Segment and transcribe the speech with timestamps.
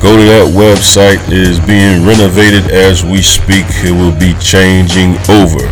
[0.02, 1.22] Go to that website.
[1.30, 3.66] It is being renovated as we speak.
[3.86, 5.62] It will be changing over.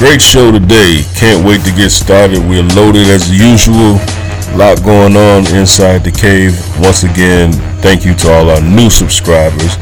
[0.00, 1.04] Great show today.
[1.14, 2.38] Can't wait to get started.
[2.48, 4.00] We're loaded as usual.
[4.00, 6.56] A lot going on inside the cave.
[6.80, 7.52] Once again,
[7.84, 9.76] thank you to all our new subscribers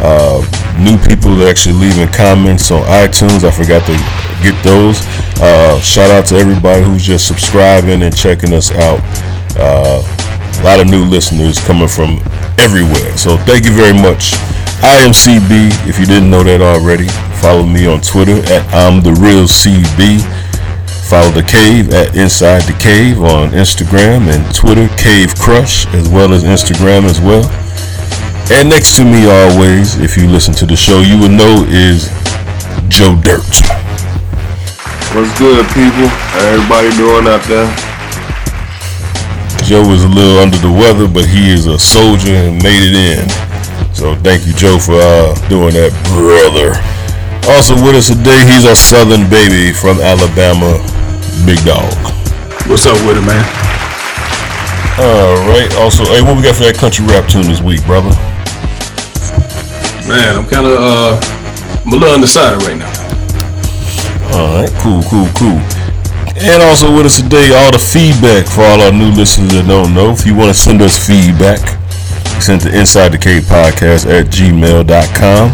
[0.00, 0.40] uh,
[0.80, 3.44] new people are actually leaving comments on iTunes.
[3.44, 3.96] I forgot to
[4.42, 5.02] get those.
[5.40, 9.00] Uh, shout out to everybody who's just subscribing and checking us out.
[9.58, 10.02] Uh,
[10.60, 12.20] a lot of new listeners coming from
[12.58, 13.16] everywhere.
[13.16, 14.34] So thank you very much.
[14.82, 15.88] I am CB.
[15.88, 17.06] If you didn't know that already,
[17.38, 20.22] follow me on Twitter at I'm the Real CB.
[21.06, 26.32] Follow the Cave at Inside the Cave on Instagram and Twitter, Cave Crush, as well
[26.32, 27.44] as Instagram as well.
[28.52, 32.12] And next to me always, if you listen to the show, you will know is
[32.92, 33.48] Joe Dirt.
[35.16, 36.06] What's good, people?
[36.36, 37.66] How everybody doing out there?
[39.64, 42.94] Joe is a little under the weather, but he is a soldier and made it
[42.94, 43.24] in.
[43.96, 46.76] So thank you, Joe, for uh, doing that, brother.
[47.56, 50.76] Also with us today, he's a Southern baby from Alabama,
[51.48, 51.88] Big Dog.
[52.68, 53.42] What's up with it, man?
[55.00, 55.72] All right.
[55.80, 58.12] Also, hey, what we got for that country rap tune this week, brother?
[60.08, 61.20] Man, I'm kind of uh,
[61.84, 62.90] I'm a little undecided right now.
[64.34, 65.60] All right, cool, cool, cool.
[66.42, 69.94] And also with us today, all the feedback for all our new listeners that don't
[69.94, 70.10] know.
[70.10, 71.62] If you want to send us feedback,
[72.42, 75.44] send to Inside the Cave Podcast at gmail.com.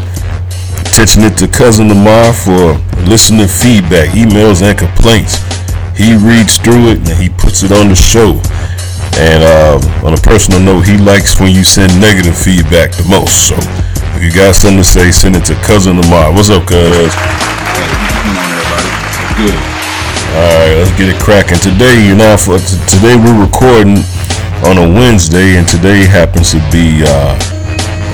[0.81, 5.45] Attention it to Cousin Lamar for listening feedback, emails, and complaints.
[5.93, 8.41] He reads through it and he puts it on the show.
[9.21, 13.51] And uh, on a personal note, he likes when you send negative feedback the most.
[13.51, 13.59] So
[14.17, 16.33] if you got something to say, send it to Cousin Lamar.
[16.33, 17.13] What's up, cuz?
[19.37, 19.55] Good.
[20.35, 21.59] Alright, let's get it cracking.
[21.59, 24.05] Today, you know, for t- today we're recording
[24.67, 27.39] on a Wednesday, and today happens to be uh,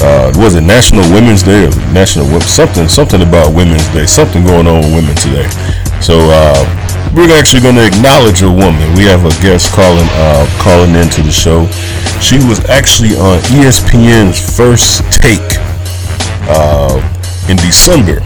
[0.04, 4.66] uh, was it National Women's Day or National something something about Women's Day, something going
[4.66, 5.48] on with women today.
[6.00, 6.60] So uh,
[7.16, 8.84] we're actually going to acknowledge a woman.
[8.94, 11.66] We have a guest calling uh, calling into the show.
[12.20, 15.40] She was actually on ESPN's First Take
[16.48, 16.98] uh,
[17.48, 18.20] in December.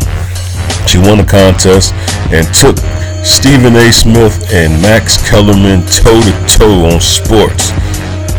[0.86, 1.92] She won the contest
[2.32, 2.78] and took
[3.24, 3.92] Stephen A.
[3.92, 7.74] Smith and Max Kellerman toe to toe on sports.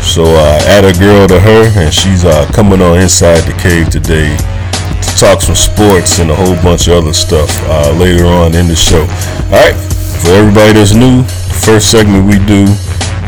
[0.02, 3.90] So uh, add a girl to her, and she's uh, coming on Inside the Cave
[3.90, 8.54] today to talk some sports and a whole bunch of other stuff uh, later on
[8.54, 9.04] in the show.
[9.52, 9.76] All right,
[10.24, 12.66] for everybody that's new, the first segment we do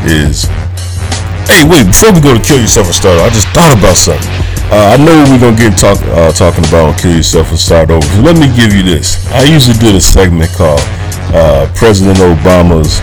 [0.03, 0.49] is
[1.47, 1.85] Hey, wait!
[1.85, 4.42] Before we go to kill yourself and start, I just thought about something.
[4.73, 8.01] Uh, I know we're gonna get talk, uh, talking about kill yourself and start over.
[8.01, 9.21] So let me give you this.
[9.29, 10.81] I usually did a segment called
[11.29, 12.97] uh, President Obama's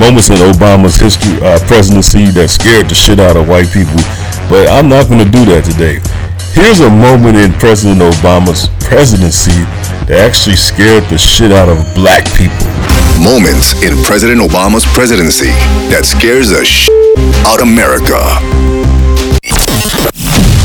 [0.00, 4.00] moments in Obama's history uh, presidency that scared the shit out of white people,
[4.48, 6.00] but I'm not gonna do that today.
[6.56, 9.60] Here's a moment in President Obama's presidency
[10.08, 12.64] that actually scared the shit out of black people.
[13.20, 15.52] Moments in President Obama's presidency
[15.92, 16.88] that scares the sh
[17.44, 18.16] out America.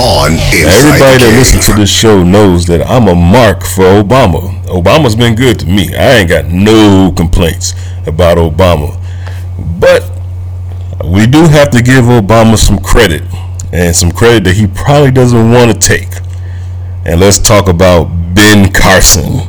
[0.02, 4.64] On Inside Everybody that listens to this show knows that I'm a mark for Obama.
[4.68, 5.94] Obama's been good to me.
[5.94, 7.74] I ain't got no complaints
[8.08, 8.96] about Obama.
[9.78, 10.10] But
[11.04, 13.24] we do have to give Obama some credit
[13.74, 16.08] and some credit that he probably doesn't want to take.
[17.06, 19.48] And let's talk about Ben Carson.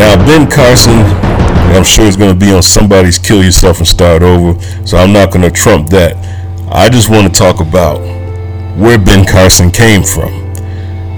[0.00, 1.00] Now, Ben Carson,
[1.76, 5.12] I'm sure is going to be on somebody's Kill Yourself and Start Over, so I'm
[5.12, 6.16] not going to trump that.
[6.70, 8.17] I just want to talk about
[8.78, 10.30] where Ben Carson came from.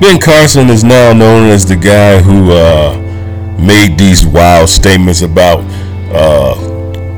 [0.01, 2.97] Ben Carson is now known as the guy who uh,
[3.61, 5.61] made these wild statements about
[6.11, 6.55] uh,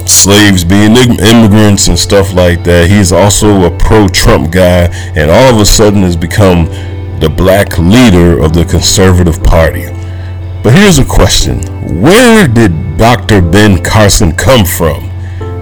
[0.06, 2.90] slaves being immigrants and stuff like that.
[2.90, 6.66] He's also a pro-Trump guy, and all of a sudden has become
[7.20, 9.86] the black leader of the Conservative Party.
[10.64, 11.60] But here's a question
[12.02, 13.40] Where did Dr.
[13.40, 15.04] Ben Carson come from?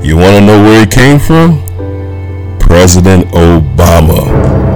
[0.03, 1.61] You want to know where he came from?
[2.59, 4.70] President Obama.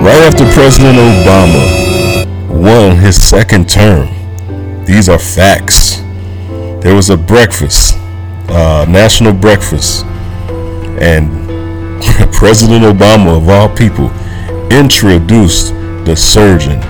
[0.00, 4.08] Right after President Obama won his second term,
[4.86, 5.96] these are facts.
[6.82, 7.96] There was a breakfast,
[8.48, 10.06] uh, national breakfast,
[11.02, 11.28] and
[12.32, 14.10] President Obama, of all people,
[14.70, 15.74] introduced
[16.06, 16.80] the surgeon,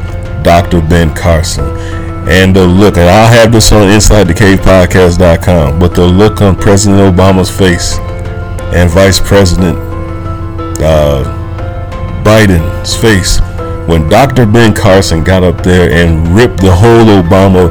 [0.45, 0.81] Dr.
[0.81, 1.67] Ben Carson.
[2.29, 7.51] And the look, and I'll have this on InsideTheCavePodcast.com, but the look on President Obama's
[7.51, 7.99] face
[8.73, 9.77] and Vice President
[10.81, 11.40] uh,
[12.25, 13.41] Biden's face
[13.89, 14.47] when Dr.
[14.47, 17.69] Ben Carson got up there and ripped the whole Obama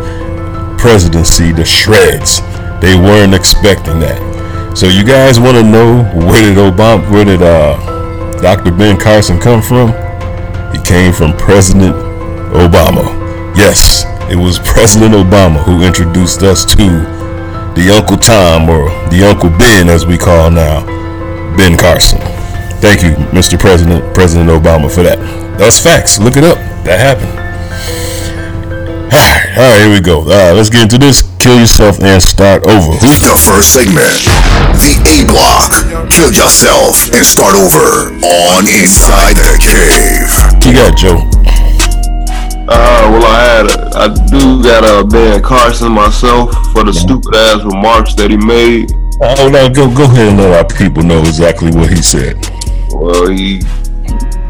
[0.77, 2.41] presidency to shreds.
[2.81, 4.75] They weren't expecting that.
[4.75, 7.75] So you guys want to know where did Obama, where did uh,
[8.41, 8.71] Dr.
[8.71, 9.89] Ben Carson come from?
[10.73, 11.95] He came from President
[12.53, 13.05] Obama.
[13.57, 16.75] Yes, it was President Obama who introduced us to
[17.75, 20.85] the Uncle Tom or the Uncle Ben as we call now,
[21.57, 22.38] Ben Carson.
[22.79, 23.59] Thank you, Mr.
[23.59, 25.19] President, President Obama, for that.
[25.59, 26.19] That's facts.
[26.19, 26.55] Look it up.
[26.87, 27.35] That happened.
[29.11, 30.21] All right, all right here we go.
[30.23, 31.27] Uh, let's get into this.
[31.43, 32.95] Kill yourself and start over.
[33.03, 34.07] The first segment,
[34.79, 35.75] the A block.
[36.07, 40.31] Kill yourself and start over on Inside the Cave.
[40.63, 41.19] You got Joe.
[42.71, 47.35] Uh, well, I had, a, I do got a Ben Carson myself for the stupid
[47.35, 48.91] ass remarks that he made.
[49.21, 52.37] Oh no, go go ahead and let our people know exactly what he said.
[52.99, 53.59] Well, he,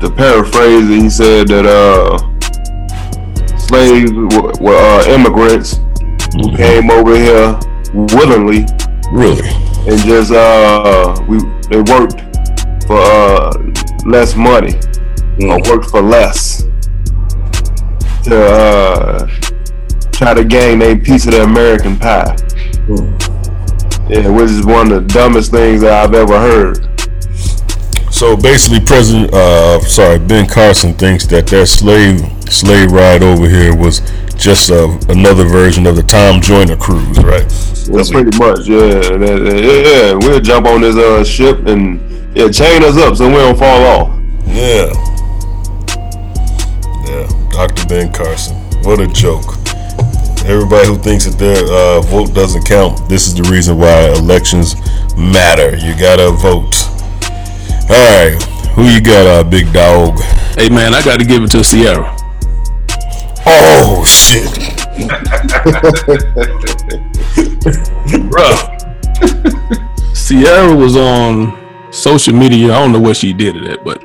[0.02, 2.18] to paraphrase it, he said that uh,
[3.58, 5.80] slaves were, were uh, immigrants
[6.34, 7.60] who came over here
[7.94, 8.66] willingly
[9.12, 9.48] Really?
[9.88, 11.38] and just uh, we
[11.70, 12.22] they worked
[12.88, 13.52] for uh,
[14.06, 14.74] less money
[15.42, 16.64] or worked for less
[18.24, 19.28] to uh,
[20.12, 22.36] try to gain a piece of the American pie.
[24.10, 26.89] Yeah, which is one of the dumbest things that I've ever heard.
[28.20, 32.20] So basically, President, uh, sorry, Ben Carson thinks that that slave
[32.52, 34.02] slave ride over here was
[34.36, 37.48] just uh, another version of the Tom Joyner cruise, right?
[37.88, 39.00] That's pretty much, yeah.
[39.16, 42.02] That- that- yeah, we'll jump on this uh, ship and
[42.36, 44.20] yeah, chain us up so we don't fall off.
[44.48, 44.92] Yeah.
[47.08, 47.86] Yeah, Dr.
[47.88, 48.58] Ben Carson.
[48.84, 49.56] What a joke.
[50.44, 54.76] Everybody who thinks that their uh, vote doesn't count, this is the reason why elections
[55.18, 55.78] matter.
[55.78, 56.76] You gotta vote.
[57.92, 58.38] All right,
[58.76, 60.20] who you got, uh, big dog?
[60.56, 62.16] Hey man, I got to give it to Ciara.
[63.48, 64.46] Oh shit!
[68.30, 68.60] Bruh.
[70.14, 72.74] Ciara was on social media.
[72.74, 74.04] I don't know what she did it at, but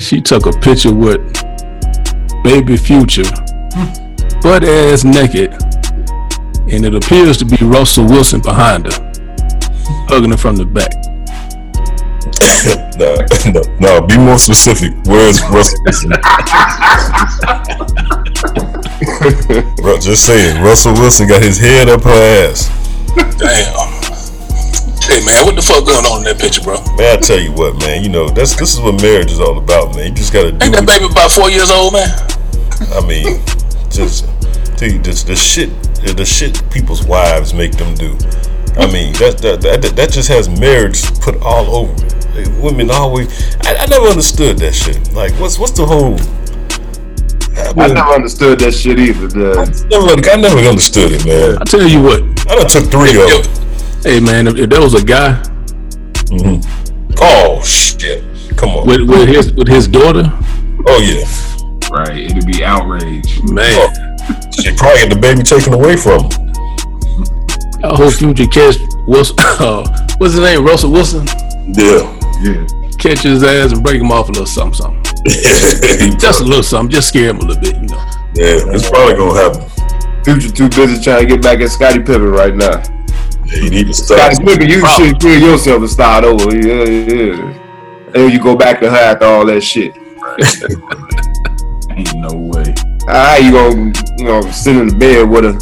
[0.00, 1.20] she took a picture with
[2.42, 3.30] baby future,
[4.40, 5.52] butt ass naked,
[6.72, 9.12] and it appears to be Russell Wilson behind her,
[10.08, 11.11] hugging her from the back.
[12.98, 13.16] No,
[13.52, 14.92] no, no, be more specific.
[15.06, 16.12] Where's Russell Wilson?
[20.00, 22.68] Just saying, Russell Wilson got his head up her ass.
[23.38, 24.02] Damn.
[25.02, 26.78] Hey man, what the fuck going on in that picture, bro?
[26.96, 28.02] Man, I tell you what, man.
[28.02, 30.08] You know that's this is what marriage is all about, man.
[30.08, 30.64] You just gotta do.
[30.64, 32.08] Ain't that baby about four years old, man?
[32.94, 33.38] I mean,
[33.90, 34.26] just
[34.78, 35.70] tell you this, the shit,
[36.16, 38.16] the shit people's wives make them do.
[38.78, 42.11] I mean, that that that, that just has marriage put all over it.
[42.34, 43.28] Like, women always.
[43.66, 45.12] I, I never understood that shit.
[45.12, 46.16] Like, what's what's the whole?
[47.78, 49.28] I, I never understood that shit either.
[49.28, 51.58] The, never, I never understood it, man.
[51.60, 54.02] I tell you what, I done took three of Yo, them.
[54.02, 55.40] hey man, if, if there was a guy
[57.20, 58.24] Oh shit!
[58.56, 58.86] Come on.
[58.86, 60.32] with, with his with his daughter,
[60.86, 61.26] Oh yeah.
[61.94, 63.42] Right, it'd be outrage.
[63.44, 63.92] man,
[64.52, 66.30] She probably get the baby taken away from him.
[67.84, 69.36] I hope Future catch Wilson.
[69.60, 69.84] Uh,
[70.18, 70.64] what's his name?
[70.64, 71.26] Russell Wilson.
[71.68, 72.08] Yeah.
[72.42, 72.66] Yeah.
[72.98, 75.02] Catch his ass and break him off a little something, something.
[76.18, 77.96] Just a little something, just scare him a little bit, you know.
[78.34, 80.24] yeah, it's probably gonna happen.
[80.24, 82.82] Future too busy trying to get back at Scottie Pippen right now.
[83.44, 84.32] Yeah, you need to stop.
[84.32, 86.54] Scottie Pippen, you should kill yourself and start over.
[86.56, 87.58] Yeah, yeah.
[88.14, 89.96] And you go back to her after all that shit.
[91.96, 92.74] Ain't no way.
[93.06, 95.58] How you gonna, you know, sit in the bed with her,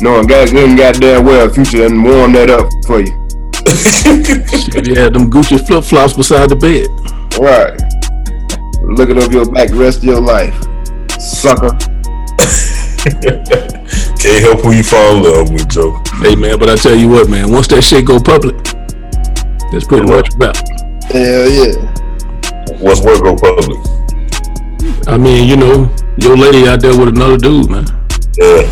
[0.00, 3.23] knowing God, good and goddamn well Future and warm that up for you.
[3.70, 6.88] Shit, he had them Gucci flip flops beside the bed.
[7.40, 7.74] Right.
[8.82, 10.54] Looking over your back the rest of your life.
[11.18, 11.70] Sucker.
[13.04, 16.00] Can't help who you fall in love with, Joe.
[16.20, 18.56] Hey man, but I tell you what, man, once that shit go public,
[19.72, 20.56] that's pretty much about.
[21.04, 21.76] Hell yeah.
[22.80, 23.78] What's work go public?
[25.06, 27.86] I mean, you know, your lady out there with another dude, man.
[28.38, 28.62] Yeah,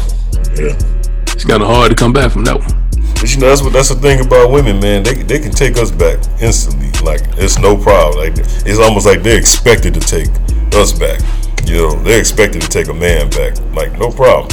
[0.56, 0.76] yeah.
[1.32, 2.81] It's kind of hard to come back from that one.
[3.22, 5.04] But you know that's what that's the thing about women, man.
[5.04, 6.90] They they can take us back instantly.
[7.06, 8.18] Like it's no problem.
[8.18, 8.34] Like
[8.66, 10.26] it's almost like they're expected to take
[10.74, 11.20] us back.
[11.64, 13.54] You know, they're expected to take a man back.
[13.76, 14.50] Like no problem.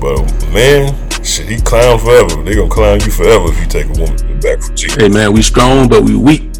[0.00, 0.90] But man,
[1.22, 2.42] shit, he clown forever.
[2.42, 4.98] They gonna clown you forever if you take a woman back from cheating.
[4.98, 6.50] Hey man, we strong, but we weak.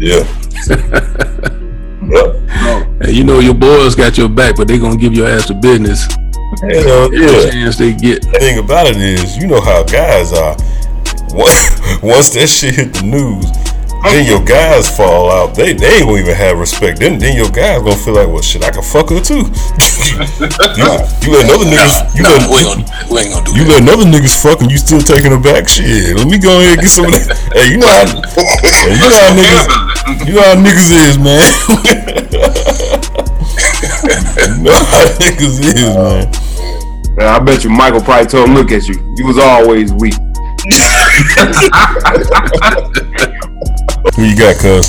[0.00, 0.24] Yeah.
[2.00, 2.32] yep.
[3.04, 5.54] And you know your boys got your back, but they gonna give your ass the
[5.54, 6.08] business.
[6.62, 7.50] Hell Every yeah.
[7.50, 8.22] chance they get.
[8.22, 10.56] The thing about it is, you know how guys are.
[11.34, 13.44] Once once that shit hit the news,
[14.04, 15.54] then your guys fall out.
[15.54, 17.00] They they ain't gonna even have respect.
[17.00, 19.44] Then then your guys gonna feel like, well, shit, I can fuck her too.
[20.78, 20.88] you,
[21.20, 23.64] you let another niggas, you Nah, let we ain't gonna, we ain't gonna do you
[23.68, 25.68] let another niggas fuck and you still taking her back.
[25.68, 27.36] Shit, let me go ahead and get some of that.
[27.58, 29.66] Hey, you know how, hey, you know how niggas,
[30.28, 31.42] you know how niggas is, man.
[34.46, 36.30] you know how niggas is, man.
[37.16, 38.94] Man, I bet you Michael probably told him, look at you.
[39.16, 40.14] You was always weak.
[44.16, 44.86] Who you got, cuz?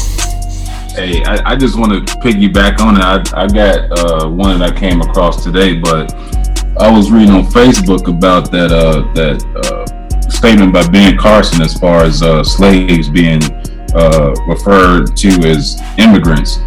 [0.94, 3.04] Hey, I, I just want to piggyback on it.
[3.04, 6.14] I, I got uh, one that I came across today, but
[6.80, 9.86] I was reading on Facebook about that uh, that uh,
[10.30, 13.42] statement by Ben Carson as far as uh, slaves being
[13.94, 16.58] uh, referred to as immigrants.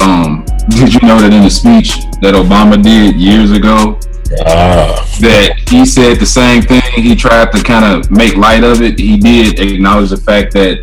[0.00, 3.98] Um, did you know that in a speech that Obama did years ago,
[4.46, 6.82] Ah, that he said the same thing.
[6.94, 8.98] He tried to kind of make light of it.
[8.98, 10.78] He did acknowledge the fact that,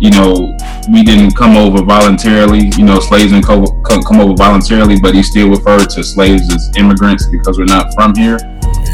[0.00, 0.54] you know,
[0.92, 2.70] we didn't come over voluntarily.
[2.78, 6.42] You know, slaves didn't co- co- come over voluntarily, but he still referred to slaves
[6.54, 8.38] as immigrants because we're not from here.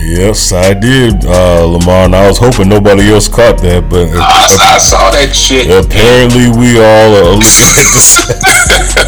[0.01, 4.77] yes, I did, uh, Lamar, and I was hoping nobody else caught that, but I,
[4.77, 5.69] I saw that shit.
[5.69, 7.37] apparently we all are.
[7.37, 8.09] Looking at the s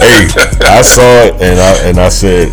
[0.05, 0.29] hey,
[0.69, 2.53] I saw it, and I and I said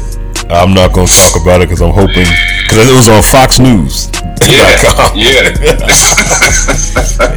[0.50, 2.26] I'm not gonna talk about it because I'm hoping
[2.64, 4.10] because it was on Fox News.
[4.50, 4.74] Yeah,
[5.16, 5.54] yeah.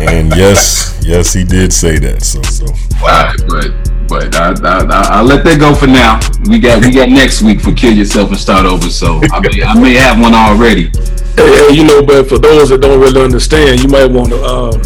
[0.11, 2.25] and yes, yes, he did say that.
[2.25, 2.65] So, so
[3.03, 3.69] Alright, but
[4.09, 6.21] but I, I, I, I'll let that go for now.
[6.49, 8.89] We got we got next week for kill yourself and start over.
[8.89, 10.91] So I may I may have one already.
[11.37, 14.43] Hey, hey, you know, but for those that don't really understand, you might want to
[14.43, 14.81] um,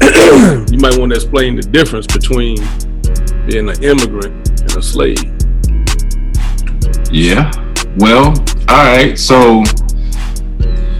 [0.70, 2.58] you might want to explain the difference between
[3.46, 5.35] being an immigrant and a slave.
[7.10, 7.50] Yeah.
[7.98, 8.34] Well,
[8.68, 9.18] all right.
[9.18, 9.62] So,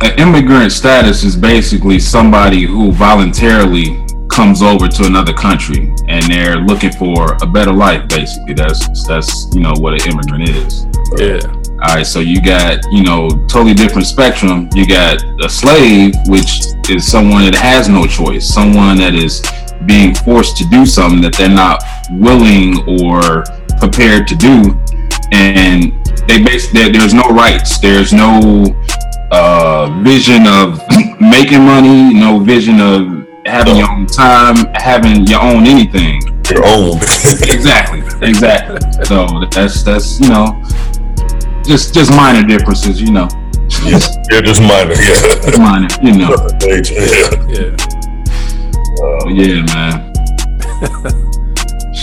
[0.00, 3.96] an immigrant status is basically somebody who voluntarily
[4.30, 8.06] comes over to another country and they're looking for a better life.
[8.08, 10.86] Basically, that's that's you know what an immigrant is.
[11.16, 11.40] Yeah.
[11.82, 12.06] All right.
[12.06, 14.68] So you got you know totally different spectrum.
[14.74, 19.42] You got a slave, which is someone that has no choice, someone that is
[19.86, 23.44] being forced to do something that they're not willing or
[23.78, 24.78] prepared to do
[25.32, 25.92] and
[26.28, 28.64] they basically there's no rights there's no
[29.30, 30.80] uh vision of
[31.20, 36.96] making money no vision of having your own time having your own anything your own.
[37.50, 40.62] exactly exactly so that's that's you know
[41.64, 43.28] just just minor differences you know
[43.84, 44.94] yes, yeah, just minor.
[44.94, 46.30] Yeah, minor you know
[46.62, 46.80] yeah.
[47.48, 47.76] Yeah.
[48.98, 51.22] But yeah man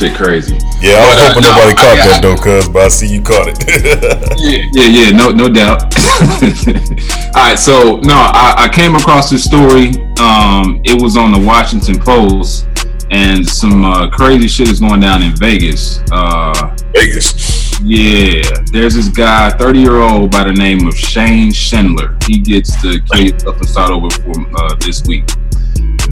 [0.04, 2.82] shit crazy Yeah, I was But, uh, hoping no, nobody caught that though, cuz, but
[2.84, 3.58] I see you caught it.
[4.40, 4.68] yeah.
[4.74, 5.84] Yeah, yeah, no, no doubt.
[7.36, 9.90] All right, so no, I, I came across this story.
[10.20, 12.68] Um, it was on the Washington Post,
[13.12, 16.02] and some uh, crazy shit is going down in Vegas.
[16.12, 17.80] Uh, Vegas.
[17.82, 18.42] yeah,
[18.72, 22.18] there's this guy, 30 year old by the name of Shane Schindler.
[22.28, 25.26] He gets to kill himself and start over for uh, this week.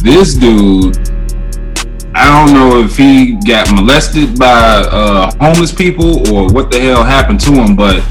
[0.04, 0.98] This dude,
[2.14, 7.04] I don't know if he got molested by uh, homeless people or what the hell
[7.04, 8.04] happened to him, but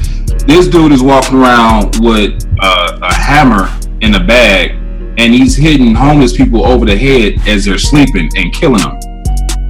[0.47, 3.69] this dude is walking around with uh, a hammer
[4.01, 4.71] in a bag
[5.17, 8.99] and he's hitting homeless people over the head as they're sleeping and killing them.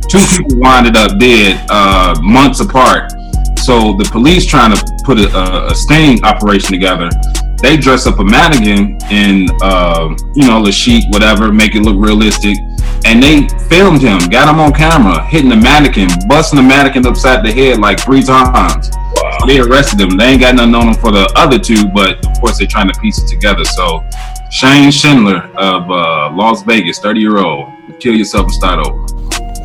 [0.10, 3.12] Two people winded up dead uh, months apart.
[3.60, 7.10] So the police trying to put a, a, sting operation together.
[7.62, 11.98] They dress up a mannequin in, uh, you know, the sheet, whatever, make it look
[11.98, 12.58] realistic.
[13.06, 17.44] And they filmed him, got him on camera, hitting the mannequin, busting the mannequin upside
[17.44, 18.92] the head like three times.
[19.16, 19.38] Wow.
[19.48, 20.18] They arrested him.
[20.18, 22.92] They ain't got nothing on him for the other two, but of course they're trying
[22.92, 23.66] to piece it together.
[23.66, 24.04] So
[24.52, 29.06] Shane Schindler of uh, Las Vegas, 30 year old, kill yourself and start over.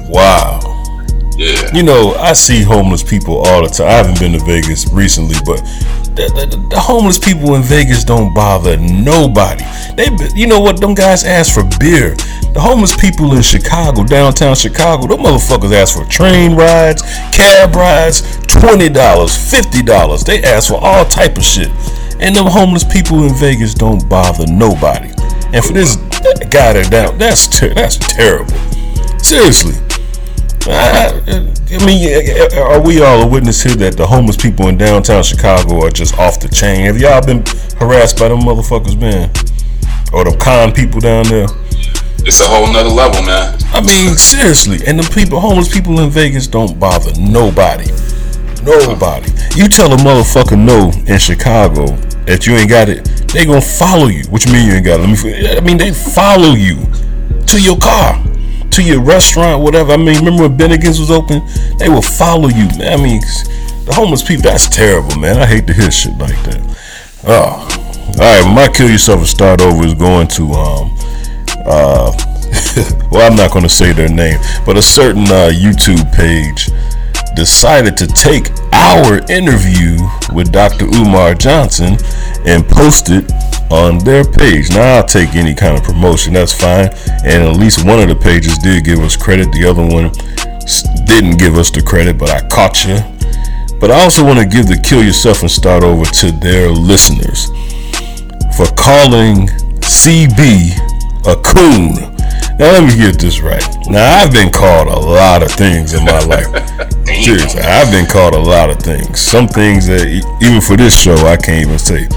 [0.08, 0.75] Wow.
[1.74, 3.88] You know, I see homeless people all the time.
[3.88, 5.60] I haven't been to Vegas recently, but
[6.16, 9.64] the, the, the homeless people in Vegas don't bother nobody.
[9.96, 10.80] They, you know what?
[10.80, 12.14] Them guys ask for beer.
[12.54, 17.02] The homeless people in Chicago, downtown Chicago, them motherfuckers ask for train rides,
[17.36, 20.24] cab rides, twenty dollars, fifty dollars.
[20.24, 21.68] They ask for all type of shit.
[22.18, 25.12] And them homeless people in Vegas don't bother nobody.
[25.52, 25.96] And for this
[26.48, 28.56] guy that down, that's ter- that's terrible.
[29.18, 29.85] Seriously.
[30.68, 31.22] I,
[31.70, 32.08] I mean,
[32.56, 36.18] are we all a witness here that the homeless people in downtown Chicago are just
[36.18, 36.86] off the chain?
[36.86, 37.44] Have y'all been
[37.78, 39.30] harassed by them motherfuckers, man?
[40.12, 41.46] Or the con people down there?
[42.26, 43.58] It's a whole nother level, man.
[43.72, 44.78] I mean, seriously.
[44.86, 47.86] And the people, homeless people in Vegas don't bother nobody.
[48.64, 49.30] Nobody.
[49.54, 51.86] You tell a motherfucker no in Chicago
[52.26, 54.24] that you ain't got it, they gonna follow you.
[54.30, 55.06] What you mean you ain't got it?
[55.06, 55.56] Let me.
[55.56, 56.82] I mean, they follow you
[57.46, 58.18] to your car,
[58.76, 59.92] to your restaurant, whatever.
[59.92, 61.42] I mean, remember when Bennigan's was open?
[61.78, 62.68] They will follow you.
[62.76, 63.00] Man.
[63.00, 63.20] I mean,
[63.86, 64.42] the homeless people.
[64.42, 65.38] That's terrible, man.
[65.38, 66.60] I hate to hear shit like that.
[67.24, 67.64] Oh,
[68.20, 68.54] all right.
[68.54, 70.96] My kill yourself and start over is going to um
[71.64, 72.12] uh.
[73.10, 76.70] well, I'm not going to say their name, but a certain uh, YouTube page
[77.36, 79.98] decided to take our interview
[80.34, 80.86] with Dr.
[80.86, 81.96] Umar Johnson
[82.46, 83.30] and post it
[83.70, 84.70] on their page.
[84.70, 86.88] Now, I'll take any kind of promotion, that's fine.
[87.24, 90.10] And at least one of the pages did give us credit, the other one
[91.06, 92.98] didn't give us the credit, but I caught you.
[93.78, 97.46] But I also want to give the Kill Yourself and Start Over to their listeners
[98.56, 99.48] for calling
[99.84, 100.72] CB
[101.26, 102.15] a coon.
[102.58, 103.62] Now let me get this right.
[103.88, 106.46] Now I've been called a lot of things in my life.
[107.22, 109.20] Seriously, I've been called a lot of things.
[109.20, 110.06] Some things that
[110.42, 112.08] even for this show I can't even say.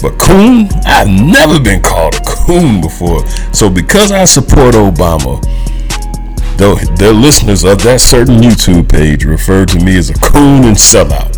[0.00, 3.26] But coon, I've never been called a coon before.
[3.52, 5.42] So because I support Obama,
[6.56, 10.76] though the listeners of that certain YouTube page refer to me as a coon and
[10.76, 11.34] sellout.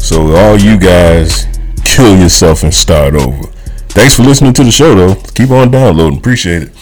[0.00, 1.46] So all you guys,
[1.84, 3.48] kill yourself and start over.
[3.88, 5.14] Thanks for listening to the show though.
[5.34, 6.18] Keep on downloading.
[6.18, 6.77] Appreciate it.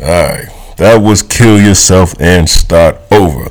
[0.00, 0.46] Alright.
[0.78, 3.50] That was kill yourself and start over.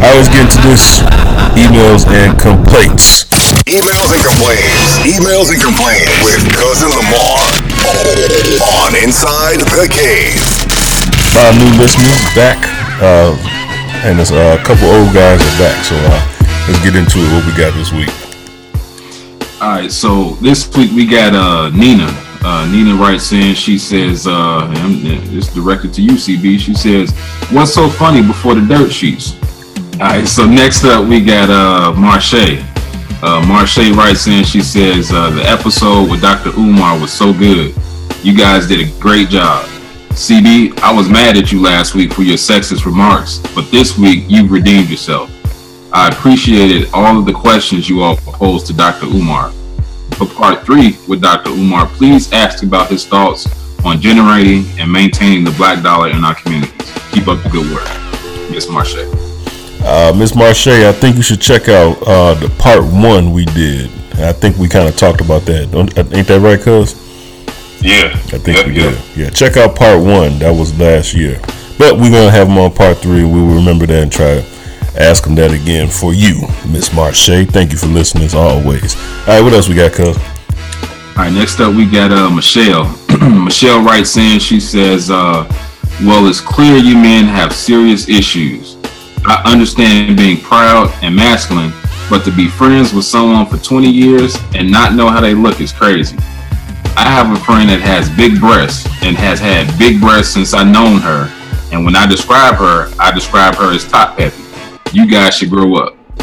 [0.00, 1.04] I was getting to this
[1.52, 3.28] emails and complaints.
[3.68, 5.04] Emails and complaints.
[5.04, 7.60] Emails and complaints with Cousin Lamar
[8.80, 10.40] on Inside the Cave.
[11.36, 12.56] My new listeners back,
[13.04, 13.36] uh,
[14.08, 15.76] and there's uh, a couple old guys are back.
[15.84, 16.20] So uh,
[16.72, 17.28] let's get into it.
[17.36, 18.21] What we got this week?
[19.62, 22.08] All right, so this week we got uh, Nina.
[22.42, 23.54] Uh, Nina writes in.
[23.54, 26.58] She says, uh, it's directed to you, CB.
[26.58, 27.12] She says,
[27.52, 29.34] "What's so funny before the dirt sheets?"
[30.00, 32.58] All right, so next up we got uh, Marche.
[33.22, 34.42] Uh, Marche writes in.
[34.42, 36.50] She says, uh, "The episode with Dr.
[36.58, 37.72] Umar was so good.
[38.24, 39.64] You guys did a great job."
[40.10, 44.24] CB, I was mad at you last week for your sexist remarks, but this week
[44.26, 45.30] you've redeemed yourself.
[45.94, 49.06] I appreciated all of the questions you all posed to Dr.
[49.06, 49.50] Umar.
[50.16, 51.50] For part three with Dr.
[51.50, 53.46] Umar, please ask about his thoughts
[53.84, 56.72] on generating and maintaining the black dollar in our communities.
[57.12, 57.84] Keep up the good work.
[58.50, 58.96] Miss Marche.
[59.84, 63.90] Uh, Miss Marche, I think you should check out uh, the part one we did.
[64.14, 65.72] I think we kind of talked about that.
[65.72, 66.94] Don't, uh, ain't that right, cuz?
[67.82, 68.08] Yeah.
[68.14, 68.98] I think we did.
[69.14, 70.38] Yeah, check out part one.
[70.38, 71.38] That was last year.
[71.76, 73.24] But we're going to have them on part three.
[73.24, 74.51] We will remember that and try to
[74.96, 77.46] ask them that again for you, Miss Marche.
[77.46, 78.96] Thank you for listening as always.
[78.96, 80.16] All right, what else we got, cuz?
[80.16, 82.96] All right, next up we got uh, Michelle.
[83.44, 85.46] Michelle writes in, she says, uh,
[86.02, 88.76] well, it's clear you men have serious issues.
[89.24, 91.72] I understand being proud and masculine,
[92.10, 95.60] but to be friends with someone for 20 years and not know how they look
[95.60, 96.16] is crazy.
[96.96, 100.64] I have a friend that has big breasts and has had big breasts since I
[100.64, 101.30] known her.
[101.72, 104.41] And when I describe her, I describe her as top heavy.
[104.92, 105.96] You guys should grow up.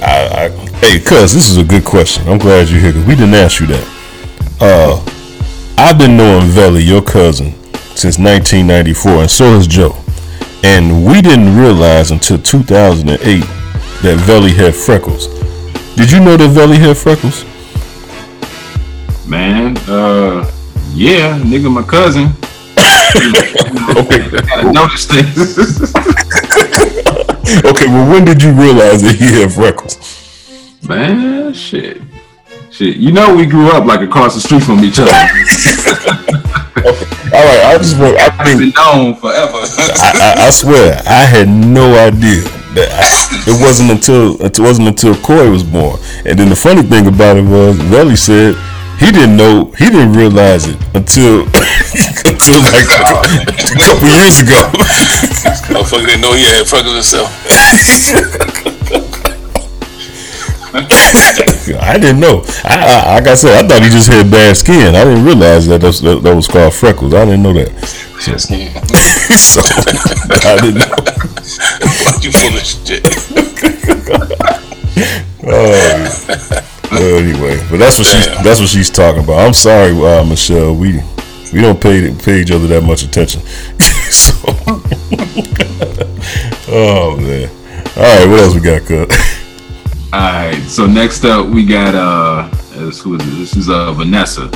[0.00, 0.48] I, I,
[0.80, 2.26] hey, cuz, this is a good question.
[2.26, 3.86] I'm glad you're here because we didn't ask you that.
[4.58, 5.04] Uh,
[5.76, 7.52] I've been knowing Veli, your cousin,
[7.94, 9.94] since 1994, and so has Joe.
[10.64, 15.26] And we didn't realize until 2008 that Veli had freckles.
[15.96, 17.44] Did you know that Veli had freckles?
[19.28, 20.50] Man, uh,
[20.94, 22.32] yeah, nigga, my cousin.
[23.94, 26.21] Okay, I noticed things.
[27.58, 29.98] Okay, well, when did you realize that he had freckles?
[30.86, 32.00] Man, shit.
[32.70, 32.96] Shit.
[32.96, 35.10] You know we grew up like across the street from each other.
[37.32, 38.16] All right, I just want.
[38.18, 39.56] I I've been known forever.
[39.56, 42.42] I, I, I swear, I had no idea
[42.74, 45.98] that I, it wasn't until it wasn't until Corey was born.
[46.24, 48.54] And then the funny thing about it was, Veli said
[48.98, 51.44] he didn't know, he didn't realize it until
[52.28, 54.60] until like a couple years ago.
[55.72, 57.30] Motherfucker didn't know he had freckles himself.
[60.74, 62.42] I didn't know.
[62.64, 64.94] I, I, like I said, I thought he just had bad skin.
[64.94, 67.14] I didn't realize that that, that, that was called freckles.
[67.14, 67.70] I didn't know that.
[68.38, 68.70] Skin.
[69.32, 69.60] So
[70.48, 70.96] I didn't know.
[72.04, 73.02] Fuck you full of shit.
[75.44, 79.46] Oh, Well, anyway, but that's what she's that's what she's talking about.
[79.46, 80.74] I'm sorry, uh, Michelle.
[80.74, 81.00] We
[81.52, 83.40] we don't pay pay each other that much attention.
[86.68, 87.48] oh man.
[87.94, 89.12] All right, what else we got, cut?
[90.12, 90.62] All right.
[90.68, 93.30] So next up, we got uh, this, who is it?
[93.32, 94.48] This is uh Vanessa.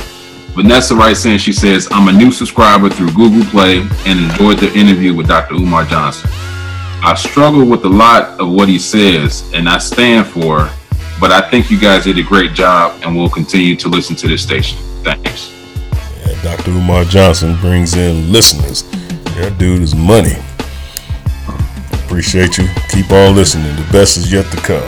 [0.55, 1.37] Vanessa writes in.
[1.37, 5.53] She says, "I'm a new subscriber through Google Play and enjoyed the interview with Dr.
[5.53, 6.29] Umar Johnson.
[7.03, 10.71] I struggle with a lot of what he says, and I stand for.
[11.19, 14.27] But I think you guys did a great job, and we'll continue to listen to
[14.27, 14.79] this station.
[15.03, 15.53] Thanks."
[16.25, 16.71] Yeah, Dr.
[16.71, 18.81] Umar Johnson brings in listeners.
[19.35, 20.35] That dude is money.
[22.07, 22.69] Appreciate you.
[22.87, 23.75] Keep on listening.
[23.75, 24.81] The best is yet to come.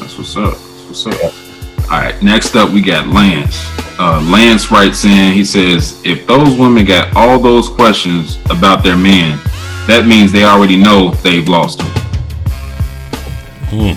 [0.00, 0.54] That's what's up.
[0.54, 1.32] That's what's up.
[1.84, 2.20] All right.
[2.20, 3.64] Next up, we got Lance.
[3.96, 5.32] Uh, Lance writes in.
[5.32, 9.38] He says, "If those women got all those questions about their man,
[9.86, 11.90] that means they already know they've lost him."
[13.70, 13.94] Hmm.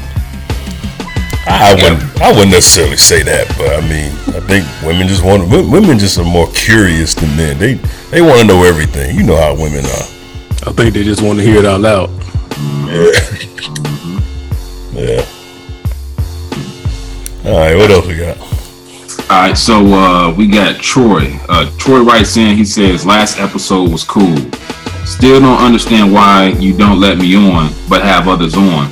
[1.50, 2.22] I wouldn't.
[2.22, 5.50] I wouldn't necessarily say that, but I mean, I think women just want.
[5.50, 7.58] Women just are more curious than men.
[7.58, 7.74] They
[8.12, 9.16] they want to know everything.
[9.16, 10.17] You know how women are.
[10.68, 12.10] I think they just want to hear it out loud.
[12.88, 13.12] Yeah.
[14.94, 15.26] yeah.
[17.46, 17.76] All right.
[17.76, 18.38] What else we got?
[19.30, 21.38] All right, so uh, we got Troy.
[21.50, 22.56] Uh, Troy writes in.
[22.56, 24.38] He says, "Last episode was cool.
[25.06, 28.92] Still don't understand why you don't let me on, but have others on.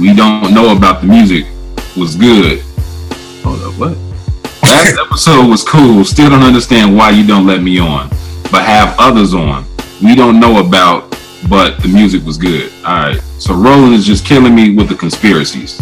[0.00, 1.44] We don't know about the music.
[1.96, 2.60] Was good.
[3.44, 3.96] Hold up, what?
[4.62, 6.04] Last episode was cool.
[6.04, 8.08] Still don't understand why you don't let me on,
[8.50, 9.64] but have others on.
[10.02, 11.10] We don't know about,
[11.48, 12.72] but the music was good.
[12.84, 13.20] All right.
[13.38, 15.80] So Roland is just killing me with the conspiracies.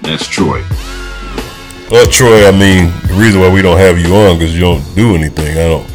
[0.00, 0.62] That's Troy.
[1.90, 4.82] Well, Troy, I mean, the reason why we don't have you on because you don't
[4.94, 5.58] do anything.
[5.58, 5.92] I don't.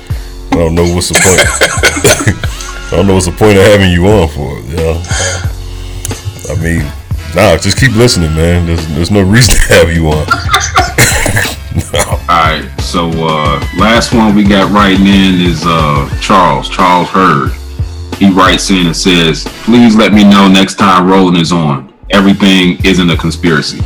[0.52, 2.38] I don't know what's the point.
[2.88, 4.60] I don't know what's the point of having you on for.
[4.70, 5.02] You know.
[6.50, 6.86] I mean,
[7.36, 8.66] nah, just keep listening, man.
[8.66, 10.26] There's there's no reason to have you on.
[12.08, 16.70] All right, so uh, last one we got writing in is uh, Charles.
[16.70, 17.52] Charles Hurd.
[18.18, 21.94] He writes in and says, "Please let me know next time Roland is on.
[22.10, 23.80] Everything isn't a conspiracy."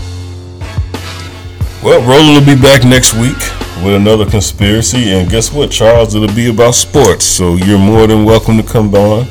[1.83, 3.37] Well, Roland will be back next week
[3.83, 6.15] with another conspiracy, and guess what, Charles?
[6.15, 9.27] It'll be about sports, so you're more than welcome to come on.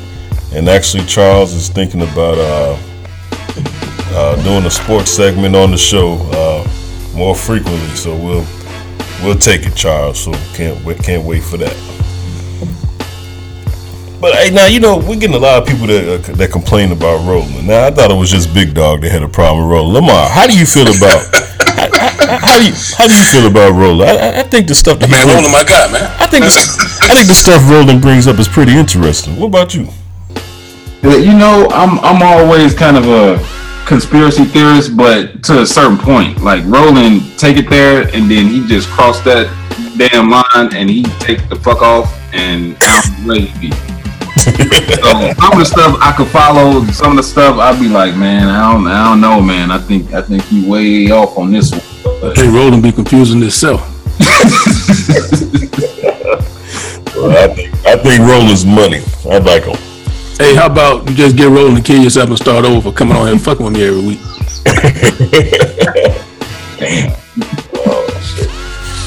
[0.53, 2.77] And actually, Charles is thinking about uh,
[4.13, 6.70] uh, doing a sports segment on the show uh,
[7.13, 8.45] more frequently, so we'll
[9.23, 10.19] we'll take it, Charles.
[10.23, 11.75] So can't wait, can't wait for that.
[14.21, 16.91] But hey, now you know we're getting a lot of people that uh, that complain
[16.91, 17.65] about Roland.
[17.67, 19.93] Now I thought it was just Big Dog that had a problem with Roland.
[19.95, 21.25] Lamar, how do you feel about
[21.65, 24.11] how, how, how do you how do you feel about Roland?
[24.11, 26.05] I, I- I think the stuff that Man, Roland, my guy, man.
[26.21, 26.53] I think the,
[27.01, 29.37] I think the stuff Roland brings up is pretty interesting.
[29.37, 29.87] What about you?
[31.01, 33.39] Yeah, You know, I'm I'm always kind of a
[33.91, 36.41] conspiracy theorist, but to a certain point.
[36.41, 39.51] Like Roland, take it there, and then he just crossed that
[39.97, 43.71] damn line, and he take the fuck off, and out the way he be.
[44.41, 48.15] so some of the stuff I could follow, some of the stuff I'd be like,
[48.15, 49.71] man, I don't, I don't know, man.
[49.71, 51.81] I think, I think he way off on this one.
[52.21, 53.81] But, Hey, Roland be confusing himself.
[57.13, 59.01] Well, I think I think Roland's money.
[59.29, 59.90] I like him.
[60.41, 63.25] Hey, how about you just get rolling and kill yourself and start over, coming on
[63.25, 64.19] here and fucking with me every week.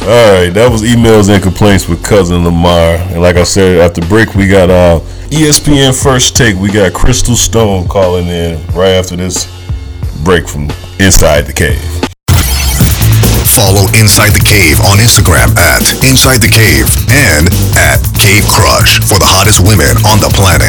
[0.06, 2.94] All right, that was emails and complaints with cousin Lamar.
[3.10, 6.54] And like I said, after break, we got uh, ESPN first take.
[6.54, 9.50] We got Crystal Stone calling in right after this
[10.22, 10.70] break from
[11.00, 11.82] inside the cave.
[13.54, 19.18] Follow Inside the Cave on Instagram at Inside the Cave and at Cave Crush for
[19.18, 20.63] the hottest women on the planet.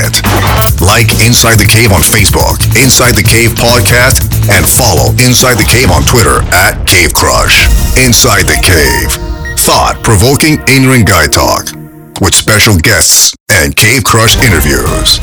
[0.96, 5.92] Like Inside the Cave on Facebook, Inside the Cave podcast, and follow Inside the Cave
[5.92, 7.68] on Twitter at Cave Crush.
[8.00, 9.12] Inside the Cave.
[9.68, 11.68] Thought-provoking ignorant guy talk
[12.24, 15.20] with special guests and Cave Crush interviews.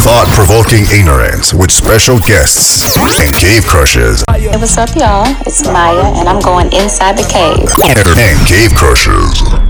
[0.00, 4.24] Thought-provoking ignorance with special guests and Cave Crushes.
[4.32, 5.28] Hey, what's up, y'all?
[5.44, 7.68] It's Maya, and I'm going inside the cave.
[7.84, 9.67] and Cave Crushers.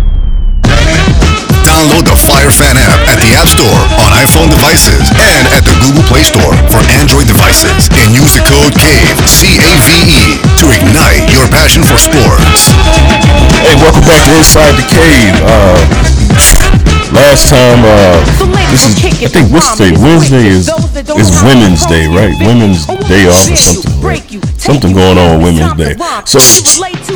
[1.66, 5.75] Download the Fire Fan app at the App Store on iPhone devices and at the
[5.83, 7.88] Google Play Store for Android devices.
[7.99, 12.73] And use the code CAVE, C-A-V-E, to ignite your passion for sports.
[13.62, 15.35] Hey, welcome back to Inside the Cave.
[15.42, 15.79] Uh,
[17.12, 18.21] last time, uh,
[18.71, 18.94] this is
[19.25, 19.79] I think what's?
[19.81, 20.68] Wednesday is
[21.16, 22.35] is Women's Day, right?
[22.40, 24.01] Women's Day off or something.
[24.01, 24.23] right?
[24.61, 25.94] Something going on Women's Day.
[26.25, 26.38] So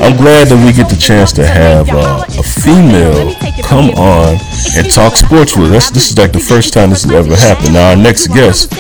[0.03, 4.37] I'm glad that we get the chance to have uh, a female come on
[4.77, 5.91] and talk sports with us.
[5.91, 7.75] This is like the first time this has ever happened.
[7.75, 8.73] Now our next guest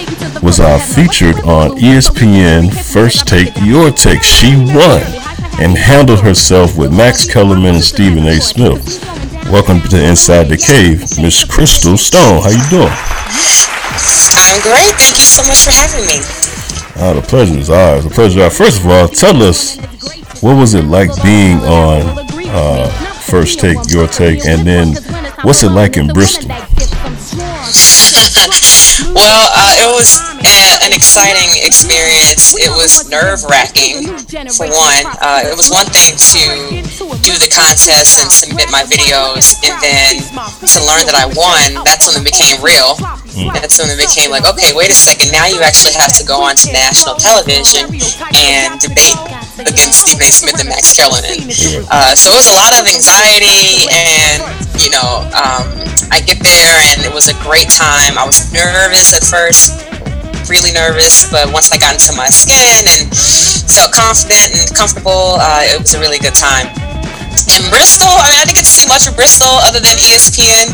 [0.42, 4.22] was uh, featured on ESPN First Take Your Take.
[4.22, 5.02] She won.
[5.60, 8.40] and handled herself with Max Kellerman and Stephen A.
[8.40, 9.04] Smith.
[9.50, 12.42] Welcome to Inside the Cave, Miss Crystal Stone.
[12.42, 12.88] How you doing?
[12.88, 14.94] I'm great.
[14.96, 16.18] Thank you so much for having me.
[16.96, 18.04] Oh, the pleasure is ours.
[18.04, 18.40] The pleasure.
[18.40, 18.56] Is ours.
[18.58, 19.76] First of all, tell us
[20.42, 22.02] what was it like being on
[22.48, 24.94] uh, First Take, Your Take, and then
[25.42, 26.50] what's it like in Bristol?
[29.12, 32.56] Well, uh, it was a, an exciting experience.
[32.56, 34.08] It was nerve wracking,
[34.52, 35.04] for one.
[35.20, 36.80] Uh, it was one thing to
[37.20, 40.22] do the contest and submit my videos, and then
[40.64, 42.96] to learn that I won, that's when it became real.
[43.52, 46.40] That's when it became like, okay, wait a second, now you actually have to go
[46.40, 47.88] on to national television
[48.32, 49.16] and debate
[49.66, 50.32] against Stephen A.
[50.32, 51.50] Smith and Max Kellerman.
[51.90, 54.40] Uh, so it was a lot of anxiety, and
[54.80, 55.66] you know, um,
[56.10, 58.18] I get there, and it was a great time.
[58.18, 59.78] I was nervous at first,
[60.48, 63.08] really nervous, but once I got into my skin and
[63.68, 66.68] felt confident and comfortable, uh, it was a really good time.
[67.52, 70.70] In Bristol, I mean, I didn't get to see much of Bristol other than ESPN.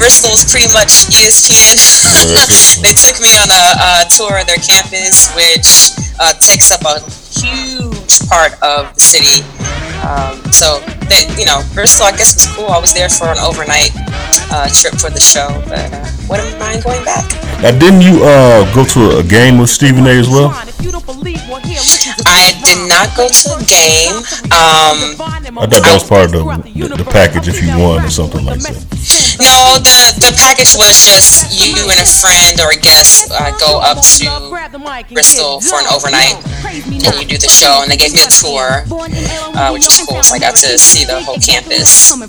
[0.00, 1.76] Bristol was pretty much ESPN.
[2.82, 3.64] they took me on a,
[4.00, 9.44] a tour of their campus, which uh, takes up a huge part of the city.
[10.06, 12.68] Um, so, they, you know, Bristol, I guess, was cool.
[12.68, 13.90] I was there for an overnight
[14.50, 17.26] uh, trip for the show, but uh, wouldn't mind going back.
[17.62, 20.10] Now, didn't you uh, go to a game with Stephen A.
[20.10, 20.50] as well?
[22.26, 24.16] I did not go to a game.
[24.50, 24.96] Um,
[25.60, 28.44] I thought that was part of the, the, the package if you won or something
[28.44, 28.78] like that.
[29.40, 33.80] no, the the package was just you and a friend or a guest uh, go
[33.82, 34.24] up to
[35.12, 37.82] Bristol for an overnight, and you do the show.
[37.82, 38.86] And they gave me a tour,
[39.56, 40.22] uh, which was cool.
[40.22, 42.12] So I got to see the whole campus.
[42.12, 42.20] Um,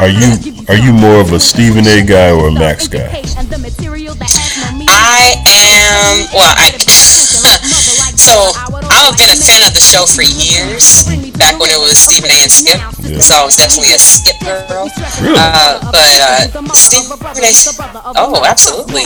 [0.00, 0.32] Are you
[0.68, 2.02] are you more of a Stephen A.
[2.04, 3.08] guy or a Max guy?
[4.88, 6.26] I am.
[6.34, 6.72] Well, I.
[8.16, 8.34] so
[8.90, 11.04] I've been a fan of the show for years.
[11.38, 12.42] Back when it was Stephen A.
[12.42, 12.80] and Skip,
[13.20, 14.88] so I was definitely a Skip girl.
[15.36, 17.50] Uh, but uh, Stephen A.
[18.16, 19.04] Oh, absolutely.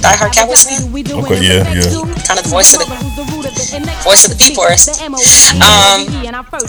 [0.00, 0.86] Die Hard Cowboys fan.
[0.86, 1.82] Okay, yeah, yeah.
[2.26, 2.88] Kind of the voice of the
[4.04, 4.62] voice of the people.
[4.64, 6.04] Um,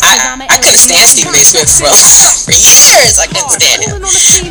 [0.01, 1.43] I, I couldn't stand Stephen A.
[1.43, 1.87] Smith for,
[2.47, 3.19] for years.
[3.19, 3.99] I couldn't stand him.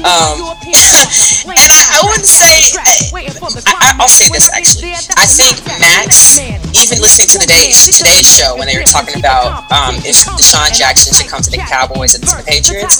[0.05, 2.74] Um, and I, I wouldn't say.
[3.66, 4.92] I, I'll say this actually.
[5.16, 6.38] I think Max,
[6.74, 10.74] even listening to the day, today's show when they were talking about um, if DeSean
[10.74, 12.98] Jackson should come to the Cowboys and to the Patriots,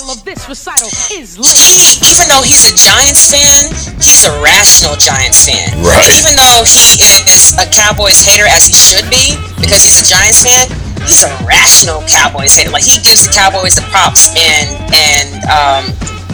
[1.51, 5.75] he, even though he's a Giants fan, he's a rational Giants fan.
[5.83, 5.99] Right.
[5.99, 10.07] And even though he is a Cowboys hater, as he should be, because he's a
[10.07, 10.71] Giants fan,
[11.03, 12.71] he's a rational Cowboys hater.
[12.71, 15.83] Like he gives the Cowboys the props and and um,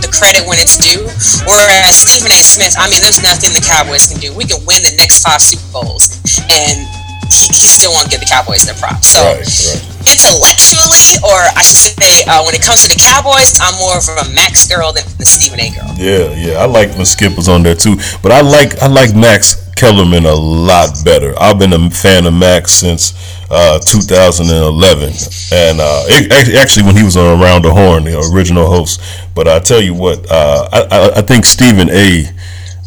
[0.03, 1.07] the credit when it's due.
[1.47, 2.39] Whereas Stephen A.
[2.43, 4.35] Smith, I mean, there's nothing the Cowboys can do.
[4.35, 6.19] We can win the next five Super Bowls,
[6.51, 6.83] and
[7.31, 9.15] he, he still won't give the Cowboys their props.
[9.15, 9.81] So Right, right.
[10.11, 14.05] intellectually, or I should say, uh, when it comes to the Cowboys, I'm more of
[14.27, 15.71] a Max girl than the Stephen A.
[15.71, 15.89] girl.
[15.95, 16.59] Yeah, yeah.
[16.59, 20.25] I like when Skip was on there too, but I like I like Max Kellerman
[20.25, 21.33] a lot better.
[21.39, 23.13] I've been a fan of Max since
[23.49, 25.09] uh, 2011,
[25.51, 29.01] and uh, it, actually when he was on Around the Horn, the original host.
[29.35, 32.25] But I tell you what, uh, I, I, think Stephen A.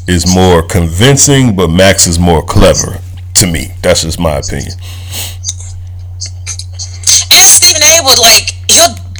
[0.06, 2.98] is more convincing, but Max is more clever.
[3.34, 4.72] To me, that's just my opinion.
[7.28, 8.00] And Stephen A.
[8.02, 8.65] would like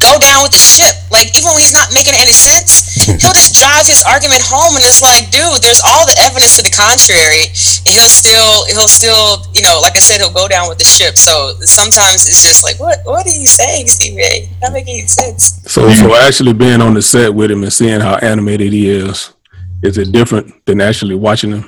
[0.06, 0.94] go down with the ship.
[1.10, 4.84] Like even when he's not making any sense, he'll just drive his argument home, and
[4.86, 7.50] it's like, dude, there's all the evidence to the contrary.
[7.82, 10.86] And he'll still he'll still you know, like I said, he'll go down with the
[10.86, 11.18] ship.
[11.18, 14.48] So sometimes it's just like, what what are you saying, Stephen A?
[14.62, 15.58] Not making any sense.
[15.66, 19.34] So, so actually being on the set with him and seeing how animated he is,
[19.82, 21.64] is it different than actually watching him?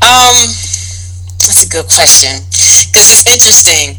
[0.00, 0.48] Um,
[1.36, 3.96] that's a good question because it's interesting.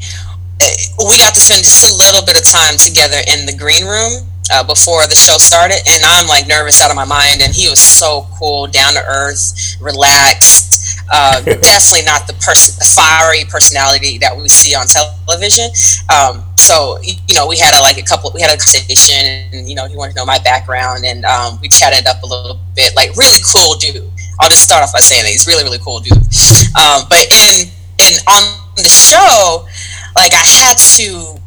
[0.61, 3.85] Uh, We got to spend just a little bit of time together in the green
[3.85, 7.41] room uh, before the show started, and I'm like nervous out of my mind.
[7.41, 10.69] And he was so cool, down to earth, relaxed.
[11.11, 15.65] Uh, definitely not the person, fiery personality that we see on television.
[16.13, 19.67] Um, so you know, we had a, like a couple, we had a conversation, and
[19.67, 22.59] you know, he wanted to know my background, and um, we chatted up a little
[22.75, 22.95] bit.
[22.95, 24.05] Like really cool dude.
[24.39, 26.17] I'll just start off by saying that he's really really cool dude.
[26.71, 27.67] Um, but in
[27.99, 28.43] in on
[28.77, 29.67] the show,
[30.15, 31.37] like I had to.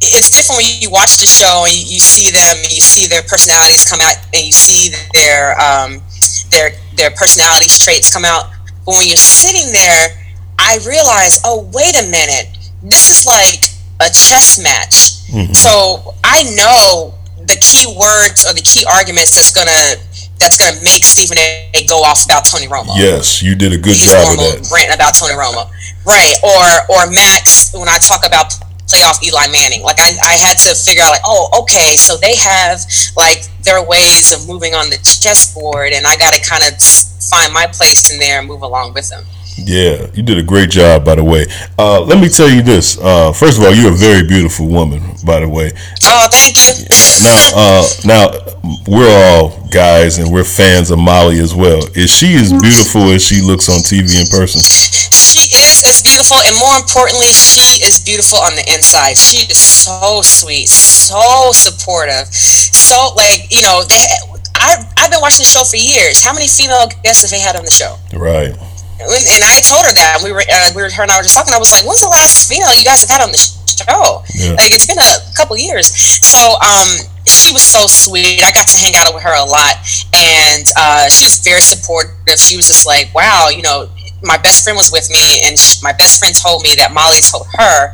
[0.00, 3.06] It's different when you watch the show and you, you see them, and you see
[3.08, 6.02] their personalities come out, and you see their um,
[6.50, 8.50] their their personality traits come out.
[8.84, 10.20] But when you're sitting there,
[10.58, 12.52] I realize, oh wait a minute,
[12.82, 13.64] this is like
[14.00, 15.24] a chess match.
[15.56, 19.96] So I know the key words or the key arguments that's gonna
[20.44, 21.86] that's gonna make Stephen A.
[21.88, 22.92] go off about Tony Romo.
[22.94, 24.68] Yes, you did a good His job of that.
[24.68, 25.64] rant about Tony Romo,
[26.04, 26.36] right?
[26.44, 28.52] Or or Max when I talk about
[28.84, 32.36] playoff Eli Manning, like I, I had to figure out like, oh, okay, so they
[32.36, 32.84] have
[33.16, 36.76] like their ways of moving on the chessboard, and I got to kind of
[37.24, 39.24] find my place in there and move along with them.
[39.56, 41.46] Yeah, you did a great job, by the way.
[41.78, 42.98] Uh, let me tell you this.
[42.98, 45.70] Uh, first of all, you're a very beautiful woman, by the way.
[46.04, 46.74] Oh, thank you.
[47.22, 48.24] Now, uh, now
[48.86, 51.86] we're all guys, and we're fans of Molly as well.
[51.94, 54.60] Is she as beautiful as she looks on TV in person?
[54.60, 59.16] She is as beautiful, and more importantly, she is beautiful on the inside.
[59.16, 63.82] She is so sweet, so supportive, so like you know.
[63.86, 64.02] They,
[64.56, 66.22] I I've been watching the show for years.
[66.24, 67.96] How many female guests have they had on the show?
[68.12, 68.54] Right.
[69.00, 71.26] And and I told her that we were uh, we were her and I were
[71.26, 71.52] just talking.
[71.52, 74.54] I was like, "When's the last female you guys have had on the show?" Yeah.
[74.54, 75.90] Like it's been a couple years.
[76.22, 76.88] So um,
[77.26, 78.42] she was so sweet.
[78.42, 79.76] I got to hang out with her a lot,
[80.14, 82.38] and uh, she was very supportive.
[82.38, 83.88] She was just like, "Wow, you know."
[84.24, 87.20] My best friend was with me, and sh- my best friend told me that Molly
[87.20, 87.92] told her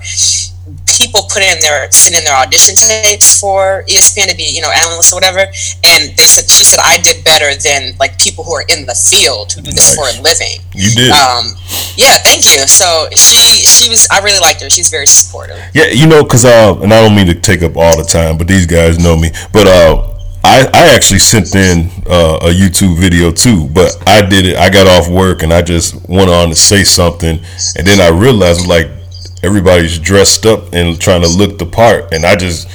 [1.01, 4.71] people put in their send in their audition tapes for ESPN to be you know
[4.85, 8.53] analysts or whatever, and they said she said I did better than like people who
[8.53, 10.61] are in the field who do this for a living.
[10.77, 11.11] You did.
[11.11, 11.57] Um,
[11.97, 12.69] yeah, thank you.
[12.69, 14.69] So she she was I really liked her.
[14.69, 15.59] She's very supportive.
[15.73, 18.37] Yeah, you know, cause uh, and I don't mean to take up all the time,
[18.37, 19.31] but these guys know me.
[19.53, 20.11] But uh,
[20.45, 24.57] I I actually sent in uh, a YouTube video too, but I did it.
[24.57, 27.41] I got off work and I just went on to say something,
[27.77, 29.00] and then I realized like
[29.43, 32.69] everybody's dressed up and trying to look the part, and I just.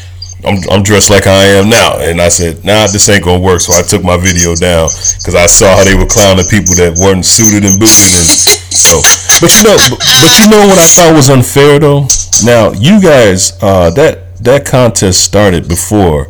[0.43, 3.61] I'm, I'm dressed like I am now, and I said, "Nah, this ain't gonna work."
[3.61, 6.93] So I took my video down because I saw how they were clowning people that
[7.01, 9.01] weren't suited and booted, and so.
[9.41, 12.05] But you know, but, you know what I thought was unfair though.
[12.45, 16.27] Now you guys, uh, that that contest started before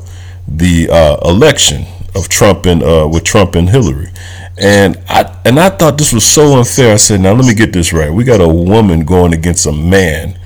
[0.47, 4.09] the uh, election of Trump and uh, with Trump and Hillary,
[4.57, 6.93] and I and I thought this was so unfair.
[6.93, 8.11] I said, "Now let me get this right.
[8.11, 10.39] We got a woman going against a man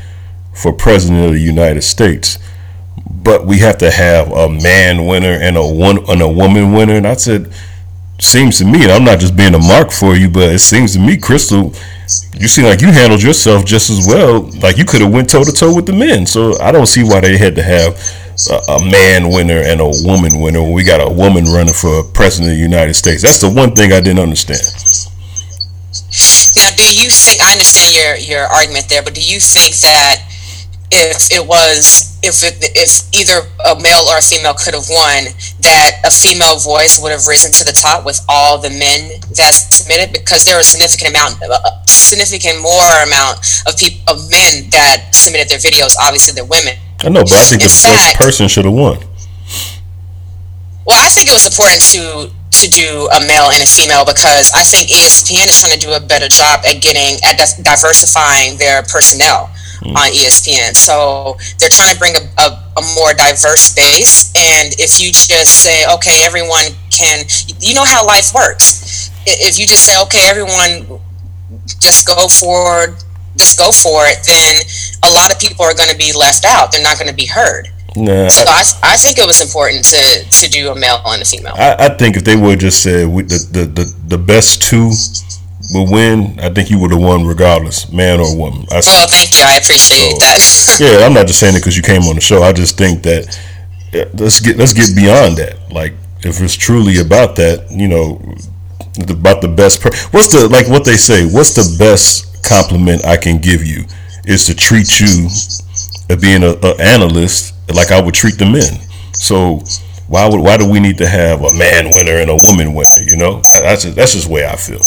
[0.54, 2.40] for president of the United States."
[3.24, 6.96] but we have to have a man winner and a one and a woman winner.
[6.96, 7.52] And I said,
[8.20, 10.94] seems to me, and I'm not just being a mark for you, but it seems
[10.94, 11.74] to me, Crystal,
[12.34, 14.42] you seem like you handled yourself just as well.
[14.62, 16.26] Like you could have went toe to toe with the men.
[16.26, 17.98] So I don't see why they had to have
[18.48, 22.58] a, man winner and a woman winner we got a woman running for president of
[22.58, 23.22] the United States.
[23.22, 24.64] That's the one thing I didn't understand.
[26.56, 30.24] Now, do you think I understand your your argument there, but do you think that
[30.92, 35.32] if it was if it, if either a male or a female could have won,
[35.64, 39.54] that a female voice would have risen to the top with all the men that
[39.54, 44.68] submitted because there are a significant amount, a significant more amount of people of men
[44.72, 45.96] that submitted their videos.
[46.02, 46.76] Obviously, they're women.
[47.02, 48.98] I know, but I think In the first person should have won.
[50.86, 54.52] Well, I think it was important to to do a male and a female because
[54.54, 58.58] I think ESPN is trying to do a better job at getting at di- diversifying
[58.58, 59.96] their personnel hmm.
[59.96, 60.76] on E ESPN.
[60.76, 62.48] So they're trying to bring a, a,
[62.82, 64.34] a more diverse base.
[64.36, 67.24] And if you just say, okay, everyone can,
[67.62, 69.12] you know how life works.
[69.26, 71.00] If you just say, okay, everyone
[71.80, 72.98] just go for
[73.38, 74.60] just go for it, then
[75.04, 76.72] a lot of people are going to be left out.
[76.72, 77.70] They're not going to be heard.
[77.96, 80.02] Nah, So I- I, I think it was important to
[80.42, 81.54] to do a male and a female.
[81.58, 84.92] I, I think if they would just said we, the, the, the, the best two
[85.74, 88.66] will win, I think you would have won regardless, man or woman.
[88.72, 89.44] I, Well, thank you.
[89.44, 90.78] I appreciate that.
[90.80, 92.44] yeah, I'm not just saying it because you came on the show.
[92.44, 93.26] I just think that
[93.92, 95.72] yeah, let's get let's get beyond that.
[95.72, 98.22] Like if it's truly about that, you know,
[99.10, 99.82] about the best.
[99.82, 101.26] Per- what's the like what they say?
[101.26, 103.86] What's the best compliment I can give you?
[104.30, 108.80] Is to treat you as being a, a analyst like I would treat the men.
[109.12, 109.64] So
[110.08, 113.02] why would why do we need to have a man winner and a woman winner?
[113.04, 114.82] You know, that's just, that's just the way I feel.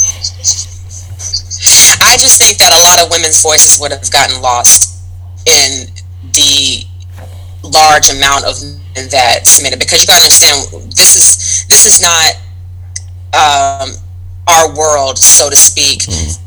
[2.02, 5.02] I just think that a lot of women's voices would have gotten lost
[5.46, 5.90] in
[6.33, 6.87] the
[7.62, 11.98] large amount of men that submitted because you got to understand this is this is
[12.02, 12.38] not
[13.35, 13.90] um,
[14.46, 16.02] our world, so to speak.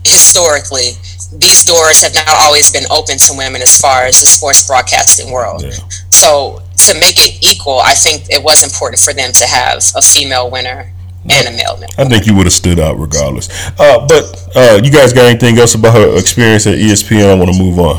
[0.05, 0.95] Historically,
[1.33, 5.31] these doors have not always been open to women as far as the sports broadcasting
[5.31, 5.63] world.
[6.09, 10.01] So to make it equal, I think it was important for them to have a
[10.01, 10.91] female winner
[11.29, 11.93] and a male winner.
[11.97, 13.49] I think you would have stood out regardless.
[13.79, 17.29] Uh, but uh, you guys got anything else about her experience at ESPN?
[17.29, 17.97] I want to move on.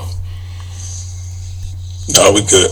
[2.15, 2.71] No, we good.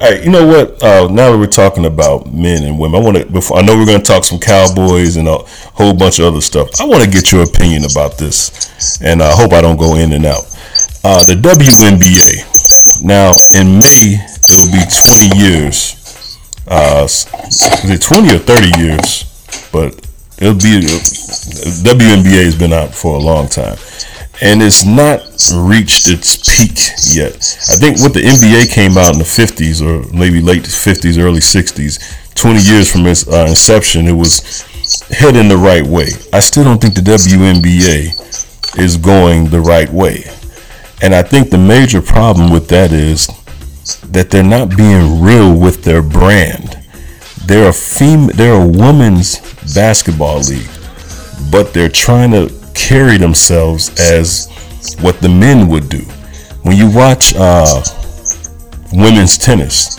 [0.00, 0.82] Right, you know what?
[0.82, 3.26] Uh, now that we're talking about men and women, I want to.
[3.26, 5.38] Before I know we're going to talk some Cowboys and a
[5.74, 6.80] whole bunch of other stuff.
[6.80, 10.12] I want to get your opinion about this, and I hope I don't go in
[10.12, 10.44] and out.
[11.04, 13.04] Uh, the WNBA.
[13.04, 15.94] Now in May it will be 20 years.
[16.68, 19.26] Uh, is it 20 or 30 years
[19.72, 19.92] but
[20.38, 20.80] it'll be
[21.84, 23.76] WNBA has been out for a long time,
[24.42, 25.20] and it's not
[25.54, 26.78] reached its peak
[27.14, 27.36] yet.
[27.70, 31.40] I think what the NBA came out in the 50s or maybe late 50s, early
[31.40, 34.62] 60s, 20 years from its uh, inception, it was
[35.10, 36.08] heading the right way.
[36.32, 40.24] I still don't think the WNBA is going the right way.
[41.02, 43.28] And I think the major problem with that is
[44.10, 46.76] that they're not being real with their brand.
[47.44, 49.38] They're a fem- they're a women's
[49.74, 50.68] basketball league,
[51.50, 54.48] but they're trying to carry themselves as
[55.00, 56.02] what the men would do.
[56.62, 57.82] When you watch uh,
[58.92, 59.96] women's tennis,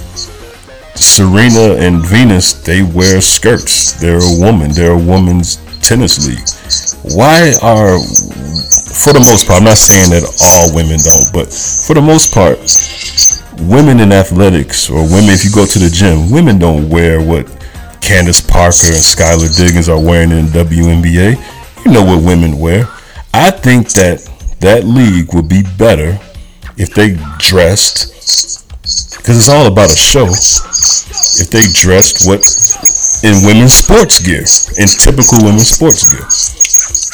[0.96, 4.00] Serena and Venus, they wear skirts.
[4.00, 4.72] They're a woman.
[4.72, 7.16] They're a woman's tennis league.
[7.16, 11.94] Why are, for the most part, I'm not saying that all women don't, but for
[11.94, 12.58] the most part,
[13.70, 17.46] women in athletics or women, if you go to the gym, women don't wear what
[18.02, 21.57] Candace Parker and Skylar Diggins are wearing in WNBA.
[21.88, 22.84] You know what women wear.
[23.34, 24.20] I think that
[24.60, 26.20] that league would be better
[26.76, 28.12] if they dressed
[29.16, 30.28] because it's all about a show.
[30.28, 32.44] If they dressed what
[33.24, 34.44] in women's sports gear,
[34.76, 36.28] in typical women's sports gear.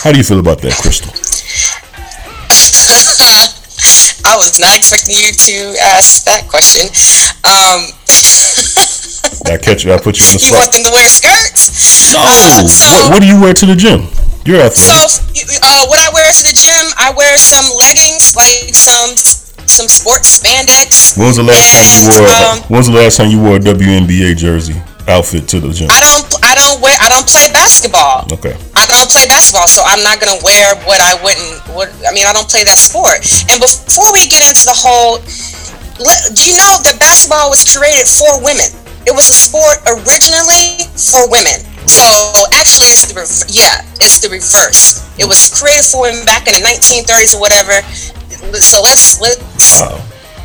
[0.02, 1.14] How do you feel about that, Crystal?
[4.26, 6.90] I was not expecting you to ask that question.
[7.46, 7.94] Um,
[9.54, 9.94] I catch you.
[9.94, 12.10] I put you on the you want them to wear skirts?
[12.10, 12.26] No.
[12.26, 14.10] Uh, so, what, what do you wear to the gym?
[14.46, 15.10] You're athletic.
[15.10, 19.16] so uh, what I wear to the gym, I wear some leggings, like some
[19.68, 21.18] some sports spandex.
[21.18, 22.28] When was the last time you wore?
[22.28, 24.76] um, when was the last time you wore a WNBA jersey
[25.08, 25.88] outfit to the gym?
[25.90, 28.28] I don't I don't wear I don't play basketball.
[28.36, 28.54] Okay.
[28.76, 31.64] I don't play basketball, so I'm not gonna wear what I wouldn't.
[31.72, 33.24] What I mean, I don't play that sport.
[33.48, 35.24] And before we get into the whole,
[36.36, 38.68] do you know that basketball was created for women?
[39.08, 41.64] It was a sport originally for women.
[41.88, 42.04] So
[42.54, 45.04] actually, it's the rev- yeah, it's the reverse.
[45.20, 47.82] It was created for him back in the 1930s or whatever.
[48.60, 49.40] So let's let's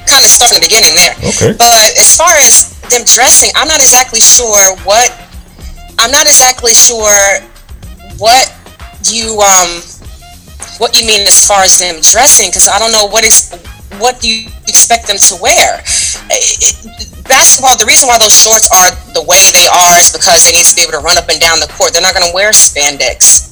[0.06, 1.14] kind of start from the beginning there.
[1.18, 1.52] Okay.
[1.56, 5.10] But as far as them dressing, I'm not exactly sure what
[5.98, 7.42] I'm not exactly sure
[8.18, 8.54] what
[9.04, 9.82] you um
[10.78, 13.50] what you mean as far as them dressing because I don't know what is
[13.96, 15.82] what do you expect them to wear.
[16.30, 16.76] It-
[17.28, 20.64] basketball, the reason why those shorts are the way they are is because they need
[20.64, 21.92] to be able to run up and down the court.
[21.92, 23.44] They're not going to wear spandex.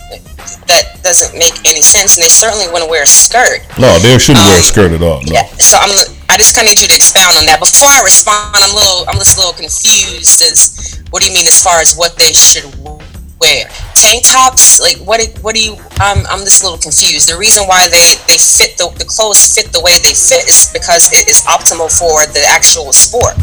[0.66, 3.60] That doesn't make any sense, and they certainly wouldn't wear a skirt.
[3.78, 5.20] No, they shouldn't wear a Um, skirt at all.
[5.22, 5.32] No.
[5.32, 5.90] Yeah, so I'm.
[6.28, 7.60] I just kind of need you to expound on that.
[7.60, 9.04] Before I respond, I'm a little.
[9.08, 10.42] I'm just a little confused.
[10.42, 12.95] As what do you mean as far as what they should wear?
[13.38, 13.64] Where
[13.94, 14.80] tank tops?
[14.80, 15.20] Like what?
[15.20, 15.76] do- What do you?
[16.00, 16.24] I'm.
[16.26, 17.28] I'm just a little confused.
[17.28, 20.70] The reason why they they fit the the clothes fit the way they fit is
[20.72, 23.34] because it is optimal for the actual sport.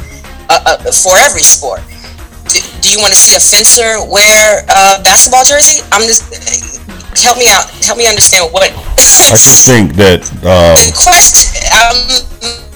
[0.49, 1.79] Uh, uh, for every sport.
[2.51, 5.81] Do, do you want to see a fencer wear a basketball jersey?
[5.91, 6.25] I'm just.
[7.21, 7.69] Help me out.
[7.85, 8.73] Help me understand what I
[9.37, 10.25] just think that.
[10.43, 11.53] Uh, question.
[11.71, 12.09] I'm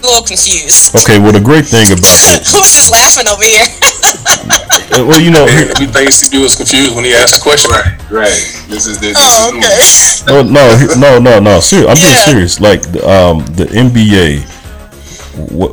[0.03, 0.95] a little confused.
[0.95, 1.19] okay.
[1.19, 3.65] Well, the great thing about it, Who's just laughing over here?
[4.93, 7.71] uh, well, you know, Everything CB was confused when he asked the question.
[7.71, 8.41] Right, right.
[8.69, 8.99] This is.
[8.99, 10.33] This Oh, is okay.
[10.33, 11.59] no, no, no, no, no.
[11.59, 12.59] Ser- I'm being serious.
[12.59, 14.41] Like the, um, the NBA,
[15.51, 15.71] what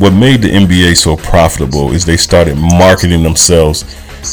[0.00, 3.84] what made the NBA so profitable is they started marketing themselves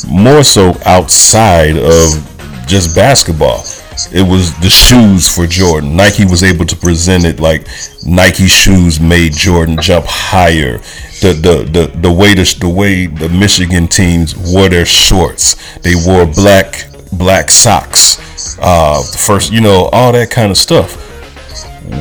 [0.07, 3.63] more so outside of just basketball.
[4.11, 5.95] It was the shoes for Jordan.
[5.95, 7.67] Nike was able to present it like
[8.05, 10.77] Nike shoes made Jordan jump higher.
[11.21, 15.55] The the the, the way the, the way the Michigan teams wore their shorts.
[15.79, 18.19] They wore black black socks.
[18.59, 20.95] Uh, first, you know, all that kind of stuff.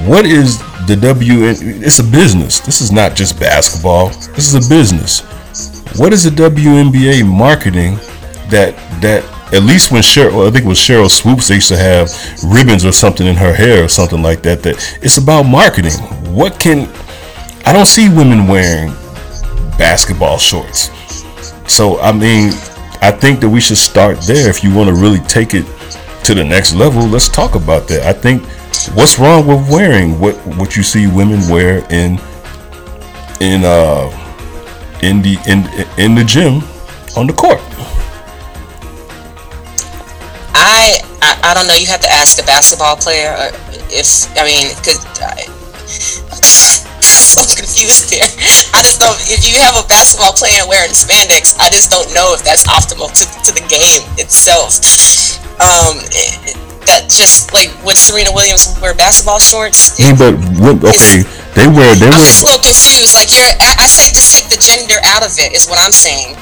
[0.07, 1.49] What is the W?
[1.49, 2.61] It's a business.
[2.61, 4.09] This is not just basketball.
[4.35, 5.21] This is a business.
[5.99, 7.97] What is the WNBA marketing
[8.51, 11.77] that that at least when Sheryl, I think it was Sheryl Swoopes, they used to
[11.77, 12.11] have
[12.45, 14.63] ribbons or something in her hair or something like that.
[14.63, 15.93] That it's about marketing.
[16.33, 16.89] What can
[17.67, 18.93] I don't see women wearing
[19.81, 20.91] basketball shorts.
[21.67, 22.53] So I mean,
[23.01, 24.51] I think that we should start there.
[24.51, 25.65] If you want to really take it
[26.25, 28.03] to the next level, let's talk about that.
[28.03, 28.43] I think
[28.95, 32.19] what's wrong with wearing what what you see women wear in
[33.41, 34.11] in uh
[35.03, 35.65] in the in
[35.99, 36.63] in the gym
[37.17, 37.61] on the court.
[41.23, 41.75] I, I don't know.
[41.77, 43.51] You have to ask a basketball player uh,
[43.93, 45.45] if I mean, cause I,
[47.01, 48.25] I'm so confused here.
[48.73, 49.17] I just don't.
[49.29, 53.09] If you have a basketball player wearing spandex, I just don't know if that's optimal
[53.13, 54.81] to, to the game itself.
[55.61, 56.57] Um, it-
[56.91, 59.95] that just like would Serena Williams wear basketball shorts?
[60.01, 60.35] Yeah, but
[60.91, 61.23] okay,
[61.55, 63.15] they wear they I'm wear just a little confused.
[63.15, 65.53] Like you're, I, I say just take the gender out of it.
[65.53, 66.35] Is what I'm saying.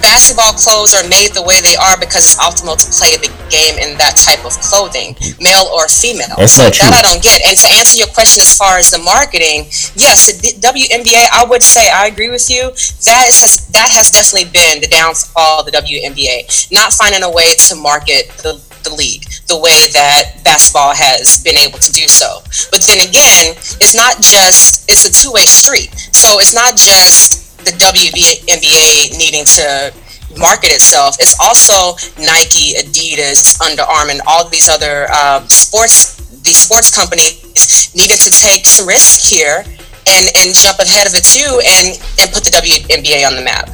[0.00, 3.78] Basketball clothes are made the way they are because it's optimal to play the game
[3.78, 6.34] in that type of clothing, male or female.
[6.38, 6.94] That's not that.
[6.94, 7.42] I don't get.
[7.46, 11.62] And to answer your question as far as the marketing, yes, the WNBA, I would
[11.62, 12.70] say I agree with you.
[13.06, 17.30] That is has, that has definitely been the downfall of the WNBA, not finding a
[17.30, 22.06] way to market the the league the way that basketball has been able to do
[22.06, 22.40] so.
[22.70, 25.90] But then again, it's not just it's a two-way street.
[26.12, 29.92] So it's not just the WNBA needing to
[30.38, 31.16] market itself.
[31.20, 37.94] It's also Nike, Adidas, Under Armour, and all these other um, sports these sports companies
[37.94, 39.64] needed to take some risk here
[40.06, 43.70] and and jump ahead of it too and and put the WNBA on the map.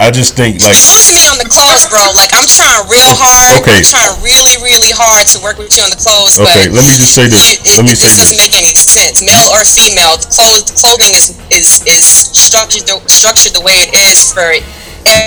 [0.00, 2.00] I just think like Talk to me on the clothes, bro.
[2.16, 3.60] Like I'm trying real hard.
[3.60, 3.76] Okay.
[3.76, 6.88] I'm trying really, really hard to work with you on the clothes, Okay, but let
[6.88, 7.60] me just say this.
[7.60, 8.32] it, Let me it say just this.
[8.32, 9.20] doesn't make any sense.
[9.20, 13.92] Male or female, the clothes, clothing is is is structured the, structured the way it
[13.92, 14.48] is for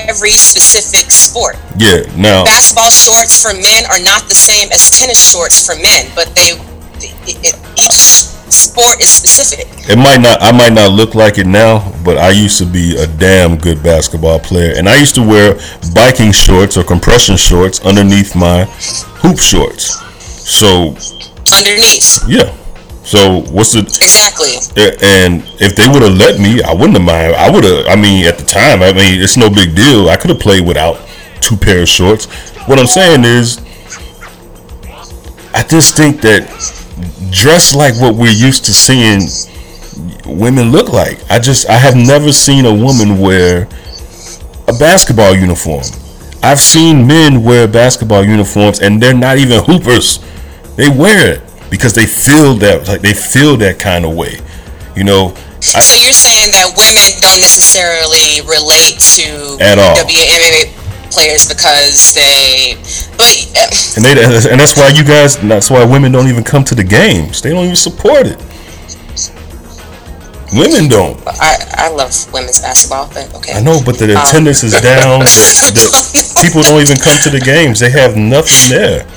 [0.09, 1.53] every specific sport.
[1.77, 2.09] Yeah.
[2.17, 6.33] Now Basketball shorts for men are not the same as tennis shorts for men, but
[6.33, 6.57] they
[6.97, 9.67] it, each sport is specific.
[9.89, 12.95] it might not I might not look like it now, but I used to be
[12.97, 14.73] a damn good basketball player.
[14.77, 15.59] And I used to wear
[15.93, 18.65] biking shorts or compression shorts underneath my
[19.21, 19.99] hoop shorts.
[20.49, 20.95] So
[21.51, 22.55] Underneath, yeah.
[23.03, 24.55] So what's the exactly.
[24.77, 27.35] And if they would have let me, I wouldn't have mind.
[27.35, 27.85] I would have.
[27.87, 30.09] I mean, at the time, I mean, it's no big deal.
[30.09, 30.97] I could have played without
[31.41, 32.25] two pair of shorts.
[32.65, 33.59] What I'm saying is,
[35.53, 36.47] I just think that
[37.31, 39.21] dress like what we're used to seeing
[40.25, 41.19] women look like.
[41.29, 43.67] I just, I have never seen a woman wear
[44.67, 45.83] a basketball uniform.
[46.41, 50.19] I've seen men wear basketball uniforms, and they're not even hoopers.
[50.75, 54.39] They wear it because they feel that like they feel that kind of way.
[54.95, 55.33] You know,
[55.71, 59.95] I, So you're saying that women don't necessarily relate to At all.
[59.95, 60.75] WNBA
[61.09, 62.75] players because they,
[63.95, 64.11] and they
[64.51, 65.37] and that's why you guys.
[65.37, 67.41] That's why women don't even come to the games.
[67.41, 68.37] They don't even support it.
[70.53, 71.17] Women don't.
[71.25, 73.53] I I love women's basketball, but okay.
[73.53, 75.19] I know, but the Um, attendance is down.
[75.21, 77.79] The, the people don't even come to the games.
[77.79, 79.07] They have nothing there.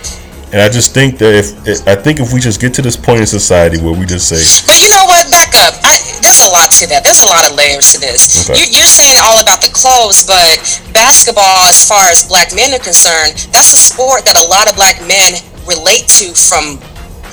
[0.53, 1.35] And I just think that
[1.67, 4.29] if I think if we just get to this point in society where we just
[4.29, 5.29] say, But you know what?
[5.31, 5.75] Back up.
[5.85, 7.07] I, there's a lot to that.
[7.07, 8.43] There's a lot of layers to this.
[8.51, 8.59] Okay.
[8.59, 10.59] You, you're saying all about the clothes, but
[10.91, 14.74] basketball, as far as black men are concerned, that's a sport that a lot of
[14.74, 15.39] black men
[15.70, 16.83] relate to from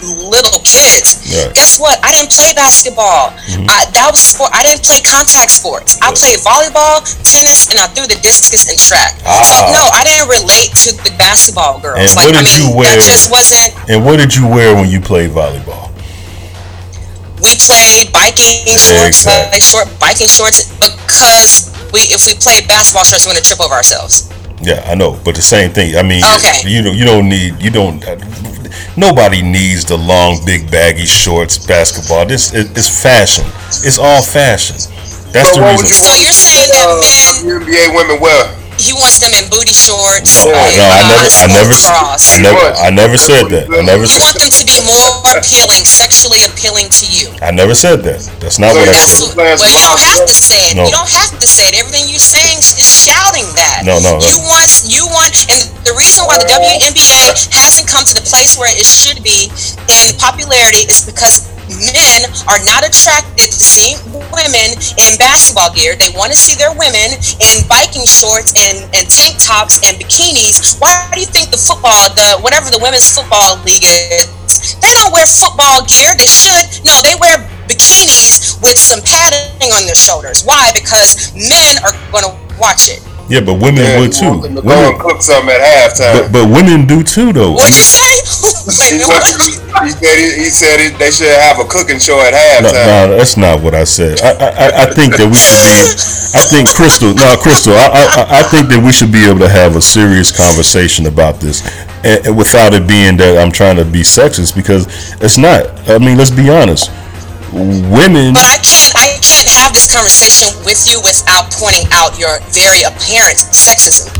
[0.03, 1.15] little kids.
[1.31, 1.55] Right.
[1.55, 1.95] Guess what?
[2.03, 3.31] I didn't play basketball.
[3.47, 3.71] Mm-hmm.
[3.71, 4.51] I, that was sport.
[4.51, 5.95] I didn't play contact sports.
[6.03, 9.15] I played volleyball, tennis, and I threw the discus and track.
[9.23, 9.71] So Ah.
[9.71, 12.03] no, I didn't relate to the basketball girls.
[12.03, 12.91] And like what I did mean, you wear?
[12.91, 13.71] that just wasn't.
[13.89, 15.92] and what did you wear when you played volleyball?
[17.43, 19.51] We played biking shorts, uh, Exactly.
[19.59, 23.73] like short biking shorts, because we if we played basketball shorts, we're gonna trip over
[23.75, 24.29] ourselves.
[24.61, 25.95] Yeah, I know, but the same thing.
[25.97, 26.63] I mean, Okay.
[26.67, 27.99] you don't you don't need you don't.
[28.03, 28.15] Uh,
[28.95, 31.57] nobody needs the long, big, baggy shorts.
[31.59, 32.25] Basketball.
[32.25, 33.45] This it, it's fashion.
[33.83, 34.75] It's all fashion.
[35.33, 35.87] That's So the reason.
[35.87, 38.55] you So you're saying that uh, men, NBA women wear?
[38.83, 40.43] He wants them in booty shorts.
[40.43, 42.23] No, and, no, I uh, never, I never, cross.
[42.27, 43.65] I never, I never said that.
[43.71, 47.31] I never, You want them to be more appealing, sexually appealing to you.
[47.39, 48.19] I never said that.
[48.43, 49.35] That's not So what I That's said.
[49.35, 50.75] what, well, you don't have to say it.
[50.75, 50.83] No.
[50.85, 51.79] You don't have to say it.
[51.79, 53.87] Everything you're saying is shouting that.
[53.87, 54.25] No, no, no.
[54.25, 58.57] You want, you want, and the reason why the WNBA hasn't come to the place
[58.59, 59.47] where it should be
[59.87, 61.47] in popularity is because
[61.91, 63.99] men are not attracted to seeing
[64.31, 65.95] women in basketball gear.
[65.95, 70.79] They want to see their women in biking shorts and, and tank tops and bikinis.
[70.79, 74.29] Why do you think the football, the whatever the women's football league is,
[74.79, 76.15] they don't wear football gear?
[76.15, 76.83] They should.
[76.85, 80.43] No, they wear bikinis with some padding on their shoulders.
[80.43, 80.71] Why?
[80.73, 83.01] Because men are going to watch it.
[83.29, 84.41] Yeah, but women would too.
[84.41, 86.27] Go Women, cook something at halftime.
[86.27, 87.53] but, but women do too, though.
[87.53, 88.11] What'd you say?
[88.63, 89.19] He, what?
[89.83, 93.09] he said, he, he said it, they should have a cooking show at halftime.
[93.11, 94.21] no, that's not what I said.
[94.21, 95.83] I, I, I- I think that we should be.
[96.39, 97.13] I think Crystal.
[97.13, 97.73] No, Crystal.
[97.73, 101.41] I, I, I think that we should be able to have a serious conversation about
[101.41, 101.59] this,
[102.05, 104.87] and, and without it being that I'm trying to be sexist, because
[105.21, 105.67] it's not.
[105.89, 106.89] I mean, let's be honest.
[107.51, 108.33] Women.
[108.33, 109.12] But I can't I can't have
[109.73, 114.13] this conversation with you without pointing out your very apparent sexism.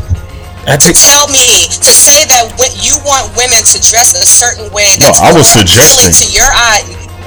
[0.66, 2.48] I To tell me to say that
[2.80, 6.10] you want women to dress a certain way No, that's I was suggesting.
[6.10, 6.82] to your eye.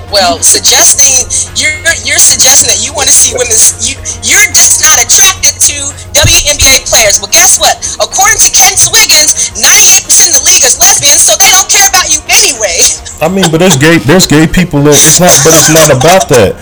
[0.07, 1.27] Well, suggesting
[1.59, 1.75] you're
[2.07, 3.59] you're suggesting that you want to see women.
[3.83, 5.75] You you're just not attracted to
[6.15, 7.19] WNBA players.
[7.19, 7.75] Well, guess what?
[7.99, 12.07] According to Candice Wiggins, 98% of the league is lesbian, so they don't care about
[12.07, 12.79] you anyway.
[13.19, 13.97] I mean, but there's gay.
[13.97, 15.33] There's gay people that it's not.
[15.43, 16.53] But it's not about that.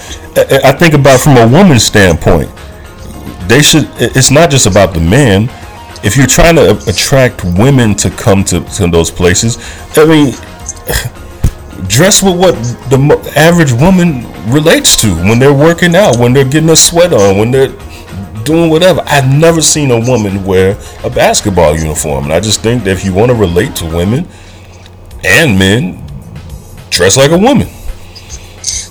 [0.63, 2.49] I, I think about from a woman's standpoint.
[3.49, 3.89] they should.
[3.99, 5.49] It's not just about the men.
[6.03, 9.57] If you're trying to attract women to come to, to those places,
[9.97, 10.31] I mean,
[11.87, 12.53] dress with what
[12.89, 17.37] the average woman relates to when they're working out, when they're getting a sweat on,
[17.37, 17.73] when they're
[18.45, 19.01] doing whatever.
[19.05, 23.03] I've never seen a woman wear a basketball uniform, and I just think that if
[23.03, 24.27] you want to relate to women
[25.23, 26.04] and men,
[26.95, 27.67] dress like a woman.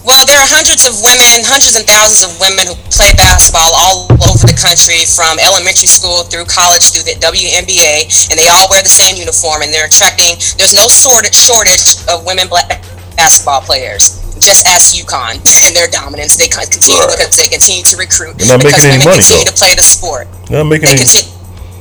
[0.05, 4.05] Well, there are hundreds of women, hundreds and thousands of women who play basketball all
[4.29, 8.85] over the country, from elementary school through college through the WNBA, and they all wear
[8.85, 10.37] the same uniform, and they're attracting.
[10.61, 12.85] There's no shortage shortage of women black
[13.17, 14.21] basketball players.
[14.45, 16.37] Just ask UConn and their dominance.
[16.37, 17.17] They continue Right.
[17.17, 19.57] because they continue to recruit They're not making any women money, continue though.
[19.57, 20.29] to play the sport.
[20.53, 21.09] They're Not making They any.
[21.09, 21.33] continue.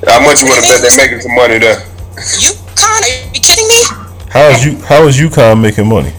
[0.07, 1.83] How much you want to bet they're making some money there?
[2.39, 3.03] UConn?
[3.03, 3.83] Are you kidding me?
[4.33, 4.77] How is you?
[4.81, 6.11] How is UConn making money?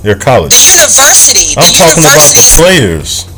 [0.00, 0.52] Their college.
[0.52, 1.52] The university.
[1.60, 3.33] I'm the talking about the players.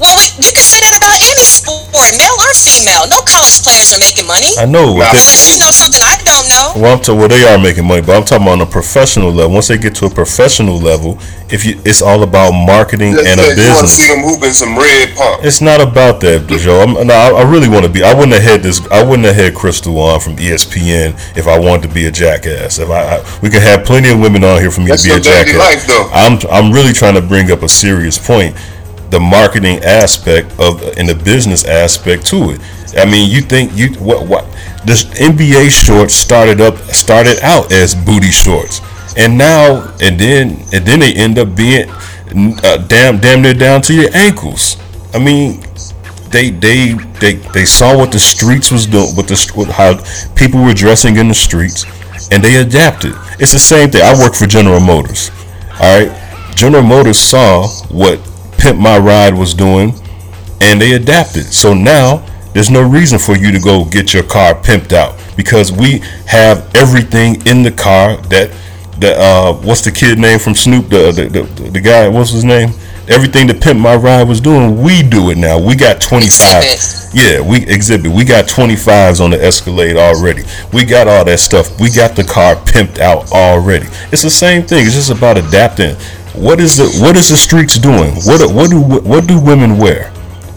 [0.00, 3.04] Well, we- you can say that about any sport, male or female.
[3.08, 4.48] No college players are making money.
[4.58, 4.96] I know.
[4.96, 6.72] but they- Unless you know something I don't know.
[6.76, 9.30] Well, I'm ta- well, they are making money, but I'm talking about on a professional
[9.32, 9.52] level.
[9.52, 11.18] Once they get to a professional level,
[11.50, 14.08] if you, it's all about marketing Just and a said you want to see business.
[14.08, 15.44] them hooping some red pump.
[15.44, 16.80] It's not about that, Joe.
[16.80, 18.02] I'm, no, I, I really want to be.
[18.02, 18.80] I wouldn't have had this.
[18.90, 22.78] I wouldn't have had Crystal on from ESPN if I wanted to be a jackass.
[22.78, 25.08] If I, I we could have plenty of women on here for me That's to
[25.08, 25.58] be a your daily jackass.
[25.58, 26.08] life, though.
[26.12, 28.56] I'm I'm really trying to bring up a serious point.
[29.10, 32.60] The marketing aspect of and the business aspect to it.
[32.96, 34.44] I mean, you think you what what
[34.84, 38.80] this NBA shorts started up started out as booty shorts,
[39.16, 41.88] and now and then and then they end up being
[42.64, 44.76] uh, damn damn near down to your ankles.
[45.12, 45.60] I mean,
[46.30, 50.02] they they they they saw what the streets was doing, what the what, how
[50.34, 51.84] people were dressing in the streets,
[52.30, 53.14] and they adapted.
[53.38, 54.02] It's the same thing.
[54.02, 55.30] I work for General Motors.
[55.80, 58.18] All right, General Motors saw what
[58.60, 59.94] Pimp My Ride was doing,
[60.60, 61.44] and they adapted.
[61.44, 65.72] So now there's no reason for you to go get your car pimped out because
[65.72, 68.54] we have everything in the car that
[68.98, 70.88] that uh what's the kid name from Snoop?
[70.90, 72.70] The the, the, the guy what's his name?
[73.08, 75.58] Everything that Pimp My Ride was doing we do it now.
[75.58, 76.62] We got 25
[77.14, 80.42] yeah we Xzibit we got 25s on the Escalade already.
[80.72, 81.80] We got all that stuff.
[81.80, 83.86] We got the car pimped out already.
[84.12, 84.84] It's the same thing.
[84.84, 85.96] It's just about adapting
[86.34, 90.10] what is the what is the streets doing what what do what do women wear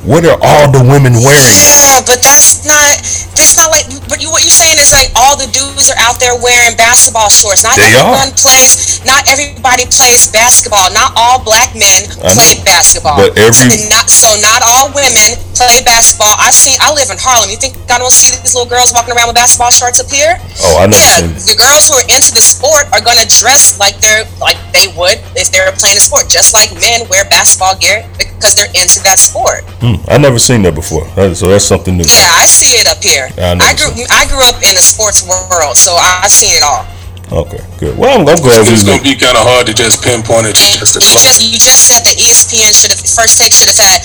[0.04, 2.98] what are all the women wearing Yeah, but that's not.
[3.34, 3.73] that's not.
[4.10, 7.30] But you, what you're saying is like all the dudes are out there wearing basketball
[7.30, 7.64] shorts.
[7.64, 9.02] Not They everyone plays.
[9.06, 10.92] Not everybody plays basketball.
[10.94, 12.64] Not all black men I play know.
[12.68, 13.18] basketball.
[13.18, 14.36] But every- And not so.
[14.40, 16.34] Not all women play basketball.
[16.40, 16.76] I see.
[16.82, 17.50] I live in Harlem.
[17.50, 20.40] You think I don't see these little girls walking around with basketball shorts up here?
[20.66, 24.00] oh I know Yeah, the girls who are into the sport are gonna dress like
[24.02, 27.76] they're like they would if they were playing a sport, just like men wear basketball
[27.78, 29.62] gear because they're into that sport.
[29.84, 33.02] Hmm, I never seen that before so that's something new Yeah, I see it up
[33.04, 33.30] here.
[33.38, 36.64] I I grew I grew up in the sports world, so I- I've seen it
[36.64, 36.86] all.
[37.32, 40.04] okay good well I'm, I'm glad we It's gonna be kind of hard to just
[40.04, 43.40] pinpoint it to just a You just you just said that ESPN should have first
[43.42, 44.02] take should have had.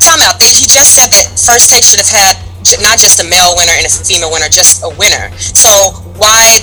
[0.00, 0.40] Time out.
[0.40, 2.34] They, he just said that first take should have had
[2.80, 5.30] not just a male winner and a female winner, just a winner.
[5.38, 6.60] So why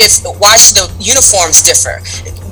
[0.00, 2.00] if why should the uniforms differ?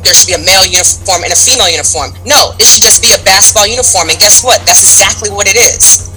[0.05, 2.13] There should be a male uniform and a female uniform.
[2.25, 4.09] No, it should just be a basketball uniform.
[4.13, 4.65] And guess what?
[4.65, 6.09] That's exactly what it is.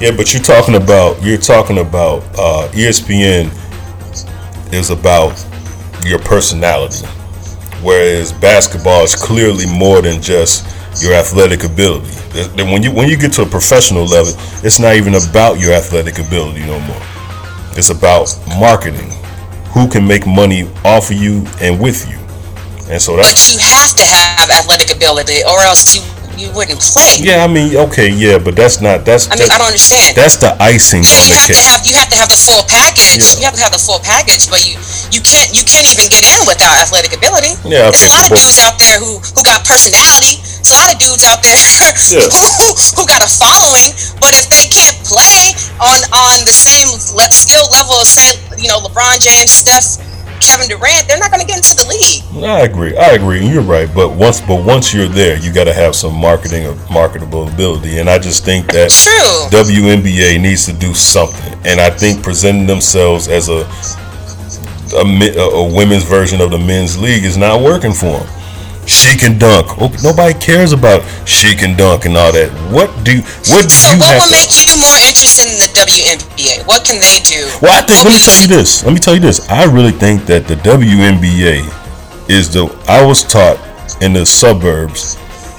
[0.00, 3.50] Yeah, but you're talking about you're talking about uh, ESPN
[4.72, 5.34] is about
[6.04, 7.04] your personality,
[7.82, 10.64] whereas basketball is clearly more than just
[11.02, 12.14] your athletic ability.
[12.54, 15.72] Then When you when you get to a professional level, it's not even about your
[15.72, 17.02] athletic ability no more.
[17.74, 19.10] It's about marketing.
[19.74, 22.18] Who can make money off of you and with you,
[22.86, 26.02] and so that's But you have to have athletic ability, or else you
[26.38, 27.18] you wouldn't play.
[27.20, 27.42] yeah.
[27.44, 30.14] I mean, okay, yeah, but that's not that's I mean, I don't understand.
[30.16, 32.38] that's the icing Yeah, on you the have to have you have to have the
[32.40, 33.20] full package.
[33.20, 33.38] Yeah.
[33.38, 34.78] You have to have the full package, but you
[35.10, 37.58] you can't you can't even get in without athletic ability.
[37.66, 40.38] Yeah, There's a lot of dudes out there who who got personality.
[40.62, 41.58] There's a lot of dudes out there
[42.14, 42.24] Yeah.
[42.30, 46.88] who, who who got a following, but if they can't play on on the same
[47.12, 49.98] le- skill level as say you know LeBron James, Steph,
[50.40, 52.44] Kevin Durant, they're not going to get into the league.
[52.44, 52.96] I agree.
[52.96, 53.38] I agree.
[53.40, 53.88] and You're right.
[53.92, 57.98] But once, but once you're there, you got to have some marketing or marketable ability.
[57.98, 59.48] And I just think that True.
[59.58, 61.58] WNBA needs to do something.
[61.64, 63.68] And I think presenting themselves as a
[64.94, 68.28] a, a a women's version of the men's league is not working for them.
[68.88, 69.68] She can dunk.
[69.76, 72.48] Oh, nobody cares about she can dunk and all that.
[72.72, 73.20] What do
[73.52, 74.64] what do So you what have make you
[75.08, 76.66] interested in the WNBA?
[76.68, 77.48] What can they do?
[77.62, 78.04] Well, I think.
[78.04, 78.84] What Let me tell you this.
[78.84, 79.48] Let me tell you this.
[79.48, 81.64] I really think that the WNBA
[82.28, 82.68] is the.
[82.86, 83.58] I was taught
[84.02, 85.16] in the suburbs.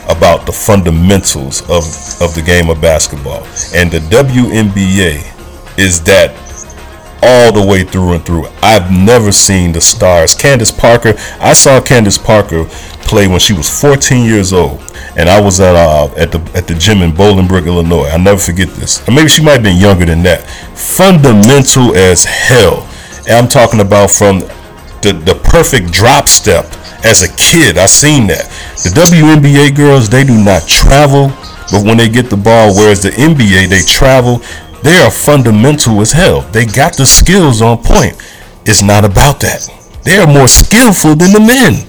[0.09, 1.85] about the fundamentals of
[2.21, 3.45] of the game of basketball,
[3.75, 5.21] and the WNBA
[5.77, 6.33] is that
[7.21, 8.45] all the way through and through.
[8.61, 10.35] I've never seen the stars.
[10.35, 12.65] Candace Parker, I saw Candace Parker
[13.01, 14.79] play when she was 14 years old,
[15.17, 18.07] and I was at uh, at the at the gym in Bolingbrook, Illinois.
[18.07, 19.07] I'll never forget this.
[19.07, 20.47] Or maybe she might have been younger than that.
[20.77, 22.87] Fundamental as hell.
[23.27, 24.39] And I'm talking about from
[25.01, 26.65] the, the perfect drop step
[27.03, 27.77] as a kid.
[27.77, 28.45] I seen that.
[28.83, 31.29] The WNBA girls, they do not travel,
[31.71, 34.41] but when they get the ball, whereas the NBA, they travel,
[34.83, 36.41] they are fundamental as hell.
[36.41, 38.15] They got the skills on point.
[38.65, 39.69] It's not about that.
[40.03, 41.87] They are more skillful than the men,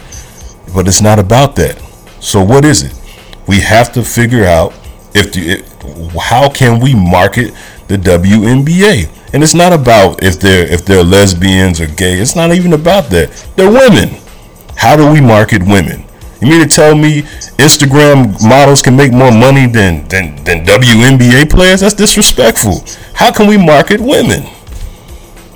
[0.75, 1.79] but it's not about that.
[2.21, 2.95] So what is it?
[3.47, 4.73] We have to figure out
[5.15, 5.65] if the
[6.21, 7.55] how can we market
[7.89, 9.09] the WNBA.
[9.33, 12.15] And it's not about if they're if they're lesbians or gay.
[12.19, 13.31] It's not even about that.
[13.57, 14.21] They're women.
[14.77, 16.05] How do we market women?
[16.41, 17.23] You mean to tell me
[17.61, 21.81] Instagram models can make more money than than, than WNBA players?
[21.81, 22.83] That's disrespectful.
[23.15, 24.45] How can we market women?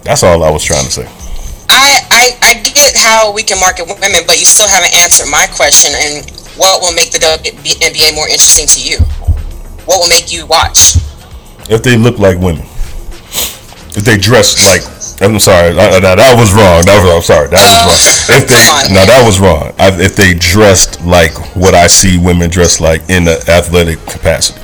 [0.02, 1.08] That's all I was trying to say.
[1.70, 5.46] I, I, I get how we can market women, but you still haven't answered my
[5.56, 5.92] question.
[5.96, 8.98] And what will make the WNBA more interesting to you?
[9.88, 10.96] What will make you watch?
[11.70, 12.66] If they look like women,
[13.96, 14.84] if they dress like
[15.20, 16.82] I'm sorry, I, I, that was wrong.
[16.84, 17.46] That was I'm sorry.
[17.48, 18.02] That was wrong.
[18.34, 19.70] If they no, that was wrong.
[19.78, 24.60] I, if they dressed like what I see women dress like in the athletic capacity.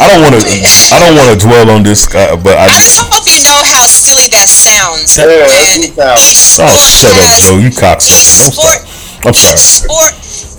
[0.00, 0.42] I don't want to.
[0.90, 2.66] I don't want to dwell on this, uh, but I.
[2.66, 2.82] I
[3.12, 5.14] hope you know how silly that sounds.
[5.14, 7.58] Yeah, when each Oh, sport shut up, has Joe.
[7.62, 8.10] You cocksucker.
[8.10, 9.26] each Don't sport, stop.
[9.28, 9.54] I'm sorry.
[9.54, 9.86] each sorry.
[9.86, 10.12] sport,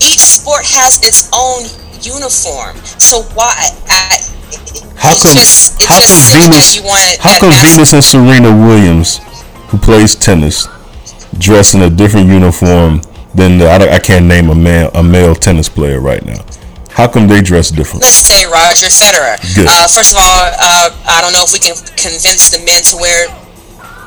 [0.05, 1.67] each sport has its own
[1.99, 2.77] uniform.
[3.01, 3.51] So why?
[3.89, 4.23] I,
[5.05, 5.37] How come?
[5.37, 6.81] just, How come Venus?
[6.81, 9.19] wanted How come Venus and Serena Williams,
[9.69, 10.67] who plays tennis,
[11.37, 13.01] dress in a different uniform
[13.33, 16.43] than the, I, I can't name a male a male tennis player right now.
[16.89, 18.01] How come they dress different?
[18.03, 19.35] Let's say Roger Federer.
[19.55, 19.67] Good.
[19.67, 22.95] Uh, first of all, uh, I don't know if we can convince the men to
[22.95, 23.27] wear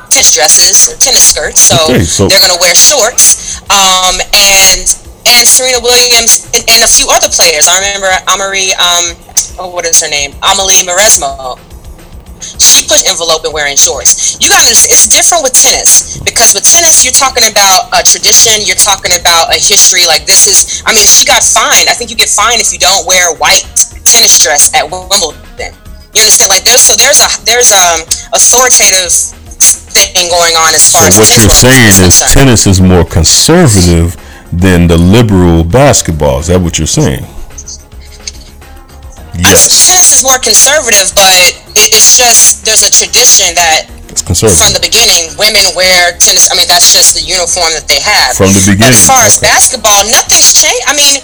[0.09, 3.61] tennis dresses or tennis skirts, so, Okay, so- they're going to wear shorts.
[3.69, 4.89] Um, and
[5.29, 7.67] and Serena Williams and, and a few other players.
[7.69, 9.13] I remember Amari, um,
[9.57, 10.31] oh, what is her name?
[10.45, 11.57] Amélie Mauresmo.
[12.39, 14.39] She put envelope in wearing shorts.
[14.39, 18.63] You got to It's different with tennis because with tennis, you're talking about a tradition.
[18.63, 20.05] You're talking about a history.
[20.07, 20.83] Like this is.
[20.85, 21.89] I mean, she got fined.
[21.89, 23.67] I think you get fined if you don't wear white
[24.07, 25.75] tennis dress at Wimbledon.
[26.15, 26.49] You understand?
[26.49, 29.11] Like there's so there's a there's um authoritative
[29.91, 32.31] thing going on as far So as what you're saying is concerned.
[32.31, 34.15] tennis is more conservative
[34.51, 36.39] than the liberal basketball.
[36.39, 37.25] Is that what you're saying?
[39.43, 44.59] Yes, tennis is more conservative, but it- it's just there's a tradition that it's conservative.
[44.59, 46.49] from the beginning women wear tennis.
[46.51, 48.35] I mean, that's just the uniform that they have.
[48.35, 50.83] From the But beginning, as far as basketball, nothing's changed.
[50.87, 51.21] I mean,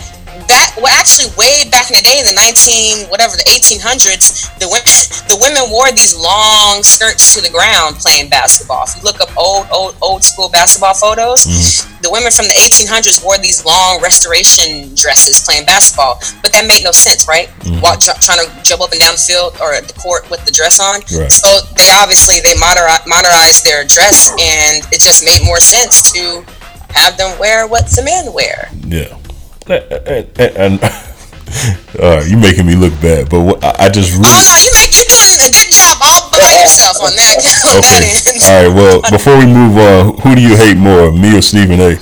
[0.48, 4.68] back well, actually way back in the day, in the 19 whatever the 1800s, the
[4.68, 4.94] women
[5.32, 8.84] the women wore these long skirts to the ground playing basketball.
[8.88, 12.02] If you look up old old old school basketball photos, Mm-hmm.
[12.02, 16.84] the women from the 1800s wore these long restoration dresses playing basketball, but that made
[16.84, 17.50] no sense, right?
[17.82, 20.52] Walk, ju- trying to jump up and down the field or the court with the
[20.52, 21.02] dress on.
[21.16, 21.32] Right.
[21.32, 26.44] So they obviously they moder- modernized their dress, and it just made more sense to
[26.94, 28.70] have them wear what the men wear.
[28.88, 29.18] Yeah.
[29.68, 30.84] And, and, and
[32.00, 34.28] uh, you making me look bad, but what, I, I just really.
[34.28, 37.38] Oh no, you make you doing a good job all by yourself on that.
[37.66, 38.14] On Okay.
[38.14, 38.44] end.
[38.46, 38.74] All right.
[38.76, 41.96] Well, before we move on, who do you hate more, me or Stephen A?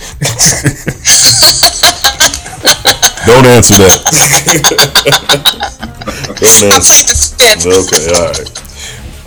[3.25, 4.03] Don't answer that.
[6.39, 7.69] Don't answer.
[7.69, 8.11] Okay.
[8.11, 8.51] All right.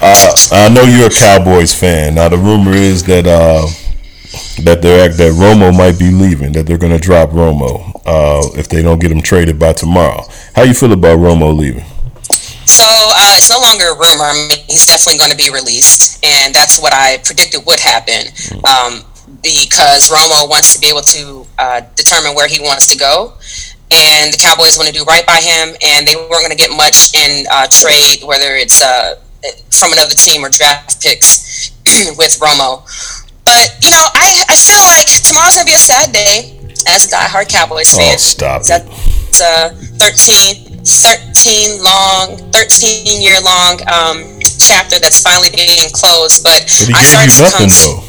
[0.03, 2.14] Uh, I know you're a Cowboys fan.
[2.16, 3.66] Now the rumor is that uh,
[4.64, 6.53] that they're that Romo might be leaving.
[6.53, 10.22] That they're going to drop Romo uh, if they don't get him traded by tomorrow.
[10.54, 11.84] How you feel about Romo leaving?
[12.66, 14.24] So uh, it's no longer a rumor.
[14.24, 18.30] I mean, he's definitely going to be released, and that's what I predicted would happen.
[18.64, 19.02] Um,
[19.42, 23.34] because Romo wants to be able to uh, determine where he wants to go,
[23.90, 26.70] and the Cowboys want to do right by him, and they weren't going to get
[26.70, 29.16] much in uh, trade, whether it's uh,
[29.70, 31.70] from another team or draft picks
[32.18, 32.82] with Romo.
[33.44, 36.55] But you know, I I feel like tomorrow's gonna be a sad day
[36.89, 38.14] as a diehard Cowboys fan.
[38.14, 38.82] Oh, stop it.
[39.28, 39.70] It's a
[40.01, 46.43] 13, 13 long, 13 year long um, chapter that's finally being closed.
[46.43, 47.82] But, But he I gave started you to nothing come.
[47.84, 48.03] though.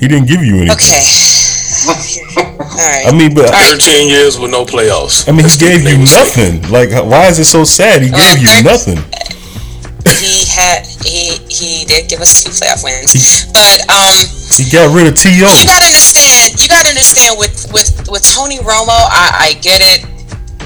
[0.00, 0.76] He didn't give you anything.
[0.76, 1.02] Okay.
[2.46, 3.06] All right.
[3.08, 5.28] I mean, but 13 years with no playoffs.
[5.28, 6.60] I mean, he gave you nothing.
[6.70, 8.02] Like, why is it so sad?
[8.02, 8.98] He gave you nothing.
[10.18, 14.14] He had he he did give us two playoff wins, but um.
[14.56, 15.28] He got rid of To.
[15.28, 16.56] You gotta understand.
[16.56, 18.96] You gotta understand with with with Tony Romo.
[19.12, 20.06] I, I get it.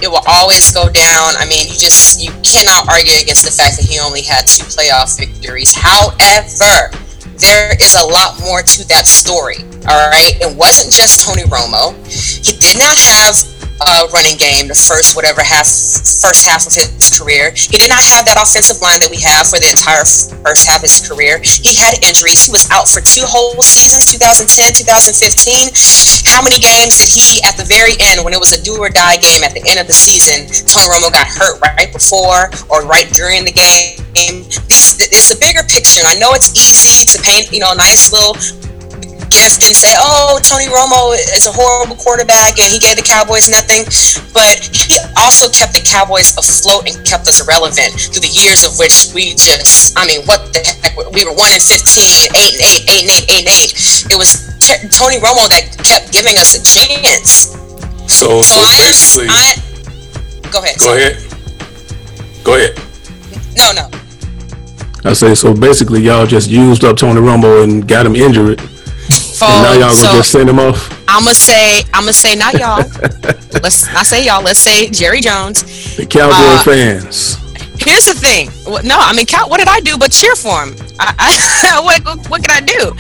[0.02, 1.36] it will always go down.
[1.36, 4.64] I mean, you just you cannot argue against the fact that he only had two
[4.64, 5.72] playoff victories.
[5.74, 6.94] However,
[7.36, 9.64] there is a lot more to that story.
[9.88, 11.96] All right, it wasn't just Tony Romo.
[12.06, 13.34] He did not have
[13.80, 17.52] uh, running game the first whatever half first half of his career.
[17.56, 20.04] He did not have that offensive line that we have for the entire
[20.44, 21.40] first half of his career.
[21.42, 22.46] He had injuries.
[22.46, 25.72] He was out for two whole seasons, 2010, 2015.
[26.28, 28.88] How many games did he at the very end when it was a do or
[28.88, 32.86] die game at the end of the season, Tony Romo got hurt right before or
[32.86, 33.98] right during the game?
[34.68, 36.04] These, it's a bigger picture.
[36.04, 38.36] And I know it's easy to paint, you know, a nice little
[39.30, 43.48] gift and say, "Oh, Tony Romo is a horrible quarterback and he gave the Cowboys
[43.48, 43.86] nothing,"
[44.34, 48.78] but he also kept the Cowboys afloat and kept us relevant through the years of
[48.78, 50.96] which we just, I mean, what the heck?
[51.14, 53.72] We were one and 15, eight and eight, eight and eight, eight and eight.
[54.10, 57.56] It was t- Tony Romo that kept giving us a chance.
[58.10, 59.54] So, so, I, basically, I,
[60.50, 60.76] go ahead.
[60.78, 61.14] go ahead.
[62.44, 62.74] Go ahead.
[63.56, 63.88] No, no.
[65.04, 65.54] I say so.
[65.54, 68.60] Basically, y'all just used up Tony Romo and got him injured,
[69.40, 70.90] now y'all so- gonna just send him off.
[71.08, 72.78] I'm gonna say, I'm gonna say, not y'all.
[73.62, 74.42] let's not say y'all.
[74.42, 75.96] Let's say Jerry Jones.
[75.96, 77.36] The Cowboy Uh, fans.
[77.82, 78.50] Here's the thing.
[78.86, 80.76] No, I mean, Cal- what did I do but cheer for him?
[81.00, 82.92] I, I, what, what can I do?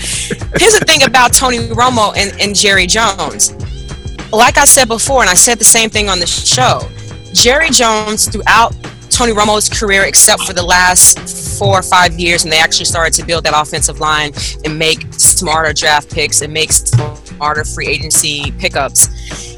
[0.58, 3.52] Here's the thing about Tony Romo and, and Jerry Jones.
[4.32, 6.88] Like I said before, and I said the same thing on the show,
[7.34, 8.74] Jerry Jones, throughout
[9.20, 13.12] Tony Romo's career, except for the last four or five years, when they actually started
[13.12, 14.32] to build that offensive line
[14.64, 19.08] and make smarter draft picks and make smarter free agency pickups,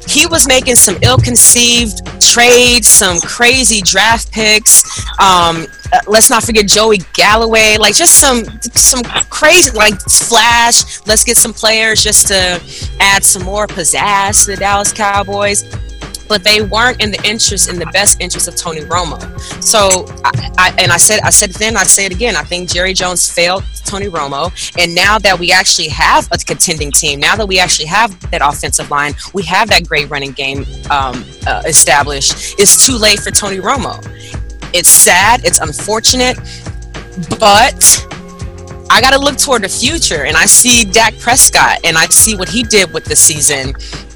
[0.05, 4.83] he was making some ill-conceived trades, some crazy draft picks.
[5.21, 8.43] Um, uh, let's not forget Joey Galloway, like just some
[8.73, 10.99] some crazy like flash.
[11.07, 12.61] Let's get some players just to
[12.99, 15.63] add some more pizzazz to the Dallas Cowboys.
[16.27, 19.19] But they weren't in the interest, in the best interest of Tony Romo.
[19.61, 22.35] So, I, I, and I said, I said then, I say it again.
[22.35, 24.51] I think Jerry Jones failed Tony Romo,
[24.81, 28.41] and now that we actually have a contending team, now that we actually have that
[28.43, 32.55] offensive line, we have that great running game um, uh, established.
[32.59, 34.01] It's too late for Tony Romo.
[34.73, 35.45] It's sad.
[35.45, 36.37] It's unfortunate,
[37.39, 38.07] but
[38.89, 42.35] I got to look toward the future, and I see Dak Prescott, and I see
[42.35, 43.73] what he did with the season.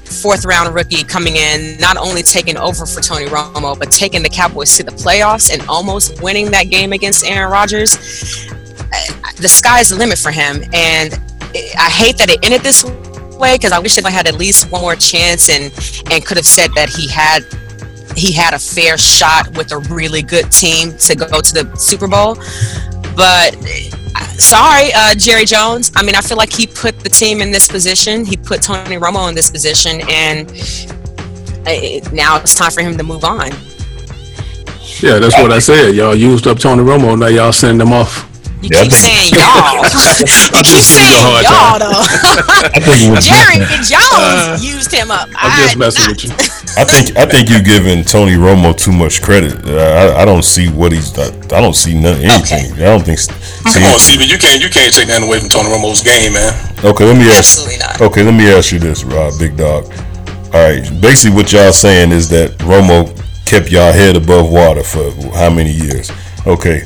[0.08, 4.28] Fourth round rookie coming in, not only taking over for Tony Romo, but taking the
[4.28, 7.96] Cowboys to the playoffs and almost winning that game against Aaron Rodgers.
[9.36, 11.14] The sky's the limit for him, and
[11.78, 12.84] I hate that it ended this
[13.38, 15.64] way because I wish that I had at least one more chance and
[16.10, 17.44] and could have said that he had
[18.16, 22.08] he had a fair shot with a really good team to go to the Super
[22.08, 22.34] Bowl.
[23.14, 23.54] But
[24.38, 25.90] sorry, uh, Jerry Jones.
[25.96, 28.24] I mean, I feel like he put the team in this position.
[28.24, 30.50] He put Tony Romo in this position, and
[31.66, 33.50] uh, now it's time for him to move on.
[35.00, 35.94] Yeah, that's what I said.
[35.94, 37.18] Y'all used up Tony Romo.
[37.18, 38.27] Now y'all send him off.
[38.60, 39.78] You keep saying y'all.
[40.50, 42.02] you keep saying y'all though.
[42.74, 45.28] I think Jerry Jones used him up.
[45.36, 46.30] I'm just messing with you.
[46.76, 49.64] I think I think you're giving Tony Romo too much credit.
[49.64, 51.16] Uh, I, I don't see what he's.
[51.16, 52.26] I, I don't see nothing.
[52.26, 52.72] anything.
[52.74, 53.20] I don't think.
[53.62, 54.28] Come on, Steven.
[54.28, 56.52] You can't you can't take that away from Tony Romo's game, man.
[56.84, 57.62] Okay, let me ask.
[57.62, 58.00] Absolutely not.
[58.00, 59.84] Okay, let me ask you this, Rob, big dog.
[60.54, 63.06] All right, basically what y'all saying is that Romo
[63.46, 66.10] kept y'all head above water for how many years?
[66.46, 66.82] Okay,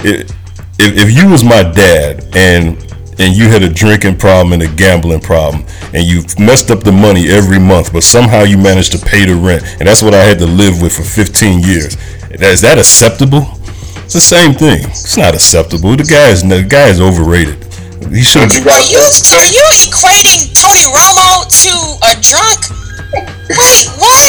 [0.00, 0.30] if,
[0.78, 2.76] if if you was my dad and
[3.18, 5.64] and you had a drinking problem and a gambling problem
[5.94, 9.34] and you messed up the money every month, but somehow you managed to pay the
[9.34, 11.96] rent, and that's what I had to live with for 15 years.
[12.30, 13.48] Is that acceptable?
[14.04, 14.84] It's the same thing.
[14.84, 15.96] It's not acceptable.
[15.96, 17.64] The guy is the guy is overrated.
[18.12, 21.72] He should Are you, are you equating Tony Romo to
[22.04, 22.60] a drunk?
[23.56, 24.20] Wait, what?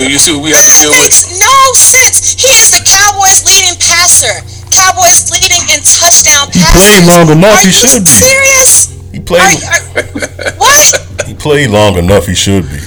[0.00, 1.04] Do you see what we have to That deal with?
[1.04, 2.34] makes no sense.
[2.40, 4.40] He is the Cowboys' leading passer.
[4.76, 6.84] Cowboys leading in touchdown passes.
[6.84, 7.60] He played long enough.
[7.64, 8.12] He Are you should be.
[8.12, 8.92] serious?
[9.12, 9.58] He played.
[10.56, 11.26] What?
[11.26, 12.26] He played long enough.
[12.26, 12.78] He should be.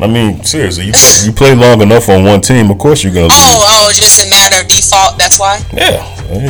[0.00, 0.92] I mean, seriously, you,
[1.24, 3.36] you play long enough on one team, of course you're gonna lose.
[3.36, 5.18] Oh, oh, just a matter of default.
[5.18, 5.60] That's why.
[5.74, 6.00] Yeah,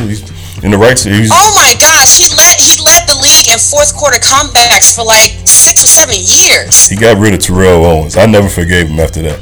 [0.07, 0.23] he's
[0.63, 0.97] in the right.
[0.97, 5.03] He's, Oh my gosh, he led he led the league in fourth quarter comebacks for
[5.03, 6.87] like six or seven years.
[6.87, 8.15] he got rid of Terrell Owens.
[8.15, 9.39] I never forgave him after that.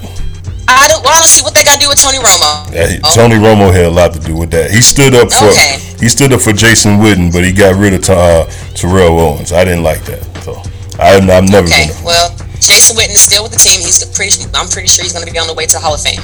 [0.78, 2.72] I don't see what they got to do with Tony Romo.
[2.74, 4.72] Yeah, he- Tony Romo had a lot to do with that.
[4.72, 5.80] He stood up for Okay.
[6.00, 8.46] he stood up for Jason Witten, but he got rid of uh,
[8.76, 9.52] Terrell Owens.
[9.54, 10.22] I didn't like that.
[10.44, 10.62] So
[11.00, 12.04] I, I've never Okay, been.
[12.04, 13.80] well, Jason Witten is still with the team.
[13.82, 14.44] He's pretty.
[14.54, 16.22] I'm pretty sure he's going to be on the way to the Hall of Fame.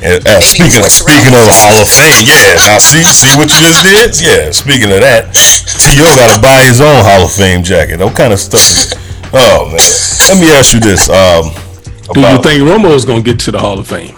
[0.00, 2.54] And, uh, speaking of speaking of Hall of Fame, yeah.
[2.70, 4.10] Now see see what you just did?
[4.22, 4.50] Yeah.
[4.54, 6.06] Speaking of that, T.O.
[6.14, 7.98] got to buy his own Hall of Fame jacket.
[7.98, 8.62] What kind of stuff?
[8.62, 8.94] Is,
[9.34, 9.82] oh man.
[10.30, 11.10] Let me ask you this.
[11.10, 11.50] Um,
[12.14, 14.14] Do you think Romo is gonna get to the Hall of Fame?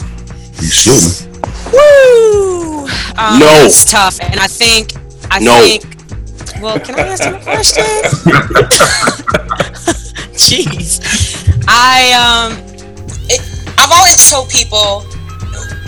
[0.59, 1.27] He shouldn't.
[1.73, 2.87] Woo!
[3.19, 3.65] Um, No.
[3.67, 4.93] It's tough, and I think
[5.31, 5.53] I No.
[5.63, 5.85] think.
[6.63, 7.85] Well, can I answer the question?
[10.35, 11.01] Jeez,
[11.69, 12.53] I um,
[13.29, 13.41] it,
[13.79, 15.05] I've always told people,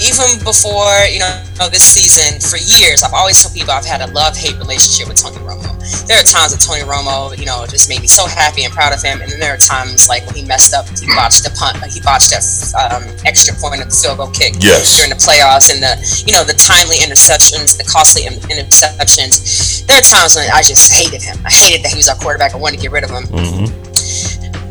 [0.02, 4.08] even before you know this season, for years, I've always told people I've had a
[4.12, 5.71] love hate relationship with Tony Romo.
[6.06, 8.92] There are times that Tony Romo, you know, just made me so happy and proud
[8.92, 11.50] of him, and then there are times like when he messed up, he botched the
[11.58, 12.44] punt, he botched that
[12.78, 14.96] um, extra point of the field goal kick Yes.
[14.96, 19.84] during the playoffs, and the you know the timely interceptions, the costly interceptions.
[19.86, 21.36] There are times when I just hated him.
[21.44, 22.54] I hated that he was our quarterback.
[22.54, 23.24] I wanted to get rid of him.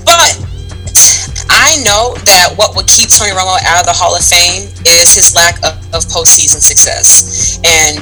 [0.05, 0.33] But
[1.49, 5.13] I know that what would keep Tony Romo out of the Hall of Fame is
[5.15, 7.59] his lack of, of postseason success.
[7.63, 7.99] And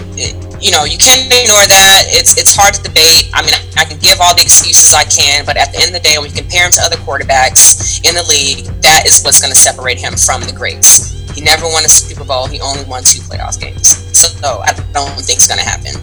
[0.61, 2.11] you know, you can't ignore that.
[2.11, 3.31] It's it's hard to debate.
[3.33, 5.97] I mean, I can give all the excuses I can, but at the end of
[5.97, 9.39] the day, when you compare him to other quarterbacks in the league, that is what's
[9.39, 11.15] going to separate him from the greats.
[11.31, 12.47] He never won a Super Bowl.
[12.47, 13.87] He only won two playoff games.
[14.11, 15.95] So I don't think it's going to happen.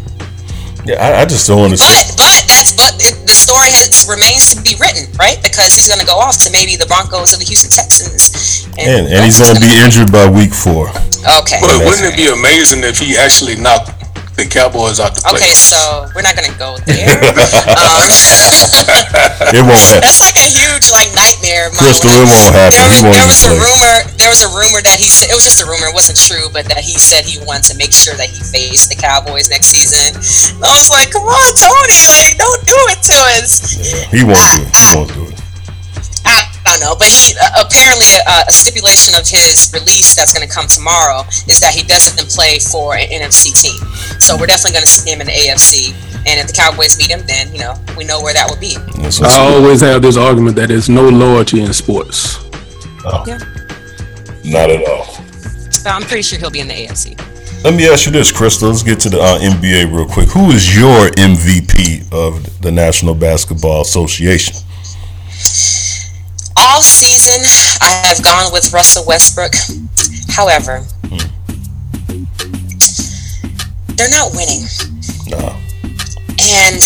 [0.87, 2.15] Yeah, I, I just don't understand.
[2.15, 5.35] But but that's but it, the story has remains to be written, right?
[5.43, 9.11] Because he's going to go off to maybe the Broncos or the Houston Texans, And,
[9.11, 10.89] and he's going to be injured by week four.
[11.27, 11.59] Okay.
[11.59, 13.96] But wouldn't it be amazing if he actually knocked
[14.37, 15.73] the Cowboys out the Okay, playoffs?
[15.73, 17.09] so we're not gonna go there.
[17.77, 18.05] um,
[19.53, 20.05] It won't happen.
[20.05, 21.69] that's like a huge like nightmare.
[21.69, 21.89] of mine.
[21.97, 22.77] Crystal, it won't happen.
[22.77, 23.65] There He was, won't there was a play.
[23.65, 23.97] rumor.
[24.21, 25.89] There was a rumor that he said it was just a rumor.
[25.89, 28.89] It wasn't true, but that he said he wanted to make sure that he faced
[28.93, 30.13] the Cowboys next season.
[30.61, 33.53] I was like, come on, Tony, like don't do it to us.
[33.81, 34.77] Yeah, He won't do it.
[34.77, 35.37] He won't do it.
[36.77, 40.47] I don't know, but he uh, apparently uh, a stipulation of his release that's going
[40.47, 43.81] to come tomorrow is that he doesn't play for an NFC team.
[44.21, 45.97] So we're definitely going to see him in the AFC.
[46.29, 48.77] And if the Cowboys meet him, then you know we know where that would be.
[49.25, 52.45] I always have this argument that there's no loyalty in sports.
[53.25, 53.39] Yeah,
[54.45, 55.07] Not at all.
[55.81, 57.17] but I'm pretty sure he'll be in the AFC.
[57.65, 58.69] Let me ask you this, Crystal.
[58.69, 60.29] Let's get to the uh, NBA real quick.
[60.29, 64.57] Who is your MVP of the National Basketball Association?
[66.59, 67.43] All season,
[67.83, 69.53] I have gone with Russell Westbrook.
[70.29, 70.85] However,
[73.97, 74.65] they're not winning.
[75.29, 75.57] No.
[76.39, 76.77] And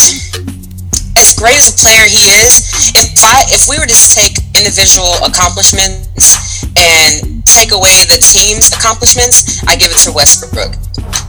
[1.18, 5.14] as great as a player he is, if I if we were to take individual
[5.25, 10.75] accomplishments and take away the team's accomplishments, I give it to Westbrook.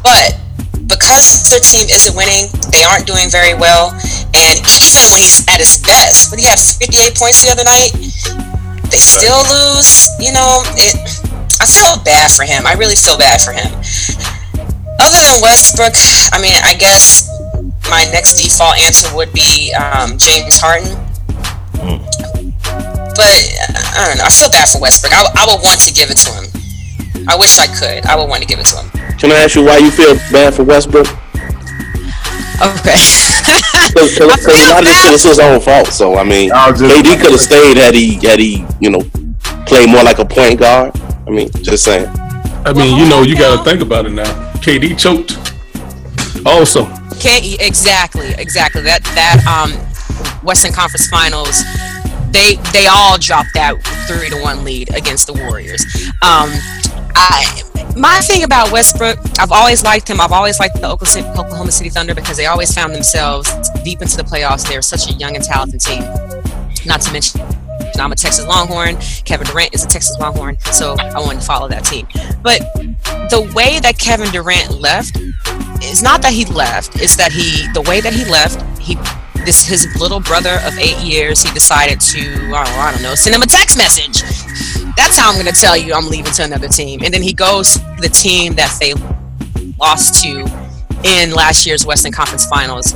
[0.03, 0.39] But
[0.91, 3.95] because their team isn't winning, they aren't doing very well,
[4.35, 7.95] and even when he's at his best, when he had 58 points the other night,
[8.91, 10.11] they still lose.
[10.19, 10.99] You know, it.
[11.61, 12.67] I feel bad for him.
[12.67, 13.71] I really feel bad for him.
[14.99, 15.93] Other than Westbrook,
[16.33, 17.29] I mean, I guess
[17.89, 20.91] my next default answer would be um, James Harden.
[23.15, 23.37] But
[23.67, 24.25] uh, I don't know.
[24.25, 25.13] I feel bad for Westbrook.
[25.13, 26.45] I, I would want to give it to him.
[27.27, 28.05] I wish I could.
[28.05, 29.00] I would want to give it to him.
[29.21, 31.05] Can I ask you why you feel bad for Westbrook?
[32.57, 32.97] Okay.
[33.93, 35.87] Because a lot of this shit is his own fault.
[35.87, 39.01] So I mean, KD could have stayed had he had he you know
[39.67, 40.97] played more like a point guard.
[41.27, 42.07] I mean, just saying.
[42.65, 44.31] I mean, you know, you got to think about it now.
[44.55, 45.37] KD choked.
[46.45, 46.85] Also,
[47.19, 48.81] Can't exactly, exactly.
[48.81, 49.73] That that um
[50.41, 51.63] Western Conference Finals,
[52.31, 53.75] they they all dropped that
[54.07, 55.83] three to one lead against the Warriors.
[56.21, 56.51] Um,
[57.15, 57.63] I
[57.95, 60.21] my thing about Westbrook, I've always liked him.
[60.21, 63.51] I've always liked the Oklahoma City, Thunder because they always found themselves
[63.83, 64.67] deep into the playoffs.
[64.67, 66.01] They're such a young and talented team.
[66.85, 67.41] Not to mention.
[67.99, 68.97] I'm a Texas Longhorn.
[69.25, 72.07] Kevin Durant is a Texas Longhorn, so I wanted to follow that team.
[72.41, 72.61] But
[73.29, 75.17] the way that Kevin Durant left
[75.83, 78.95] it's not that he left it's that he the way that he left he
[79.45, 82.19] this his little brother of eight years he decided to
[82.53, 84.21] I don't, I don't know send him a text message.
[84.95, 87.01] That's how i'm to tell you i'm leaving to another team.
[87.03, 88.93] And then he goes to the team that they
[89.79, 90.45] lost to
[91.03, 92.93] in last year's western conference finals.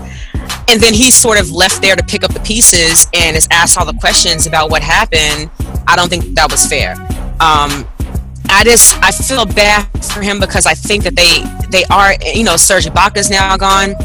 [0.67, 3.77] And then he's sort of left there to pick up the pieces and is asked
[3.77, 5.49] all the questions about what happened.
[5.87, 6.93] I don't think that was fair.
[7.39, 7.87] Um,
[8.49, 12.43] I just I feel bad for him because I think that they they are you
[12.43, 13.95] know Serge Ibaka's now gone.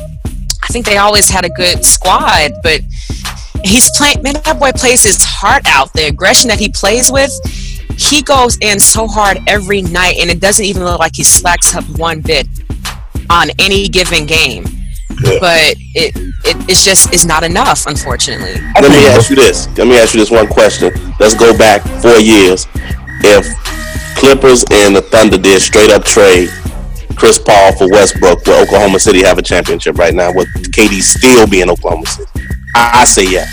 [0.70, 2.80] I think they always had a good squad, but
[3.64, 4.22] he's playing.
[4.22, 5.92] Man, that boy plays his heart out.
[5.94, 7.32] The aggression that he plays with,
[7.98, 11.74] he goes in so hard every night, and it doesn't even look like he slacks
[11.74, 12.46] up one bit
[13.28, 14.62] on any given game.
[15.40, 16.14] But it,
[16.44, 18.62] it it's just is not enough, unfortunately.
[18.80, 19.66] Let me ask you this.
[19.76, 20.92] Let me ask you this one question.
[21.18, 22.68] Let's go back four years.
[23.24, 23.44] If
[24.14, 26.48] Clippers and the Thunder did straight up trade
[27.20, 30.32] Chris Paul for Westbrook, will Oklahoma City have a championship right now?
[30.32, 32.30] with KD still being Oklahoma City?
[32.74, 33.52] I, I say yes.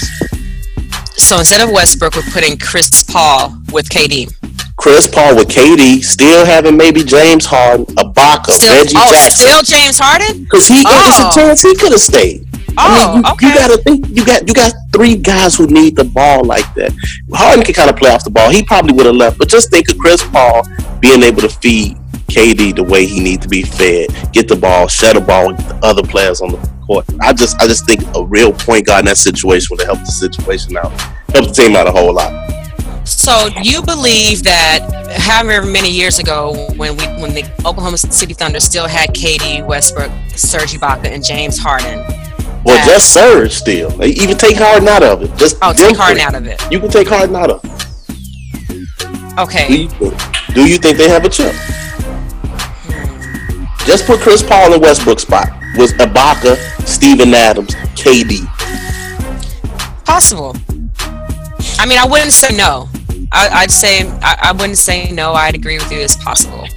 [1.18, 4.34] So instead of Westbrook, we're putting Chris Paul with KD.
[4.78, 9.32] Chris Paul with KD, still having maybe James Harden, Ibaka, Still, Reggie oh, Jackson.
[9.32, 10.43] still James Harden?
[10.43, 11.32] Because he there's a Oh.
[11.36, 12.47] chance he could have stayed.
[12.78, 15.68] Oh, I mean, Oh, you, you gotta think you got you got three guys who
[15.68, 16.93] need the ball like that.
[17.34, 18.49] Harden can kind of play off the ball.
[18.49, 20.61] He probably would have left, but just think of Chris Paul
[21.01, 21.97] being able to feed
[22.28, 25.57] KD the way he needs to be fed, get the ball, shut the ball with
[25.67, 27.05] the other players on the court.
[27.21, 30.05] I just I just think a real point guard in that situation would help the
[30.05, 30.91] situation out,
[31.34, 32.32] help the team out a whole lot.
[33.07, 34.80] So you believe that
[35.17, 40.11] however many years ago, when we when the Oklahoma City Thunder still had KD, Westbrook,
[40.36, 42.03] Serge Ibaka, and James Harden.
[42.65, 43.89] Well, just Serge still.
[43.91, 45.34] Like, Even take Harden out of it.
[45.38, 46.61] Just Oh, take Harden out of it.
[46.69, 47.71] You can take Harden out of it.
[48.67, 49.73] Do Okay.
[49.73, 49.88] you,
[50.53, 51.55] do you think they have a chip?
[53.88, 58.46] Just put Chris Paul in Westbrook spot with Ibaka, Steven Adams, KD.
[60.04, 60.54] Possible.
[61.80, 62.90] I mean, I wouldn't say no.
[63.32, 65.32] I, I'd say I, I wouldn't say no.
[65.34, 66.00] I'd agree with you.
[66.00, 66.68] It's possible.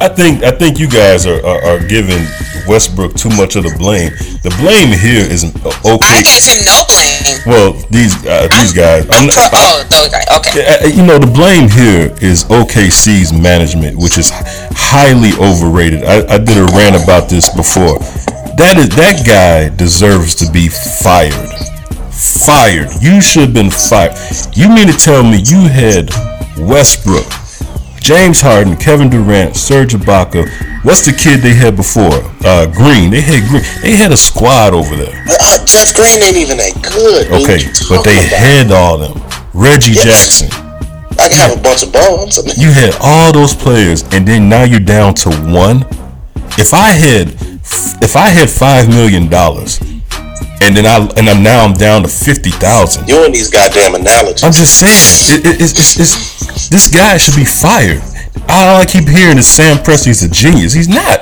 [0.00, 2.24] I think I think you guys are, are, are giving
[2.66, 4.10] Westbrook too much of the blame.
[4.42, 5.98] The blame here is okay.
[6.02, 7.42] I gave him no blame.
[7.46, 9.06] Well, these uh, these guys.
[9.10, 10.26] I'm not, Oh, those guys.
[10.38, 10.66] Okay.
[10.66, 14.30] Uh, you know, the blame here is OKC's management, which is
[14.88, 16.04] highly overrated.
[16.04, 17.98] I, I did a rant about this before.
[18.56, 21.34] That is that guy deserves to be fired.
[22.10, 22.88] Fired.
[23.00, 24.16] You should have been fired.
[24.56, 26.10] You mean to tell me you had
[26.58, 27.28] Westbrook,
[28.00, 30.48] James Harden, Kevin Durant, Serge Ibaka.
[30.82, 32.18] What's the kid they had before?
[32.42, 33.10] Uh, Green.
[33.10, 33.62] They had Green.
[33.82, 35.14] They had a squad over there.
[35.28, 37.26] Uh, Jeff Green ain't even that good.
[37.30, 38.40] Okay, but they about?
[38.40, 39.14] had all them.
[39.54, 40.40] Reggie Yes.
[40.40, 40.67] Jackson.
[41.28, 42.38] I can have a bunch of bombs.
[42.58, 45.84] You had all those players, and then now you're down to one.
[46.56, 47.36] If I had,
[48.02, 49.78] if I had five million dollars,
[50.60, 53.08] and then I and I'm now I'm down to fifty thousand.
[53.08, 54.42] you and these goddamn analogies.
[54.42, 58.02] I'm just saying, it, it, it's, it's, it's, this guy should be fired.
[58.48, 60.72] All I keep hearing is Sam Presti's a genius.
[60.72, 61.20] He's not.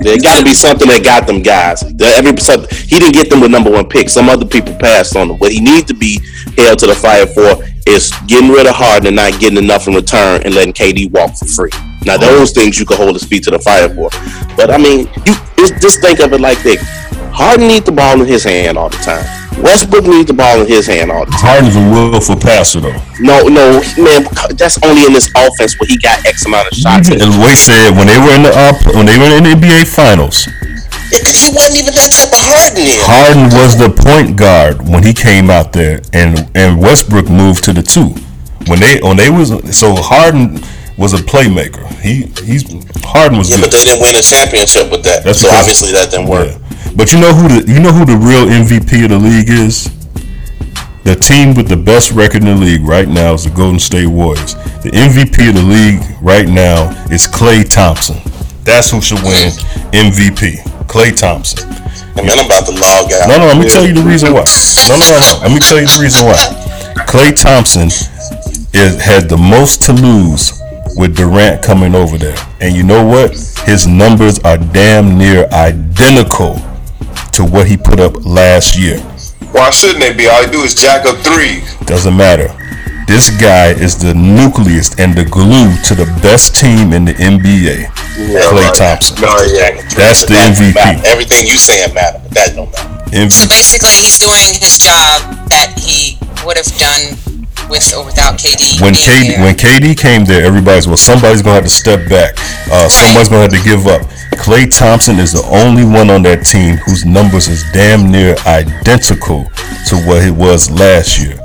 [0.00, 1.82] There got to be something that got them guys.
[1.82, 4.08] Every he didn't get them with number one pick.
[4.08, 5.38] Some other people passed on him.
[5.38, 6.20] What he needs to be
[6.56, 9.94] held to the fire for is getting rid of Harden and not getting enough in
[9.94, 11.70] return and letting KD walk for free.
[12.04, 14.10] Now those things you can hold his feet to the fire for.
[14.56, 16.80] But I mean, you just, think of it like this:
[17.32, 19.24] Harden needs the ball in his hand all the time.
[19.62, 21.64] Westbrook needs the ball in his hand all the time.
[21.64, 23.00] Harden's a willful passer though.
[23.18, 27.10] No, no, man, that's only in this offense where he got X amount of shots.
[27.10, 29.88] And Wade said when they were in the uh, when they were in the NBA
[29.88, 30.46] finals,
[31.10, 32.84] He wasn't even that type of Harden.
[33.08, 37.72] Harden was the point guard when he came out there, and and Westbrook moved to
[37.72, 38.14] the two.
[38.66, 40.60] When they when they was so Harden
[40.98, 41.86] was a playmaker.
[42.00, 42.64] He he's
[43.04, 43.62] Harden was Yeah, good.
[43.62, 45.24] but they didn't win a championship with that.
[45.24, 46.48] That's so because- obviously that didn't work.
[46.50, 46.92] Yeah.
[46.96, 49.88] But you know who the you know who the real MVP of the league is?
[51.04, 54.08] The team with the best record in the league right now is the Golden State
[54.08, 54.54] Warriors.
[54.84, 58.18] The MVP of the league right now is Klay Thompson.
[58.64, 59.52] That's who should win
[59.92, 60.60] MVP.
[60.88, 61.68] Klay Thompson.
[62.16, 63.28] And I'm about to log out.
[63.28, 64.44] No, no, let me tell you the reason why.
[64.88, 65.38] No, no, no, no.
[65.42, 66.36] Let me tell you the reason why.
[67.06, 70.58] Klay Thompson is, had the most to lose
[70.96, 72.36] with Durant coming over there.
[72.60, 73.32] And you know what?
[73.66, 76.54] His numbers are damn near identical
[77.32, 78.98] to what he put up last year.
[79.52, 80.26] Why shouldn't they be?
[80.26, 81.62] All you do is jack up three.
[81.86, 82.48] Doesn't matter.
[83.08, 87.88] This guy is the nucleus and the glue to the best team in the NBA.
[88.44, 89.16] Klay Thompson.
[89.24, 89.80] No, yeah.
[89.96, 90.52] That's the That.
[90.52, 91.08] MVP.
[91.08, 93.32] Everything you saying matter, but that don't matter.
[93.32, 97.16] So basically, he's doing his job that he would have done
[97.72, 98.76] with or without KD.
[98.84, 99.40] When KD there.
[99.40, 102.36] when KD came there, everybody's well, somebody's gonna have to step back.
[102.70, 104.02] Uh, somebody's gonna have to give up.
[104.36, 109.44] Klay Thompson is the only one on that team whose numbers is damn near identical
[109.88, 111.40] to what it was last year.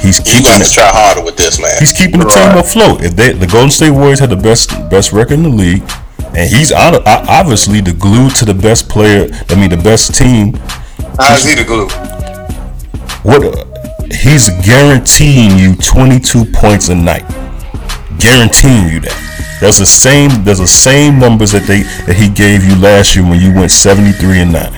[0.00, 1.76] He's You keeping got to try harder with this, man.
[1.78, 3.02] He's keeping the team afloat.
[3.02, 5.82] If they, the Golden State Warriors had the best best record in the league,
[6.34, 9.28] and he's on, obviously the glue to the best player.
[9.48, 10.54] I mean, the best team.
[11.18, 11.88] How's he the glue?
[13.22, 13.44] What?
[13.44, 13.64] uh,
[14.10, 17.24] He's guaranteeing you 22 points a night.
[18.18, 19.58] Guaranteeing you that.
[19.60, 20.42] That's the same.
[20.42, 23.70] There's the same numbers that they that he gave you last year when you went
[23.70, 24.72] 73 and nine.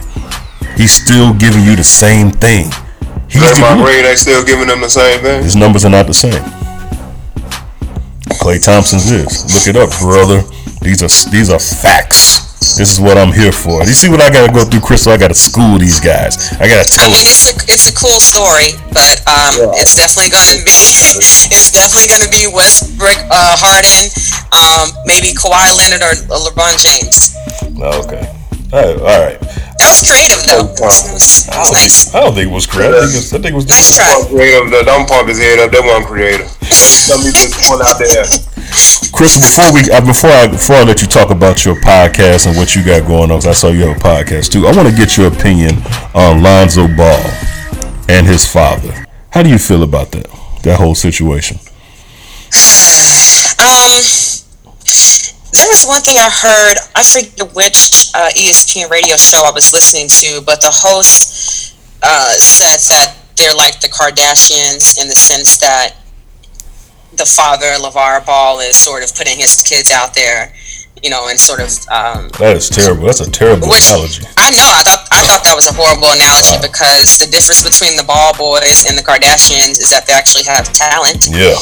[0.77, 2.71] He's still giving you the same thing.
[3.33, 4.03] He's the Draymond glue.
[4.03, 5.43] They still giving them the same thing.
[5.43, 6.43] His numbers are not the same.
[8.41, 9.45] Klay Thompson's is.
[9.55, 10.43] Look it up, brother.
[10.83, 12.51] These are these are facts.
[12.79, 13.83] This is what I'm here for.
[13.83, 15.13] You see what I gotta go through, Crystal?
[15.13, 16.53] I gotta school these guys.
[16.59, 17.19] I gotta tell I them.
[17.19, 20.79] mean, it's a it's a cool story, but um, it's definitely gonna be
[21.55, 24.11] it's definitely gonna be Westbrook, uh, Harden,
[24.55, 27.35] um, maybe Kawhi Leonard or, or LeBron James.
[27.79, 28.23] Okay.
[28.73, 28.99] All right.
[28.99, 29.39] All right.
[29.83, 30.71] That was creative though.
[30.71, 32.15] It was, it was, it was nice.
[32.15, 33.03] I don't think it was creative.
[33.03, 34.15] I think it was, I think it was Nice try.
[34.31, 34.87] Creative, though.
[34.87, 35.75] don't pump his head up.
[35.75, 36.47] That wasn't creative.
[37.11, 38.23] Let me just point out there.
[39.11, 42.57] Chris, before we uh, before I before I let you talk about your podcast and
[42.57, 44.67] what you got going on, because I saw you have a podcast too.
[44.67, 45.83] I want to get your opinion
[46.15, 47.21] on Lonzo Ball
[48.09, 49.05] and his father.
[49.31, 50.31] How do you feel about that
[50.63, 51.59] that whole situation?
[53.59, 54.03] Um,
[55.53, 56.77] there was one thing I heard.
[56.97, 62.33] I forget which uh, ESPN radio show I was listening to, but the host uh,
[62.35, 65.97] said that they're like the Kardashians in the sense that
[67.17, 70.55] the father, LeVar Ball, is sort of putting his kids out there,
[71.03, 71.69] you know, and sort of.
[71.93, 73.05] Um, That is terrible.
[73.05, 74.25] That's a terrible Which- analogy.
[74.39, 74.65] I know.
[74.73, 78.33] I thought I thought that was a horrible analogy because the difference between the Ball
[78.41, 81.29] boys and the Kardashians is that they actually have talent.
[81.29, 81.53] Yeah.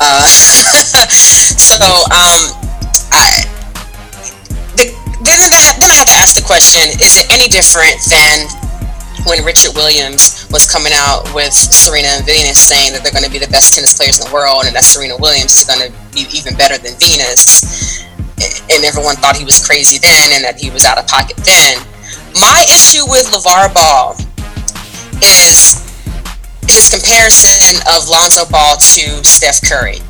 [0.00, 0.24] Uh,
[1.60, 2.63] so um,
[3.14, 3.46] I
[4.74, 4.90] the,
[5.22, 8.50] then then I, then I have to ask the question: Is it any different than
[9.24, 13.30] when Richard Williams was coming out with Serena and Venus saying that they're going to
[13.30, 15.90] be the best tennis players in the world and that Serena Williams is going to
[16.12, 18.04] be even better than Venus?
[18.68, 21.78] And everyone thought he was crazy then and that he was out of pocket then.
[22.36, 24.12] My issue with LeVar Ball
[25.22, 25.80] is
[26.68, 30.00] his comparison of Lonzo Ball to Steph Curry.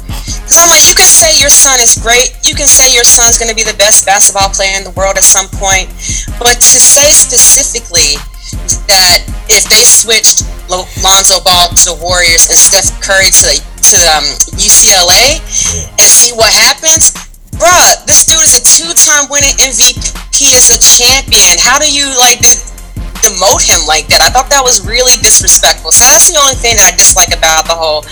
[0.53, 2.37] I'm like, you can say your son is great.
[2.45, 5.17] You can say your son's going to be the best basketball player in the world
[5.17, 5.89] at some point.
[6.37, 8.21] But to say specifically
[8.87, 14.25] that if they switched Lonzo Ball to the Warriors and Steph Curry to to um,
[14.57, 15.41] UCLA
[15.97, 17.13] and see what happens,
[17.57, 21.57] bruh, this dude is a two-time winning MVP as a champion.
[21.61, 22.61] How do you like de-
[23.25, 24.21] demote him like that?
[24.25, 25.93] I thought that was really disrespectful.
[25.93, 28.05] So that's the only thing that I dislike about the whole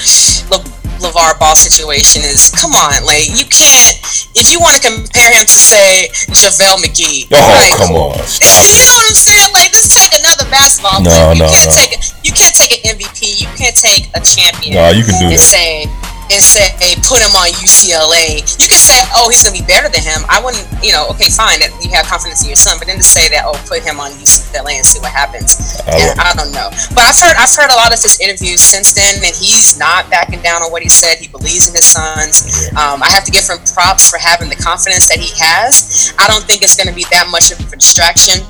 [0.52, 3.98] Le- LeVar Ball situation is, come on, like you can't.
[4.38, 7.74] If you want to compare him to say JaVale McGee, Oh, right?
[7.76, 8.14] come on.
[8.16, 9.50] you know what I'm saying?
[9.52, 11.34] Like, just take another basketball No, player.
[11.34, 11.76] You no, can't no.
[11.76, 11.92] take
[12.22, 13.40] you can't take an MVP.
[13.42, 14.74] You can't take a champion.
[14.78, 15.42] No, you can do and that.
[15.42, 15.90] say
[16.30, 16.70] and say
[17.04, 18.40] put him on UCLA.
[18.60, 20.22] You can say oh he's gonna be better than him.
[20.30, 22.96] I wouldn't you know okay fine that you have confidence in your son, but then
[22.98, 25.58] to say that oh put him on UCLA and see what happens.
[25.88, 26.70] I And I don't know.
[26.94, 30.08] But I've heard I've heard a lot of his interviews since then, and he's not
[30.10, 31.18] backing down on what he said.
[31.18, 32.68] He believes in his sons.
[32.78, 36.14] Um, I have to give him props for having the confidence that he has.
[36.18, 38.40] I don't think it's going to be that much of a distraction.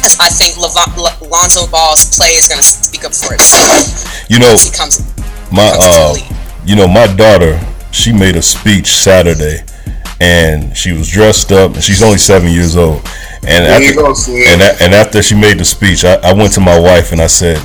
[0.00, 4.24] 'cause I think Levon- L- Lonzo Ball's play is going to speak up for itself.
[4.30, 5.02] You know, he comes.
[5.52, 6.16] my uh,
[6.64, 7.60] you know, my daughter,
[7.92, 9.60] she made a speech Saturday,
[10.20, 13.06] and she was dressed up, and she's only seven years old.
[13.46, 16.78] And after, go, and, and after she made the speech, I, I went to my
[16.78, 17.58] wife and I said,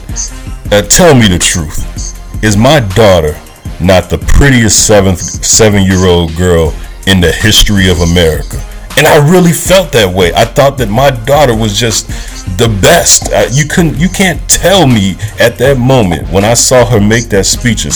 [0.72, 2.44] uh, "Tell me the truth.
[2.44, 3.40] Is my daughter
[3.80, 6.74] not the prettiest seventh seven year old girl
[7.08, 8.58] in the history of America?"
[9.00, 10.34] And I really felt that way.
[10.34, 12.10] I thought that my daughter was just
[12.58, 13.32] the best.
[13.56, 17.46] You couldn't, you can't tell me at that moment when I saw her make that
[17.46, 17.94] speech at,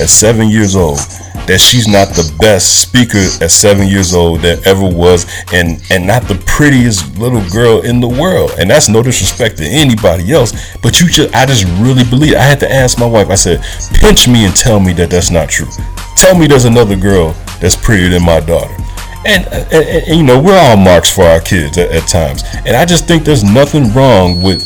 [0.00, 0.96] at seven years old
[1.46, 6.06] that she's not the best speaker at seven years old that ever was, and and
[6.06, 8.52] not the prettiest little girl in the world.
[8.58, 12.34] And that's no disrespect to anybody else, but you just, I just really believe.
[12.34, 13.28] I had to ask my wife.
[13.28, 13.62] I said,
[14.00, 15.68] pinch me and tell me that that's not true.
[16.16, 18.74] Tell me there's another girl that's prettier than my daughter.
[19.26, 22.44] And, and, and, you know we're all marks for our kids at, at times.
[22.64, 24.64] And i just think there's nothing wrong with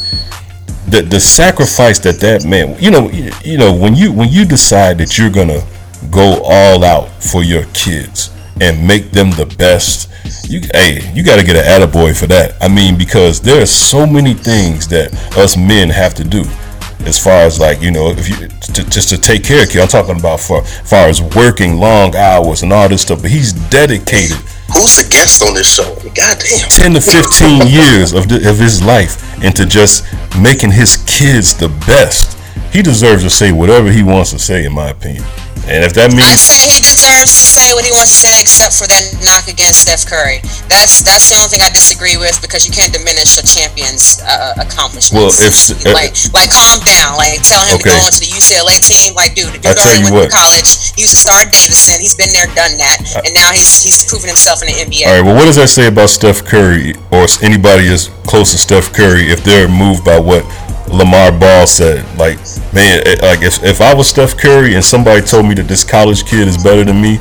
[0.91, 4.45] the the sacrifice that that man you know you, you know when you when you
[4.45, 5.62] decide that you're gonna
[6.11, 8.31] go all out for your kids
[8.61, 10.11] and make them the best
[10.49, 12.57] you hey you got to get an attaboy for that.
[12.61, 16.45] I mean because there are so many things that us men have to do
[17.07, 19.82] as far as like you know if you to, just to take care of kids.
[19.82, 23.53] I'm talking about for far as working long hours and all this stuff but he's
[23.53, 24.39] dedicated
[24.72, 25.94] Who's the guest on this show?
[26.14, 26.68] Goddamn.
[26.70, 30.05] 10 to 15 years of, the, of his life into just
[30.40, 32.36] making his kids the best.
[32.72, 35.24] He deserves to say whatever he wants to say, in my opinion.
[35.70, 38.34] And if that means I say he deserves to say what he wants to say,
[38.42, 40.42] except for that knock against Steph Curry.
[40.66, 44.59] That's that's the only thing I disagree with because you can't diminish a champion's uh,
[44.59, 45.14] uh accomplishments.
[45.14, 47.86] Well, if- if- like like calm down, like tell him Okay.
[47.86, 49.14] to go into the UCLA team.
[49.14, 50.90] Like, dude, the I dude already went to college.
[50.98, 52.02] He used to star at Davidson.
[52.02, 55.06] He's been there, done that, uh, and now he's he's proven himself in the NBA.
[55.06, 58.59] All right, well, what does that say about Steph Curry or anybody as close to
[58.59, 60.42] Steph Curry if they're moved by what
[60.90, 62.02] Lamar Ball said?
[62.18, 62.38] Like,
[62.74, 66.24] man, like if, if I was Steph Curry and somebody told me that this college
[66.24, 67.20] kid is better than me,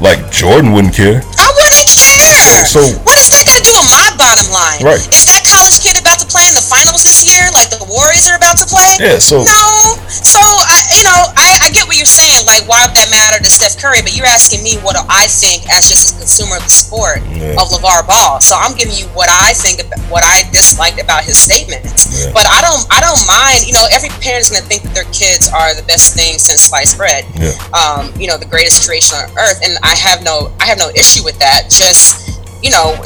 [0.00, 1.24] like Jordan wouldn't care.
[1.40, 2.68] I wouldn't care.
[2.68, 4.12] So What is that got to do with my
[4.52, 5.00] Right.
[5.12, 8.28] Is that college kid about to play in the finals this year, like the Warriors
[8.28, 8.96] are about to play?
[9.00, 9.68] Yeah, so- no.
[10.08, 12.44] so I, you know, I, I get what you're saying.
[12.48, 14.00] Like, why would that matter to Steph Curry?
[14.02, 17.20] But you're asking me what do I think as just a consumer of the sport
[17.28, 17.56] Yeah.
[17.60, 18.40] of LeVar Ball.
[18.40, 22.08] So I'm giving you what I think, about, what I disliked about his statements.
[22.24, 22.32] Yeah.
[22.32, 23.66] But I don't, I don't mind.
[23.68, 26.96] You know, every parent's gonna think that their kids are the best thing since sliced
[26.96, 27.24] bread.
[27.36, 27.52] Yeah.
[27.76, 30.88] Um, you know, the greatest creation on earth, and I have no, I have no
[30.96, 31.68] issue with that.
[31.70, 32.96] Just, you know.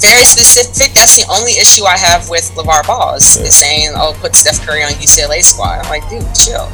[0.00, 0.94] Very specific.
[0.94, 4.64] That's the only issue I have with LeVar Ball is, is saying, "Oh, put Steph
[4.66, 6.70] Curry on UCLA squad." I'm like, dude, chill.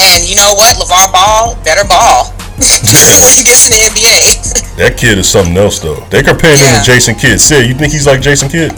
[0.00, 0.76] And you know what?
[0.78, 2.30] LeVar Ball, better ball.
[2.58, 4.64] when he gets in the NBA.
[4.78, 5.98] That kid is something else though.
[6.08, 7.40] They comparing him to Jason Kidd.
[7.40, 8.70] Sid, you think he's like Jason Kidd?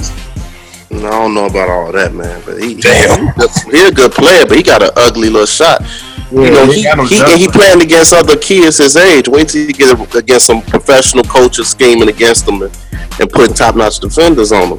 [0.90, 2.40] No, I don't know about all that, man.
[2.46, 3.34] But he, Damn.
[3.70, 5.82] he's a good player, but he got an ugly little shot.
[6.30, 9.28] You know, he he, he, he playing against other kids his age.
[9.28, 12.76] Wait till you get against some professional coaches scheming against them and,
[13.18, 14.78] and putting top notch defenders on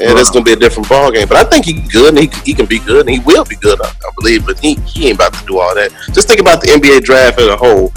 [0.00, 1.26] And that's gonna be a different ball game.
[1.26, 3.56] But I think he's good and he, he can be good and he will be
[3.56, 4.46] good, I, I believe.
[4.46, 5.90] But he, he ain't about to do all that.
[6.12, 7.92] Just think about the NBA draft as a whole.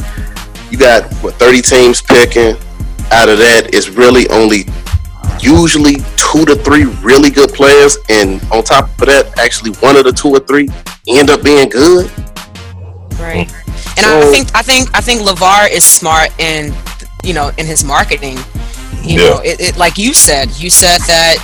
[0.71, 2.55] You got what thirty teams picking.
[3.11, 4.65] Out of that, it's really only
[5.39, 10.05] usually two to three really good players, and on top of that, actually one of
[10.05, 10.67] the two or three
[11.07, 12.11] end up being good.
[13.19, 13.47] Right.
[13.47, 13.97] Mm.
[13.97, 16.73] And I think I think I think Levar is smart in
[17.23, 18.37] you know in his marketing.
[19.03, 19.29] You Yeah.
[19.29, 21.37] know, it, it like you said, you said that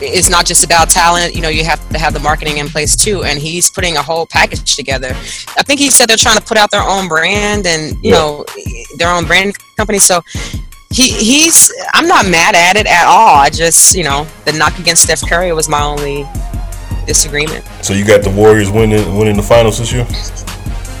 [0.00, 1.34] it's not just about talent.
[1.34, 3.24] You know, you have to have the marketing in place too.
[3.24, 5.08] And he's putting a whole package together.
[5.56, 8.18] I think he said they're trying to put out their own brand and you Yeah.
[8.18, 8.44] know
[8.98, 9.98] their own brand company.
[9.98, 10.20] So
[10.90, 13.36] he he's I'm not mad at it at all.
[13.36, 16.24] I just you know the knock against Steph Curry was my only
[17.06, 17.64] disagreement.
[17.82, 20.06] So you got the Warriors winning winning the finals this year?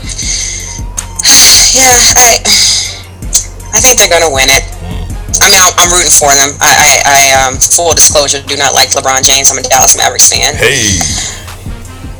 [1.76, 2.40] Yeah, I
[3.76, 4.64] I think they're gonna win it.
[5.44, 6.56] I mean, I'm, I'm rooting for them.
[6.64, 9.52] I, I, I um, full disclosure, do not like LeBron James.
[9.52, 10.56] I'm a Dallas Mavericks fan.
[10.56, 10.96] Hey,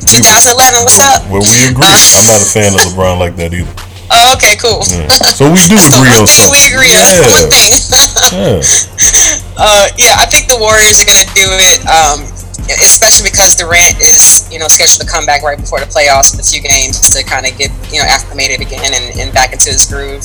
[0.05, 1.25] 2011, what's up?
[1.33, 1.89] well we agree.
[2.21, 3.73] I'm not a fan of LeBron like that either.
[4.13, 4.85] Oh, okay, cool.
[4.93, 5.09] Yeah.
[5.37, 6.53] So we do agree on thing something.
[6.53, 7.13] we agree on.
[7.33, 7.73] One thing.
[8.37, 8.61] Yeah.
[9.57, 11.81] uh, yeah, I think the Warriors are gonna do it.
[11.89, 12.25] Um,
[12.71, 16.43] especially because Durant is, you know, scheduled to come back right before the playoffs with
[16.43, 19.71] a few games to kind of get, you know, acclimated again and, and back into
[19.71, 20.25] his groove.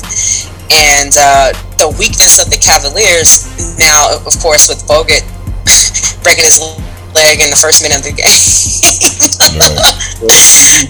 [0.72, 3.46] And uh, the weakness of the Cavaliers
[3.78, 5.22] now, of course, with Bogut
[6.24, 6.58] breaking his
[7.14, 8.26] leg in the first minute of the game.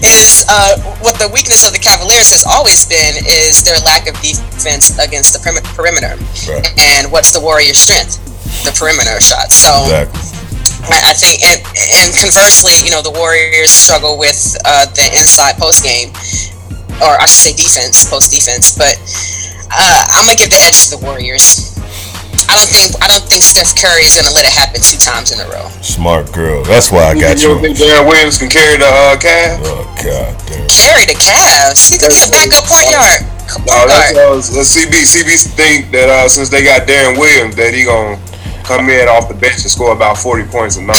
[0.03, 4.15] is uh, what the weakness of the Cavaliers has always been is their lack of
[4.21, 6.15] defense against the perim- perimeter.
[6.47, 6.67] Right.
[6.79, 8.19] And what's the Warriors' strength?
[8.63, 9.51] The perimeter shot.
[9.51, 10.42] So Exactly.
[10.91, 14.35] I, I think, and, and conversely, you know, the Warriors struggle with
[14.65, 16.11] uh, the inside post game,
[16.99, 18.75] or I should say defense, post defense.
[18.77, 18.99] But
[19.71, 21.71] uh, I'm gonna give the edge to the Warriors.
[22.51, 25.31] I don't think I don't think Steph Curry is gonna let it happen two times
[25.31, 25.71] in a row.
[25.81, 26.61] Smart girl.
[26.67, 27.55] That's why I got you you.
[27.55, 29.63] don't think Deron Williams can carry the uh, Cavs?
[29.63, 30.67] Oh god damn.
[30.67, 31.87] Carry the Cavs.
[31.89, 33.23] He could be a backup point guard.
[33.47, 34.29] No, Point that's guard.
[34.29, 34.93] uh, that's CB.
[35.07, 38.19] CB think that uh, since they got Deron Williams, that he gonna
[38.63, 40.97] come in off the bench and score about forty points a night.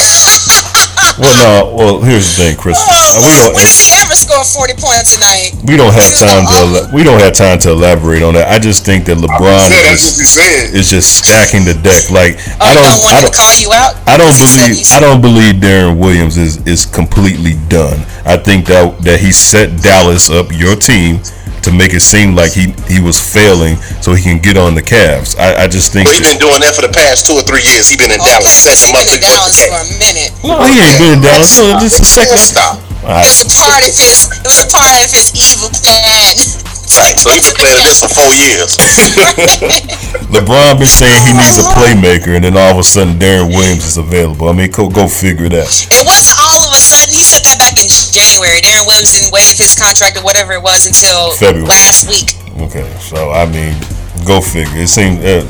[1.18, 1.76] Well, no.
[1.76, 2.74] Well, here's the thing, Chris.
[2.74, 3.54] Uh, we don't.
[3.54, 5.54] When does he ever score 40 points a night?
[5.62, 6.54] We don't have time to.
[6.58, 8.50] ela- We don't have time to elaborate on that.
[8.50, 10.60] I just think that LeBron said, is that's what he said.
[10.74, 12.10] just, is just stacking the deck.
[12.10, 12.82] Like Oh, I don't.
[12.82, 13.34] don't want I to don't.
[13.36, 13.94] call you out?
[14.10, 14.74] I don't believe.
[14.90, 18.02] I don't believe Deron Williams is is completely done.
[18.26, 21.20] I think that that he set Dallas up, your team,
[21.64, 24.84] to make it seem like he he was failing, so he can get on the
[24.84, 25.36] Cavs.
[25.40, 26.08] I, I just think.
[26.08, 27.88] But he's been doing that for the past two or three years.
[27.88, 30.30] He's been in oh, Dallas, setting him up Been in Dallas for a minute.
[30.44, 31.56] No, he ain't been in Dallas.
[31.56, 32.38] No, just a second.
[32.38, 32.80] Stop.
[33.04, 33.24] All right.
[33.24, 34.28] It was a part of his.
[34.44, 36.36] It was a part of his evil plan.
[36.94, 37.16] Right.
[37.16, 38.76] So he's been planning this for four years.
[40.30, 43.84] LeBron been saying he needs a playmaker, and then all of a sudden Deron Williams
[43.84, 44.48] is available.
[44.48, 45.68] I mean, go go figure that.
[45.90, 46.33] It wasn't
[48.14, 48.62] January.
[48.62, 51.66] Deron Williams didn't waive his contract or whatever it was until February.
[51.68, 52.38] last week.
[52.70, 53.74] Okay, so I mean,
[54.24, 54.86] go figure.
[54.86, 55.42] It seems uh,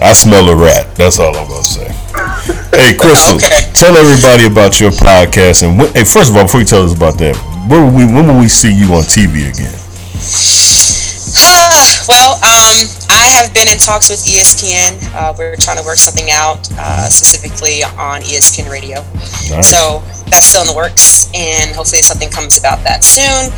[0.00, 0.94] I smell a rat.
[0.94, 1.90] That's all I'm gonna say.
[2.72, 3.38] Hey, Crystal,
[3.76, 5.62] tell everybody about your podcast.
[5.62, 7.36] And when, hey, first of all, before you tell us about that,
[7.68, 9.76] where will we when will we see you on TV again?
[12.08, 14.98] Well, um, I have been in talks with ESPN.
[15.14, 19.02] Uh, we're trying to work something out, uh, specifically on ESPN Radio.
[19.50, 19.70] Nice.
[19.70, 23.50] So that's still in the works, and hopefully something comes about that soon.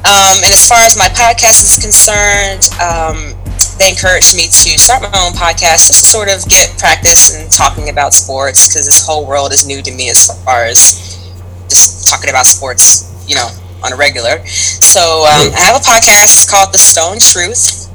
[0.00, 3.36] Um, and as far as my podcast is concerned, um,
[3.78, 7.48] they encouraged me to start my own podcast just to sort of get practice in
[7.48, 11.20] talking about sports because this whole world is new to me as far as
[11.68, 13.48] just talking about sports, you know,
[13.82, 14.44] on a regular.
[14.46, 17.88] So um, I have a podcast called The Stone Truth.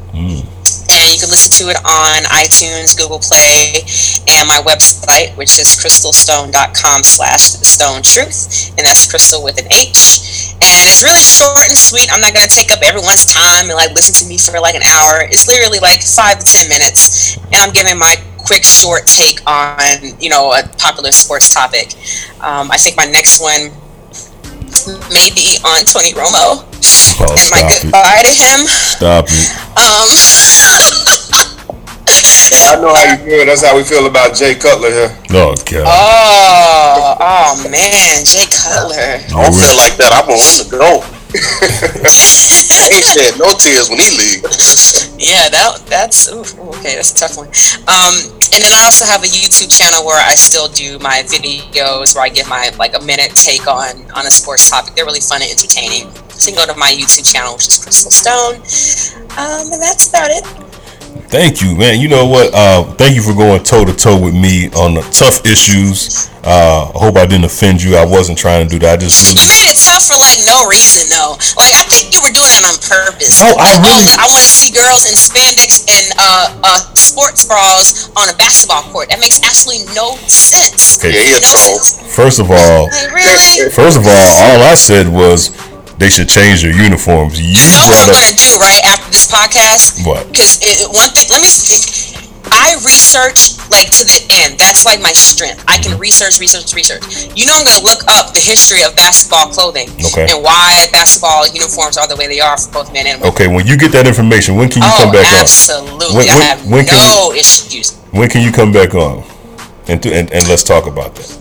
[0.87, 3.81] And you can listen to it on iTunes, Google Play,
[4.29, 8.69] and my website, which is crystalstone.com slash the stone truth.
[8.77, 10.53] And that's crystal with an H.
[10.61, 12.07] And It's really short and sweet.
[12.13, 14.83] I'm not gonna take up everyone's time and like listen to me for like an
[14.83, 15.21] hour.
[15.27, 20.15] It's literally like five to ten minutes, and I'm giving my quick, short take on
[20.21, 21.93] you know a popular sports topic.
[22.39, 23.69] Um, I think my next one
[25.09, 26.63] may be on Tony Romo
[27.17, 27.81] Oh, and my stop it.
[27.83, 28.59] goodbye to him.
[28.67, 29.49] Stop it.
[29.79, 30.09] Um,
[32.67, 33.45] I know how you feel.
[33.45, 35.17] That's how we feel about Jay Cutler here.
[35.31, 35.85] Oh God.
[35.87, 39.21] oh, oh man, Jay Cutler.
[39.21, 40.11] I don't feel like that.
[40.13, 41.03] I want him to go.
[42.85, 45.11] Ain't shed no tears when he leaves.
[45.17, 46.43] Yeah, that that's ooh,
[46.79, 46.95] okay.
[46.95, 47.47] That's a tough one.
[47.87, 52.15] Um, and then I also have a YouTube channel where I still do my videos
[52.15, 54.95] where I give my like a minute take on on a sports topic.
[54.95, 56.07] They're really fun and entertaining.
[56.31, 58.55] So you can go to my YouTube channel, which is Crystal Stone.
[59.35, 60.45] Um, and that's about it.
[61.27, 61.99] Thank you, man.
[61.99, 62.53] You know what?
[62.53, 66.29] Uh, thank you for going toe to toe with me on the tough issues.
[66.45, 67.97] Uh, I hope I didn't offend you.
[67.97, 68.93] I wasn't trying to do that.
[68.93, 71.35] I just You made it tough for like no reason though.
[71.57, 71.83] Like I
[73.15, 73.39] purpose.
[73.41, 76.79] No, I Like, really- Oh, I want to see girls in spandex and uh, uh,
[76.95, 79.09] sports bras on a basketball court.
[79.09, 80.99] That makes absolutely no sense.
[80.99, 81.13] Okay.
[81.15, 81.79] Yeah, he a No troll.
[81.79, 82.15] sense.
[82.15, 83.69] First of all, Like really.
[83.71, 84.11] first of all,
[84.51, 85.51] all I said was
[85.97, 87.39] they should change their uniforms.
[87.39, 90.03] You You know what I'm brought gonna do right after this podcast?
[90.05, 90.27] What?
[90.27, 90.59] Because
[90.91, 91.47] one thing, let me.
[92.55, 94.57] I research like to the end.
[94.57, 95.63] That's like my strength.
[95.67, 97.03] I can research, research, research.
[97.35, 100.23] You know, I'm gonna look up the history of basketball clothing Okay.
[100.31, 103.33] and why basketball uniforms are the way they are for both men and women.
[103.35, 106.15] Okay, when you get that information, when can you oh, come back absolutely.
[106.15, 107.93] When- I have when no issues.
[107.93, 108.19] on?
[108.19, 109.23] When can you come back on?
[109.87, 111.34] And, to, and and let's talk about that.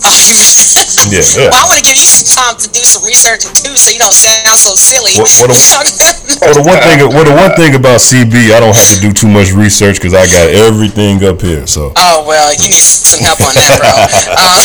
[0.00, 1.50] Yeah, yeah.
[1.50, 3.98] Well, I want to give you some time to do some research too, so you
[4.00, 5.12] don't sound so silly.
[5.20, 5.50] What- what
[6.40, 9.12] Well, the one thing, well, the one thing about CB, I don't have to do
[9.12, 11.66] too much research because I got everything up here.
[11.66, 13.92] So Oh well, you need some help on that, bro.
[14.40, 14.56] Um,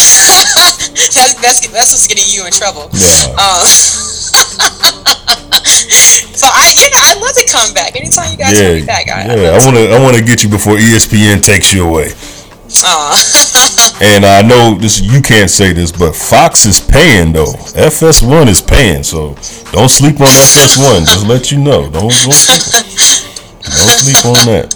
[0.95, 2.87] that's, that's that's what's getting you in trouble.
[2.87, 3.67] Um,
[6.35, 8.85] so I, you know, I'd love to come back anytime you guys yeah, want me
[8.87, 9.07] back.
[9.11, 12.11] I, yeah, I want to, I want to get you before ESPN takes you away.
[12.83, 13.44] Aw.
[14.01, 17.53] And I know this, you can't say this, but Fox is paying though.
[17.79, 19.35] FS1 is paying, so
[19.71, 20.99] don't sleep on FS1.
[21.07, 21.89] Just let you know.
[21.89, 22.59] Don't, don't sleep.
[23.63, 24.75] Don't sleep on that.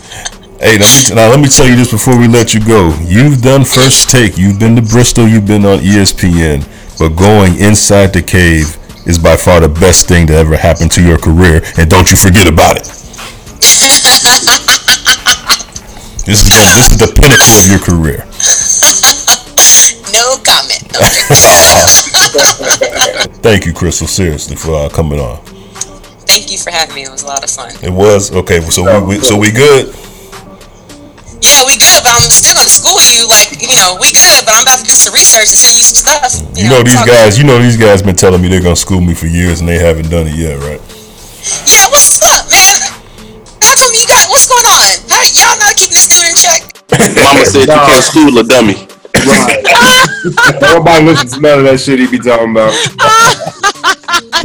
[0.60, 2.96] Hey, let me, now let me tell you this before we let you go.
[3.04, 4.38] You've done first take.
[4.38, 5.28] You've been to Bristol.
[5.28, 6.64] You've been on ESPN.
[6.98, 8.76] But going inside the cave
[9.08, 11.62] is by far the best thing to ever happen to your career.
[11.78, 12.84] And don't you forget about it.
[16.30, 18.28] This is this is the pinnacle of your career.
[20.94, 21.00] No
[21.74, 21.90] comment.
[23.42, 24.08] Thank you, Crystal.
[24.08, 25.38] Seriously, for uh, coming on.
[26.30, 27.04] Thank you for having me.
[27.04, 27.74] It was a lot of fun.
[27.82, 28.62] It was okay.
[28.62, 29.90] So we, we so we good.
[31.42, 33.26] Yeah, we good, but I'm still gonna school you.
[33.26, 35.84] Like, you know, we good, but I'm about to do some research and send you
[35.88, 36.36] some stuff.
[36.54, 37.40] You know these guys.
[37.40, 39.80] You know these guys been telling me they're gonna school me for years and they
[39.80, 40.82] haven't done it yet, right?
[41.66, 42.84] Yeah, what's up, man?
[43.64, 44.28] How come you got?
[44.30, 45.00] What's going on?
[45.08, 46.62] How y'all not keeping the student in check?
[47.16, 48.99] Mama said you can't school a dummy.
[50.62, 52.74] Nobody listens to none of that shit he be talking about.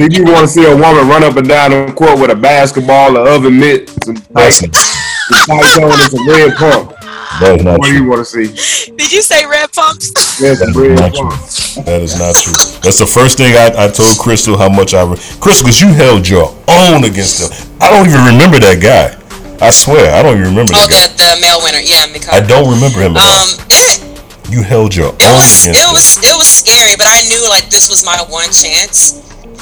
[0.00, 2.34] if you want to see a woman run up and down the court with a
[2.36, 6.92] basketball, a oven mitt, some tight, some tight on, and some red pump.
[7.40, 8.46] That is not What do you want to see?
[8.94, 10.12] Did you say red pumps?
[10.40, 11.30] Yeah, some That is red not pump.
[11.34, 11.82] true.
[11.82, 12.54] That is not true.
[12.82, 15.88] That's the first thing I, I told Crystal how much I re- Crystal, because you
[15.92, 17.50] held your own against him.
[17.82, 19.18] I don't even remember that guy.
[19.64, 21.78] I swear, I don't even remember Oh, that the the male winner.
[21.82, 22.12] Yeah, guy.
[22.12, 23.42] because I don't remember him at all.
[23.42, 23.98] um, it,
[24.54, 27.42] You held your it own was against it was it was scary, but I knew
[27.48, 29.18] like this was my one chance,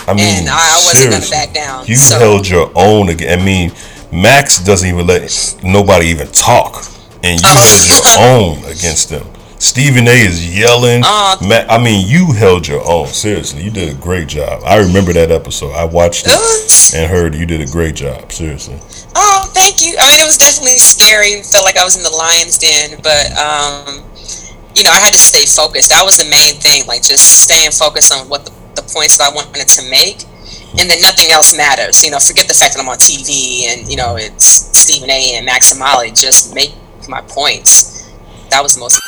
[0.07, 1.87] I mean, and I, I wasn't gonna back down.
[1.87, 3.41] You so held your own again.
[3.41, 3.73] I mean,
[4.13, 5.23] Max doesn't even let
[5.63, 6.85] nobody even talk,
[7.25, 7.57] and you Oh.
[7.65, 8.05] held your
[8.69, 9.27] own against them.
[9.59, 10.11] Stephen A.
[10.11, 11.03] is yelling.
[11.07, 11.37] Uh.
[11.41, 13.07] Ma- I mean, you held your own.
[13.07, 14.61] Seriously, you did a great job.
[14.67, 15.71] I remember that episode.
[15.73, 18.31] I watched it it and heard you did a great job.
[18.33, 18.77] Seriously.
[19.15, 19.95] Oh, thank you.
[20.01, 21.41] I mean, it was definitely scary.
[21.43, 24.03] Felt like I was in the lion's den, but um,
[24.75, 25.91] you know, I had to stay focused.
[25.91, 26.87] That was the main thing.
[26.87, 30.25] Like just staying focused on what the, the points that I wanted to make,
[30.79, 32.03] and then nothing else matters.
[32.05, 34.47] You know, forget the fact that I'm on TV and you know it's
[34.77, 35.37] Stephen A.
[35.37, 36.11] and Max and Molly.
[36.11, 36.73] Just make
[37.09, 38.09] my points.
[38.51, 39.01] That was the most.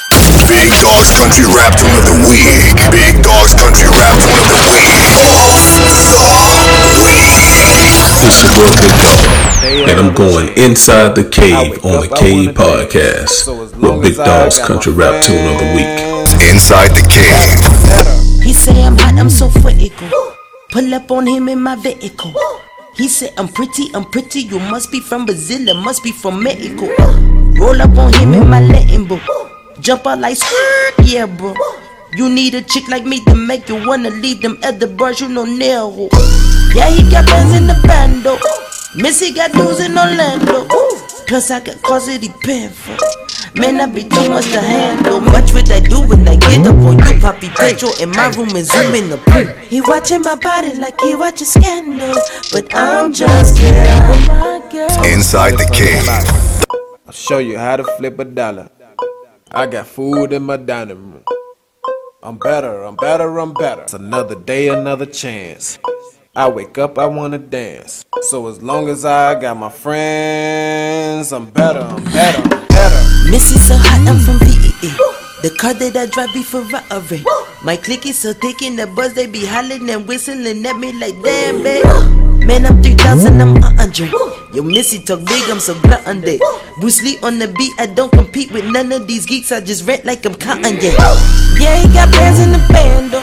[0.49, 2.49] Big Dogs Country Rap Tune of the Week.
[2.93, 4.85] Big Dogs Country Rap Tune of the Week.
[8.25, 13.49] It's your boy Big Dog, and I'm going inside the cave on the Cave Podcast
[13.49, 15.89] with Big Dog's Country Rap Tune of the Week.
[16.53, 18.45] Inside the Cave.
[18.45, 20.11] He say I'm hot, I'm so critical.
[20.71, 22.35] Pull up on him in my vehicle.
[22.95, 24.43] He said I'm pretty, I'm pretty.
[24.43, 26.87] You must be from Brazil, it must be from Mexico.
[27.55, 29.23] Roll up on him in my Latin book.
[29.81, 31.55] Jump out like skirt, yeah, bro.
[32.13, 35.29] You need a chick like me to make you wanna leave them other bars you
[35.29, 36.09] know narrow.
[36.75, 38.37] Yeah, he got bands in the bando.
[38.97, 40.69] Missy got dudes in Orlando.
[41.27, 42.97] Plus I got cause it depend for.
[43.59, 45.21] Man, I be too much to handle.
[45.21, 48.55] Much what I do when I get up on you, Poppy Pedro in my room
[48.55, 49.47] and zoom in the pool.
[49.67, 52.15] He watching my body like he watching scandal,
[52.53, 54.27] but I'm just kidding.
[54.29, 55.05] My girl.
[55.05, 56.09] Inside the cave.
[57.07, 58.71] I'll show you how to flip a dollar.
[59.51, 61.25] I got food in my dining room.
[62.23, 63.83] I'm better, I'm better, I'm better.
[63.83, 65.79] It's another day, another chance.
[66.37, 68.05] I wake up, I wanna dance.
[68.23, 73.31] So as long as I got my friends, I'm better, I'm better, I'm better.
[73.31, 74.91] Missy so hot, I'm from VEE.
[75.43, 77.25] The car that I drive be Ferrari.
[77.63, 80.93] My clique is so thick in the buzz, they be hollering and whistling at me
[80.99, 82.24] like damn, babe.
[82.47, 84.13] Man, I'm 3000, I'm a hundred.
[84.53, 86.39] Yo, Missy talk big, I'm so glutton day.
[86.79, 89.87] Bruce Lee on the beat, I don't compete with none of these geeks, I just
[89.87, 90.93] rent like I'm cotton, yeah.
[91.59, 93.21] Yeah, he got bands in the bando.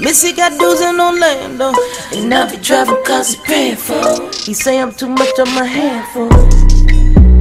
[0.00, 1.72] Missy got dudes in Orlando.
[2.14, 4.30] And I be driving cause he paying for.
[4.44, 6.30] He say I'm too much on my handful.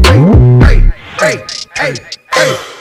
[0.03, 1.45] Hey, hey,
[1.75, 1.93] hey,
[2.33, 2.80] hey, hey.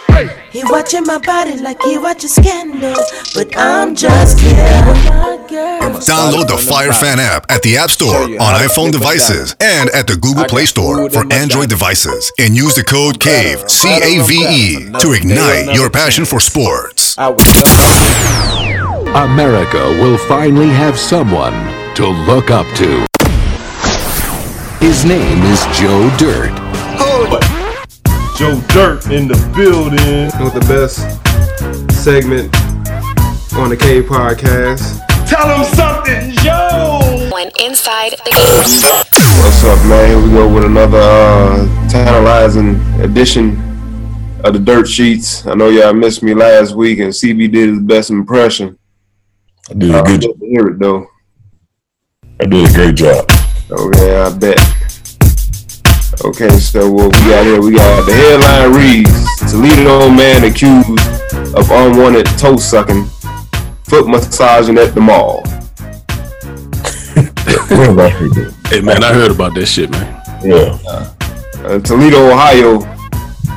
[0.51, 2.95] He watching my body like he watching scandal.
[3.35, 4.57] But I'm just kidding.
[4.57, 5.81] My girl.
[6.01, 10.17] Download the Fire Fan app at the App Store on iPhone devices and at the
[10.17, 12.33] Google Play Store for Android devices.
[12.39, 17.17] And use the code CAVE, C A V E, to ignite your passion for sports.
[19.15, 21.53] America will finally have someone
[21.95, 23.07] to look up to.
[24.81, 26.59] His name is Joe Dirt.
[28.41, 30.31] Joe Dirt in the building.
[30.43, 30.97] With the best
[32.03, 32.45] segment
[33.53, 34.99] on the K podcast.
[35.29, 37.29] Tell him something, Joe.
[37.31, 39.45] When inside the cave.
[39.45, 40.09] What's up, man?
[40.09, 43.61] Here we go with another uh, tantalizing edition
[44.43, 45.47] of the Dirt Sheets.
[45.47, 48.79] I know y'all missed me last week, and CB did his best impression.
[49.69, 50.41] I did a good job.
[50.41, 51.07] to hear it though.
[52.41, 53.27] I did a great job.
[53.71, 54.80] Oh yeah, I bet.
[56.23, 57.63] Okay, so what we got here?
[57.63, 59.11] We got the headline reads:
[59.51, 60.91] Toledo man accused
[61.57, 63.07] of unwanted toe sucking,
[63.85, 65.43] foot massaging at the mall.
[68.71, 70.23] Hey man, I heard about that shit, man.
[70.45, 70.79] Yeah.
[70.85, 72.79] Uh, Toledo, Ohio,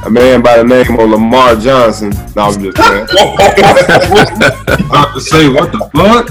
[0.06, 2.12] a man by the name of Lamar Johnson.
[2.36, 3.04] No, I'm just saying.
[4.88, 6.30] About to say what the fuck?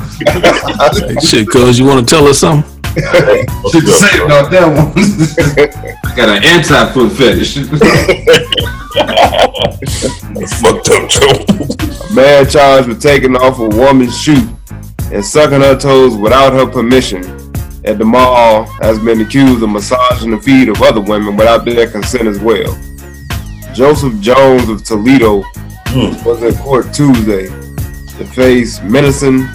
[1.09, 2.69] Hey, shit, cuz you want to tell us something?
[2.95, 4.93] Should say about that one.
[6.05, 7.55] I got an anti-foot fetish.
[10.61, 12.11] Fucked up, Joe.
[12.11, 14.47] A man charged with taking off a woman's shoe
[15.11, 17.23] and sucking her toes without her permission
[17.85, 21.91] at the mall has been accused of massaging the feet of other women without their
[21.91, 22.79] consent as well.
[23.75, 25.45] Joseph Jones of Toledo
[26.25, 29.49] was in court Tuesday to face menacing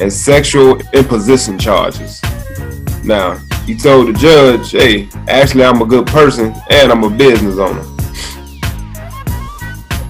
[0.00, 2.20] and sexual imposition charges.
[3.04, 3.36] Now,
[3.66, 7.82] he told the judge, hey, actually, I'm a good person and I'm a business owner.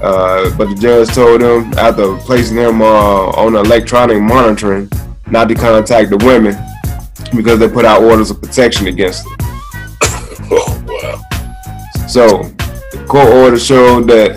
[0.03, 4.89] Uh, but the judge told him after placing him uh, on electronic monitoring
[5.27, 6.57] not to contact the women
[7.37, 9.37] because they put out orders of protection against them.
[12.09, 12.60] So, the
[13.11, 14.37] court order showed that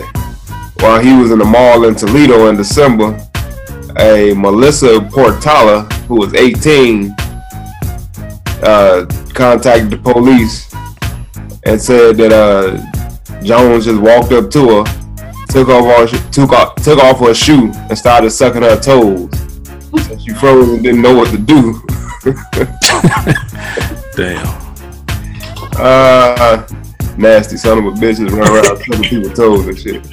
[0.80, 3.16] while he was in the mall in Toledo in December,
[4.00, 7.14] a Melissa Portala, who was 18,
[8.64, 10.74] uh, contacted the police
[11.62, 14.84] and said that uh, Jones just walked up to her,
[15.50, 19.30] took off her, took off, took off her shoe, and started sucking her toes.
[20.04, 21.80] So she froze and didn't know what to do.
[24.16, 24.48] Damn.
[25.76, 26.66] Uh,
[27.16, 30.06] nasty son of a bitches run around sucking people's toes and shit.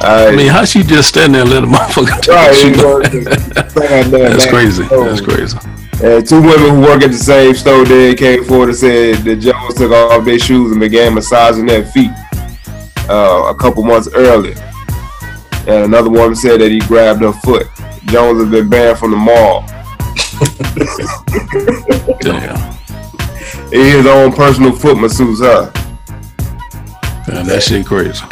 [0.00, 3.70] I mean, how she just stand there and let a motherfucker Right, you know, just
[3.76, 4.84] stand there and That's crazy.
[4.86, 5.20] toes.
[5.20, 5.58] That's crazy.
[6.02, 9.36] And two women who work at the same store then came forward and said that
[9.36, 12.10] Jones took off their shoes and began massaging their feet
[13.08, 14.54] uh, a couple months earlier.
[15.66, 17.68] And another woman said that he grabbed her foot.
[18.06, 19.64] Jones has been banned from the mall.
[22.20, 22.73] Damn.
[23.74, 25.72] His own personal foot masseuse her.
[27.26, 28.24] Man, that shit crazy.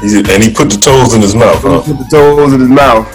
[0.00, 1.82] He's, and he put the toes in his mouth, He huh?
[1.82, 3.14] put the toes in his mouth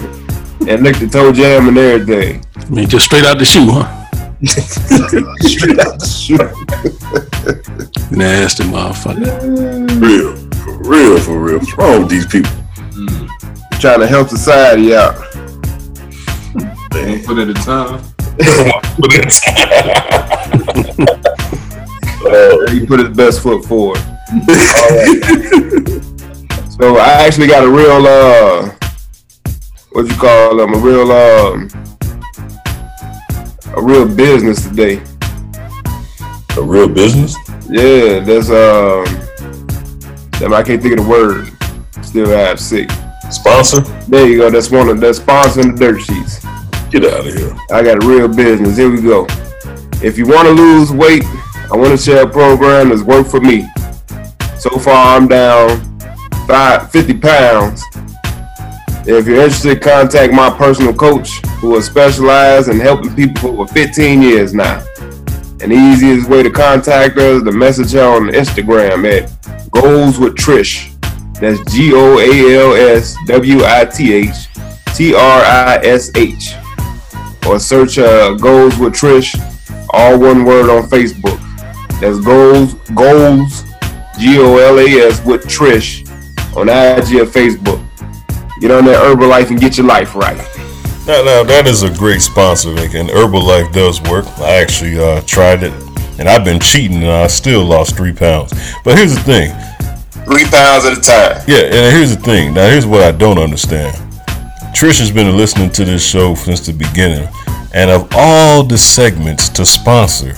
[0.68, 2.46] and licked the toe jam and everything.
[2.56, 3.94] I mean, just straight out the shoe, huh?
[5.42, 6.38] Straight out the shoe.
[8.16, 10.00] Nasty motherfucker.
[10.00, 10.36] Real.
[10.54, 11.58] For real, for real.
[11.58, 12.52] What's wrong with these people?
[13.80, 15.16] Trying to help society out.
[16.54, 18.04] One foot at a time.
[22.70, 24.00] He put his best foot forward.
[24.48, 25.22] Right.
[26.80, 28.70] So I actually got a real uh,
[29.94, 30.74] what you call them?
[30.74, 31.70] A real um,
[33.76, 35.02] a real business today.
[36.58, 37.36] A real business?
[37.70, 39.06] Yeah, that's um,
[40.40, 41.52] damn, I can't think of the word.
[42.06, 42.92] Still have sick.
[43.32, 43.82] Sponsor?
[44.08, 44.50] There you go.
[44.52, 46.47] That's one of that's sponsoring the dirt sheets.
[46.90, 47.54] Get out of here.
[47.70, 48.78] I got a real business.
[48.78, 49.28] Here we go.
[50.02, 51.26] If you want to lose weight,
[51.70, 53.68] I want to share a program that's worked for me.
[54.58, 56.00] So far, I'm down
[56.48, 57.84] five, 50 pounds.
[59.06, 64.22] If you're interested, contact my personal coach who has specialized in helping people for 15
[64.22, 64.86] years now.
[65.60, 70.20] And the easiest way to contact us is to message her on Instagram at Goals
[70.20, 70.94] with Trish.
[71.40, 74.48] That's G O A L S W I T H
[74.96, 76.56] T R I S H.
[77.48, 79.36] Or search uh, Goals with Trish,
[79.92, 81.40] all one word on Facebook.
[82.02, 83.64] That's Goals, Goals,
[84.20, 86.08] G O L A S with Trish
[86.56, 87.84] on IG or Facebook.
[88.60, 90.38] Get on that Herbalife and get your life right.
[91.08, 94.26] Now, now that is a great sponsor, Nick, and Herbalife does work.
[94.40, 95.72] I actually uh, tried it,
[96.20, 98.52] and I've been cheating, and I still lost three pounds.
[98.84, 99.52] But here's the thing.
[100.26, 101.42] Three pounds at a time.
[101.48, 102.54] Yeah, and here's the thing.
[102.56, 103.96] Now, here's what I don't understand.
[104.78, 107.28] Trish has been listening to this show since the beginning,
[107.74, 110.36] and of all the segments to sponsor,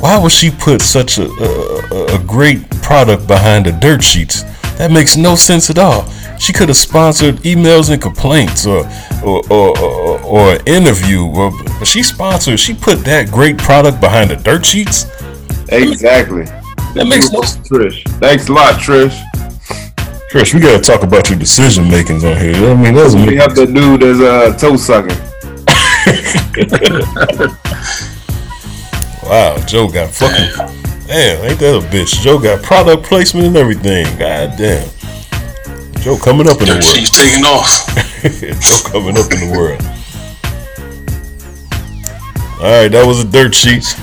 [0.00, 4.42] why would she put such a, a, a great product behind the dirt sheets?
[4.78, 6.10] That makes no sense at all.
[6.40, 8.84] She could have sponsored emails and complaints or
[9.24, 11.24] or, or, or, or an interview.
[11.26, 15.04] Or, but she sponsored, she put that great product behind the dirt sheets.
[15.68, 16.46] Exactly.
[16.96, 17.68] That makes no sense.
[17.68, 18.02] Trish.
[18.18, 19.16] Thanks a lot, Trish.
[20.32, 22.54] Trish, we gotta talk about your decision makings on here.
[22.54, 25.12] I mean, that's We have the dude that's a uh, toe sucker.
[29.22, 30.76] Wow, Joe got fucking.
[31.06, 32.20] Damn, ain't that a bitch?
[32.20, 34.04] Joe got product placement and everything.
[34.18, 34.88] God damn.
[36.00, 36.84] Joe coming up in the world.
[36.84, 37.86] She's taking off.
[38.24, 39.80] Joe coming up in the world.
[42.60, 43.94] All right, that was the dirt sheets.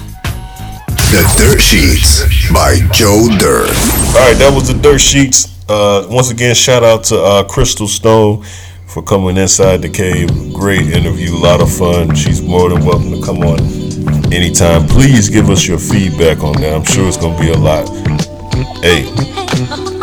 [1.12, 3.70] The Dirt Sheets by Joe Dirt.
[4.16, 5.59] All right, that was the dirt sheets.
[5.70, 8.44] Uh, once again, shout out to uh, Crystal Stone
[8.88, 10.28] for coming inside the cave.
[10.52, 12.16] Great interview, a lot of fun.
[12.16, 13.60] She's more than welcome to come on
[14.34, 14.88] anytime.
[14.88, 16.74] Please give us your feedback on that.
[16.74, 17.88] I'm sure it's gonna be a lot.
[18.82, 19.06] Hey,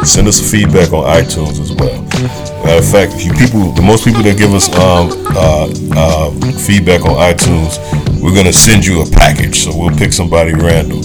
[0.06, 2.02] send us feedback on iTunes as well.
[2.64, 6.30] Matter of fact, if you people, the most people that give us um, uh, uh,
[6.66, 7.78] feedback on iTunes,
[8.22, 9.60] we're gonna send you a package.
[9.60, 10.98] So we'll pick somebody random,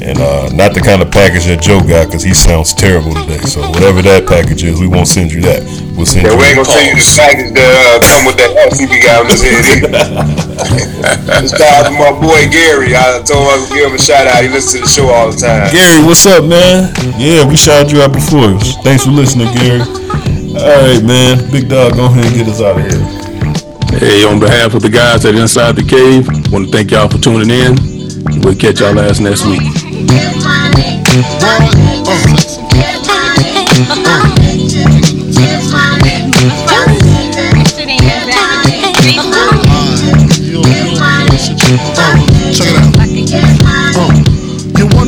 [0.00, 3.40] and uh, not the kind of package that Joe got because he sounds terrible today.
[3.44, 5.60] So whatever that package is, we won't send you that.
[5.96, 6.38] We'll send Yeah, you.
[6.40, 9.26] we ain't gonna send you the package that uh, come with that LCB guy on
[9.28, 9.62] his head.
[11.52, 12.96] Shout out to my boy Gary.
[12.96, 14.40] I told him I would give him a shout out.
[14.40, 15.68] He listens to the show all the time.
[15.74, 16.88] Gary, what's up, man?
[17.20, 18.41] Yeah, we shouted you out before.
[18.42, 19.78] Thanks for listening, Gary.
[19.80, 21.48] All right, man.
[21.52, 24.00] Big dog, go ahead and get us out of here.
[24.00, 27.08] Hey, on behalf of the guys that are inside the cave, want to thank y'all
[27.08, 27.76] for tuning in.
[28.42, 29.62] We'll catch y'all ass next week.
[42.52, 42.76] Check it
[43.96, 44.31] out.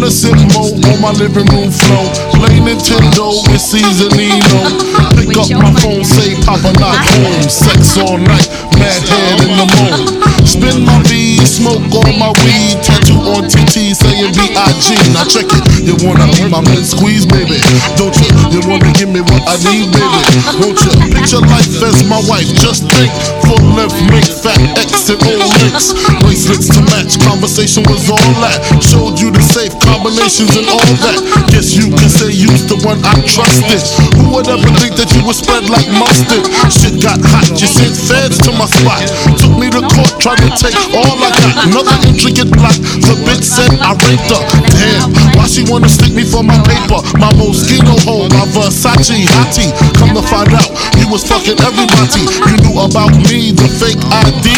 [0.05, 2.05] Wanna sit more on my living room floor?
[2.37, 4.69] Play Nintendo with Cease and Nino.
[5.17, 7.49] Pick up my phone, say Papa not home.
[7.49, 10.45] Sex all night, mad head in the moon.
[10.45, 12.85] Spin my V, smoke all my weed.
[13.23, 14.87] On TT saying B.I.G.
[15.15, 15.65] Now check it.
[15.87, 17.63] You wanna be my mid squeeze, baby?
[17.95, 18.29] Don't you?
[18.51, 20.21] You wanna give me what I need, baby?
[20.59, 20.93] Won't you?
[21.15, 22.49] Picture life as my wife.
[22.59, 23.11] Just think.
[23.47, 25.95] Full length, make fat X and O links.
[26.21, 27.17] Bracelets to match.
[27.23, 28.59] Conversation was all that.
[28.83, 31.19] Showed you the safe combinations and all that.
[31.53, 33.81] Guess you can say you's the one I trusted.
[34.19, 36.45] Who would ever think that you would spread like mustard?
[36.73, 37.49] Shit got hot.
[37.57, 39.07] You sent feds to my spot.
[39.39, 41.69] Took me to court, tried to take all I got.
[41.69, 42.77] Another intricate plot.
[43.05, 44.43] The bitch said I raped her.
[44.73, 47.05] Damn, why she wanna stick me for my paper?
[47.21, 49.69] My Moschino hole, my Versace hottie.
[50.01, 52.25] Come to find out, you was fucking everybody.
[52.49, 54.49] You knew about me, the fake ID.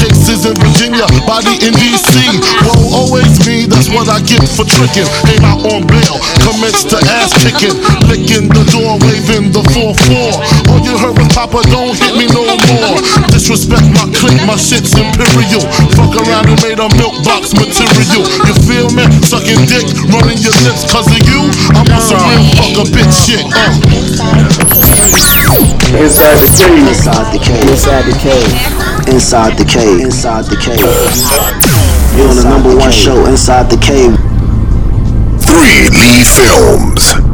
[0.00, 2.40] Cases in Virginia, body in DC.
[2.64, 5.08] Whoa, always me, that's what I get for tricking.
[5.28, 7.76] Came out on bail, commenced to ass kicking.
[8.08, 10.72] Licking the door, waving the 4-4.
[10.72, 12.96] All you heard was Papa, don't hit me no more.
[13.28, 15.64] Disrespect my clique, my shit's imperial.
[15.92, 17.81] Fuck around and made a milk box material.
[17.82, 19.04] You feel me?
[19.26, 21.50] Sucking dick, running your lips cause of you.
[21.74, 23.42] I'm on some real fuck a bitch shit.
[23.50, 23.74] Uh.
[25.98, 26.86] Inside the cave.
[26.88, 27.66] Inside the cave.
[27.70, 28.50] Inside the cave.
[29.08, 30.00] Inside the cave.
[30.00, 30.78] Inside the cave.
[32.16, 34.14] You're on the number one show, Inside the Cave.
[35.40, 37.31] Three Lee Films.